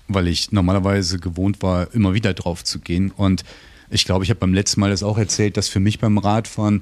[0.08, 3.44] weil ich normalerweise gewohnt war, immer wieder drauf zu gehen und
[3.90, 6.82] ich glaube, ich habe beim letzten Mal das auch erzählt, dass für mich beim Radfahren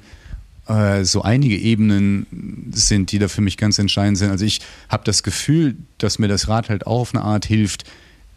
[0.66, 4.30] äh, so einige Ebenen sind, die da für mich ganz entscheidend sind.
[4.30, 7.84] Also ich habe das Gefühl, dass mir das Rad halt auch auf eine Art hilft,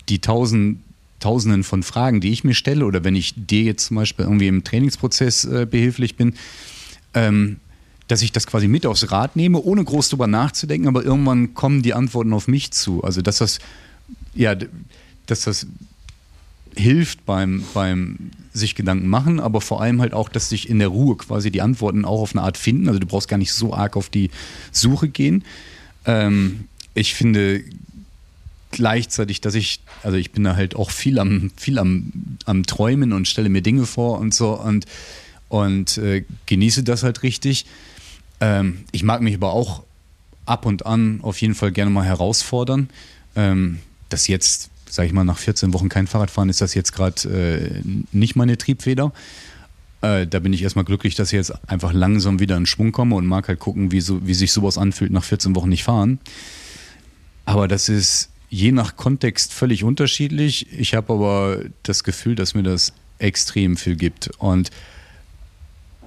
[0.09, 0.79] die tausend,
[1.25, 4.45] Tausenden von Fragen, die ich mir stelle, oder wenn ich dir jetzt zum Beispiel irgendwie
[4.45, 6.35] im Trainingsprozess äh, behilflich bin,
[7.15, 7.57] ähm,
[8.07, 11.81] dass ich das quasi mit aufs Rad nehme, ohne groß drüber nachzudenken, aber irgendwann kommen
[11.81, 13.03] die Antworten auf mich zu.
[13.03, 13.57] Also dass das,
[14.35, 14.53] ja,
[15.25, 15.65] dass das
[16.75, 20.89] hilft beim, beim sich Gedanken machen, aber vor allem halt auch, dass sich in der
[20.89, 22.87] Ruhe quasi die Antworten auch auf eine Art finden.
[22.87, 24.29] Also du brauchst gar nicht so arg auf die
[24.71, 25.43] Suche gehen.
[26.05, 27.63] Ähm, ich finde
[28.75, 32.11] gleichzeitig, dass ich, also ich bin da halt auch viel am, viel am,
[32.45, 34.85] am Träumen und stelle mir Dinge vor und so und,
[35.49, 37.65] und äh, genieße das halt richtig.
[38.41, 39.83] Ähm, ich mag mich aber auch
[40.45, 42.89] ab und an auf jeden Fall gerne mal herausfordern.
[43.35, 43.79] Ähm,
[44.09, 47.81] das jetzt, sage ich mal, nach 14 Wochen kein Fahrradfahren ist das jetzt gerade äh,
[48.11, 49.13] nicht meine Triebfeder.
[50.01, 53.15] Äh, da bin ich erstmal glücklich, dass ich jetzt einfach langsam wieder in Schwung komme
[53.15, 56.19] und mag halt gucken, wie, so, wie sich sowas anfühlt nach 14 Wochen nicht fahren.
[57.45, 60.71] Aber das ist je nach Kontext völlig unterschiedlich.
[60.71, 64.29] Ich habe aber das Gefühl, dass mir das extrem viel gibt.
[64.37, 64.69] Und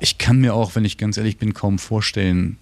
[0.01, 2.57] ich kann mir auch, wenn ich ganz ehrlich bin, kaum vorstellen,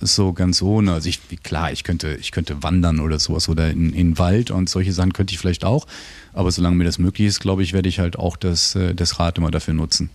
[0.00, 0.94] so ganz ohne.
[0.94, 4.50] Also ich, klar, ich könnte, ich könnte wandern oder sowas oder in, in den Wald
[4.50, 5.86] und solche Sachen könnte ich vielleicht auch.
[6.32, 9.20] Aber solange mir das möglich ist, glaube ich, werde ich halt auch das, äh, das
[9.20, 10.10] Rad immer dafür nutzen.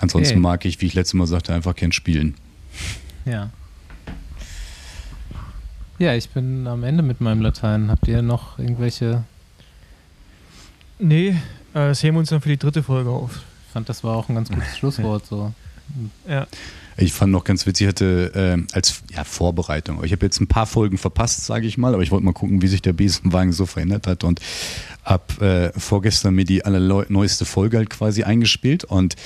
[0.00, 0.40] Ansonsten Okay.
[0.40, 2.34] mag ich, wie ich letztes Mal sagte, einfach kein Spielen.
[3.24, 3.50] Ja.
[5.98, 7.90] Ja, ich bin am Ende mit meinem Latein.
[7.90, 9.24] Habt ihr noch irgendwelche?
[10.98, 11.34] Nee, äh,
[11.74, 13.42] das heben wir uns dann für die dritte Folge auf.
[13.66, 15.26] Ich fand, das war auch ein ganz gutes Schlusswort.
[15.26, 15.52] So.
[16.28, 16.46] Ja.
[16.96, 20.46] Ich fand noch ganz witzig, ich hatte äh, als ja, Vorbereitung, ich habe jetzt ein
[20.46, 23.52] paar Folgen verpasst, sage ich mal, aber ich wollte mal gucken, wie sich der Besenwagen
[23.52, 24.40] so verändert hat und
[25.02, 29.16] habe äh, vorgestern mir die allerneueste Folge halt quasi eingespielt und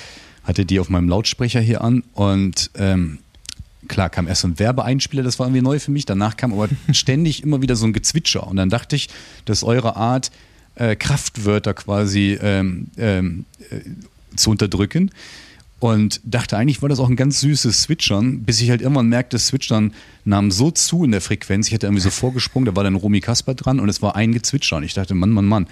[0.44, 3.18] hatte die auf meinem Lautsprecher hier an und ähm,
[3.88, 7.42] klar kam erst ein Werbeeinspieler, das war irgendwie neu für mich, danach kam aber ständig
[7.42, 8.46] immer wieder so ein Gezwitscher.
[8.46, 9.08] Und dann dachte ich,
[9.44, 10.30] dass eure Art,
[10.76, 15.10] äh, Kraftwörter quasi ähm, ähm, äh, zu unterdrücken.
[15.80, 19.36] Und dachte eigentlich war das auch ein ganz süßes Switchern, bis ich halt irgendwann merkte,
[19.36, 19.94] das Switchern
[20.24, 23.20] nahm so zu in der Frequenz, ich hätte irgendwie so vorgesprungen, da war dann Romy
[23.20, 24.76] Kasper dran und es war ein Gezwitscher.
[24.76, 25.66] Und ich dachte, Mann, Mann, Mann,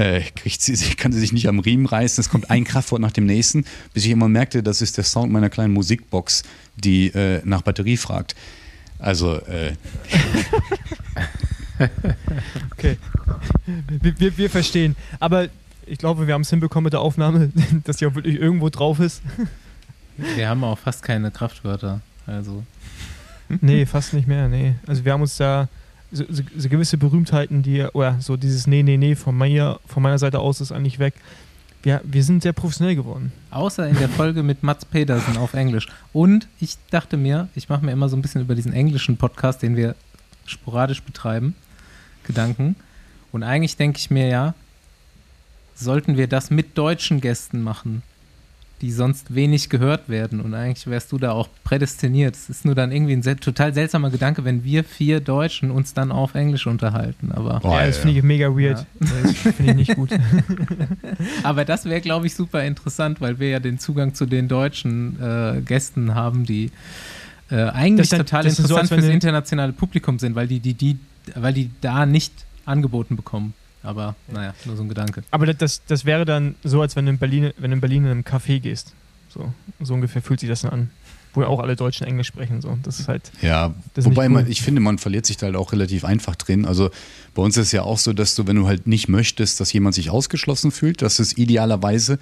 [0.00, 3.12] äh, kriegt sie, kann sie sich nicht am Riemen reißen, es kommt ein Kraftwort nach
[3.12, 6.42] dem nächsten, bis ich irgendwann merkte, das ist der Sound meiner kleinen Musikbox,
[6.76, 8.34] die äh, nach Batterie fragt.
[8.98, 9.72] Also, äh,
[12.72, 12.98] Okay.
[13.88, 14.96] Wir, wir, wir verstehen.
[15.18, 15.48] Aber
[15.86, 17.50] ich glaube, wir haben es hinbekommen mit der Aufnahme,
[17.84, 19.22] dass die auch wirklich irgendwo drauf ist.
[20.36, 22.02] Wir haben auch fast keine Kraftwörter.
[22.26, 22.62] Also.
[23.62, 24.74] Nee, fast nicht mehr, nee.
[24.86, 25.66] Also wir haben uns da
[26.12, 26.24] so,
[26.56, 30.40] so, gewisse Berühmtheiten, die, oder so dieses Nee, Nee, Nee von, mir, von meiner Seite
[30.40, 31.14] aus ist eigentlich weg.
[31.82, 33.32] Wir, wir sind sehr professionell geworden.
[33.50, 35.88] Außer in der Folge mit Mats Pedersen auf Englisch.
[36.12, 39.62] Und ich dachte mir, ich mache mir immer so ein bisschen über diesen englischen Podcast,
[39.62, 39.94] den wir
[40.44, 41.54] sporadisch betreiben,
[42.24, 42.76] Gedanken.
[43.32, 44.54] Und eigentlich denke ich mir ja,
[45.74, 48.02] sollten wir das mit deutschen Gästen machen,
[48.82, 50.40] die sonst wenig gehört werden.
[50.40, 52.34] Und eigentlich wärst du da auch prädestiniert.
[52.34, 55.92] Es ist nur dann irgendwie ein sel total seltsamer Gedanke, wenn wir vier Deutschen uns
[55.94, 57.32] dann auf Englisch unterhalten.
[57.32, 58.02] Aber, Oh, ja, das ja.
[58.02, 58.86] finde ich mega weird.
[58.98, 60.10] Das finde ich nicht gut.
[61.42, 65.20] aber das wäre, glaube ich, super interessant, weil wir ja den Zugang zu den deutschen
[65.20, 66.70] äh, Gästen haben, die
[67.50, 70.74] äh, eigentlich Das total das so, interessant fürs du- internationale Publikum sind, weil die, die,
[70.74, 70.98] die,
[71.34, 72.32] weil die da nicht
[72.64, 73.54] angeboten bekommen.
[73.82, 75.22] Aber naja, nur so ein Gedanke.
[75.30, 78.04] Aber das, das, wäre dann so, als wenn du in Berlin, wenn du in Berlin
[78.04, 78.92] in einem Café gehst.
[79.28, 80.90] So, so ungefähr fühlt sich das dann an.
[81.32, 82.60] Wo ja auch alle Deutschen Englisch sprechen.
[82.60, 82.76] So.
[82.82, 83.30] Das ist halt.
[83.40, 84.30] Ja, Das ist wobei cool.
[84.30, 86.66] man, ich finde, man verliert sich da halt auch relativ einfach drin.
[86.66, 86.90] Also
[87.34, 89.72] bei uns ist es ja auch so, dass du, wenn du halt nicht möchtest, dass
[89.72, 92.18] jemand sich ausgeschlossen fühlt, dass es idealerweise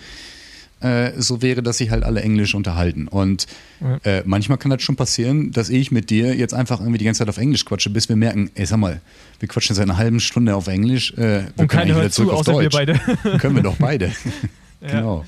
[0.81, 3.09] äh, so wäre, dass sich halt alle Englisch unterhalten.
[3.09, 3.47] Und
[3.81, 3.97] Ja.
[4.05, 7.19] äh, manchmal kann das schon passieren, dass ich mit dir jetzt einfach irgendwie die ganze
[7.19, 9.01] Zeit auf Englisch quatsche, bis wir merken, ey, sag mal,
[9.41, 11.13] wir quatschen seit einer halben Stunde auf Englisch.
[11.15, 12.95] Äh, wir Und können eigentlich hört zu, wir beide.
[13.39, 14.13] Können wir doch beide.
[14.81, 14.89] Ja.
[15.01, 15.25] Genau.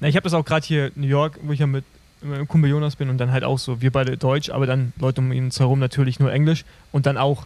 [0.00, 1.84] Na, ich habe das auch gerade hier in New York, wo ich ja mit
[2.22, 5.20] meinem Kumpel Jonas bin und dann halt auch so, wir beide Deutsch, aber dann Leute
[5.20, 7.44] um ihn herum natürlich nur Englisch und dann auch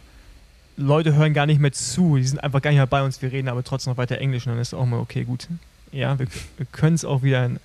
[0.77, 3.31] Leute hören gar nicht mehr zu, die sind einfach gar nicht mehr bei uns, wir
[3.31, 5.47] reden aber trotzdem noch weiter Englisch und dann ist auch mal okay, gut.
[5.91, 7.59] Ja, wir, wir können es auch wieder in,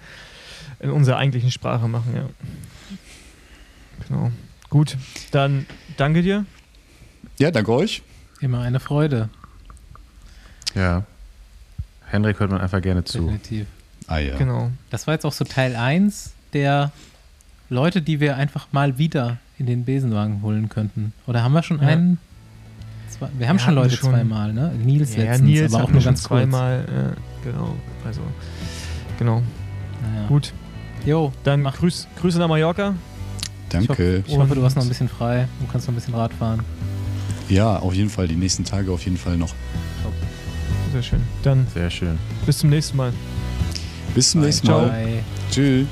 [0.81, 2.29] in unserer eigentlichen Sprache machen, ja.
[4.09, 4.31] Genau.
[4.71, 4.97] Gut,
[5.31, 6.45] dann danke dir.
[7.39, 8.03] Ja, danke euch.
[8.41, 9.29] Immer eine Freude,
[10.75, 11.05] Ja.
[12.07, 13.21] Henrik hört man einfach gerne zu.
[13.23, 13.67] definitiv.
[14.07, 14.37] Ah ja.
[14.37, 14.71] Genau.
[14.91, 16.93] Das war jetzt auch so Teil 1 der
[17.71, 21.13] Leute, die wir einfach mal wieder in den Besenwagen holen könnten.
[21.27, 21.89] Oder haben wir schon Ja.
[21.89, 22.19] einen
[23.09, 24.73] Zwei, wir haben Wir schon Leute schon- zweimal, ne?
[24.77, 26.41] Nils Ja, letztens, Nils aber auch nur ganz kurz.
[26.43, 27.17] zweimal.
[27.45, 27.75] Genau.
[28.05, 28.21] Also,
[29.19, 29.43] genau.
[30.03, 30.27] Naja.
[30.29, 30.53] Gut.
[31.05, 31.77] Jo, Dann mach.
[31.77, 32.95] Grüß, Grüße nach Mallorca.
[33.69, 34.23] Danke.
[34.27, 36.61] Ich hoffe, du hast noch ein bisschen frei und kannst noch ein bisschen Rad fahren.
[37.49, 38.29] Ja, auf jeden Fall.
[38.29, 39.55] Die nächsten Tage auf jeden Fall noch.
[40.93, 41.23] Sehr schön.
[41.43, 42.19] Dann Sehr schön.
[42.47, 43.13] bis zum nächsten Mal.
[44.15, 44.83] Bis zum nächsten Ciao.
[44.83, 44.91] Mal.
[44.91, 45.25] Bye.
[45.51, 45.87] Tschüss.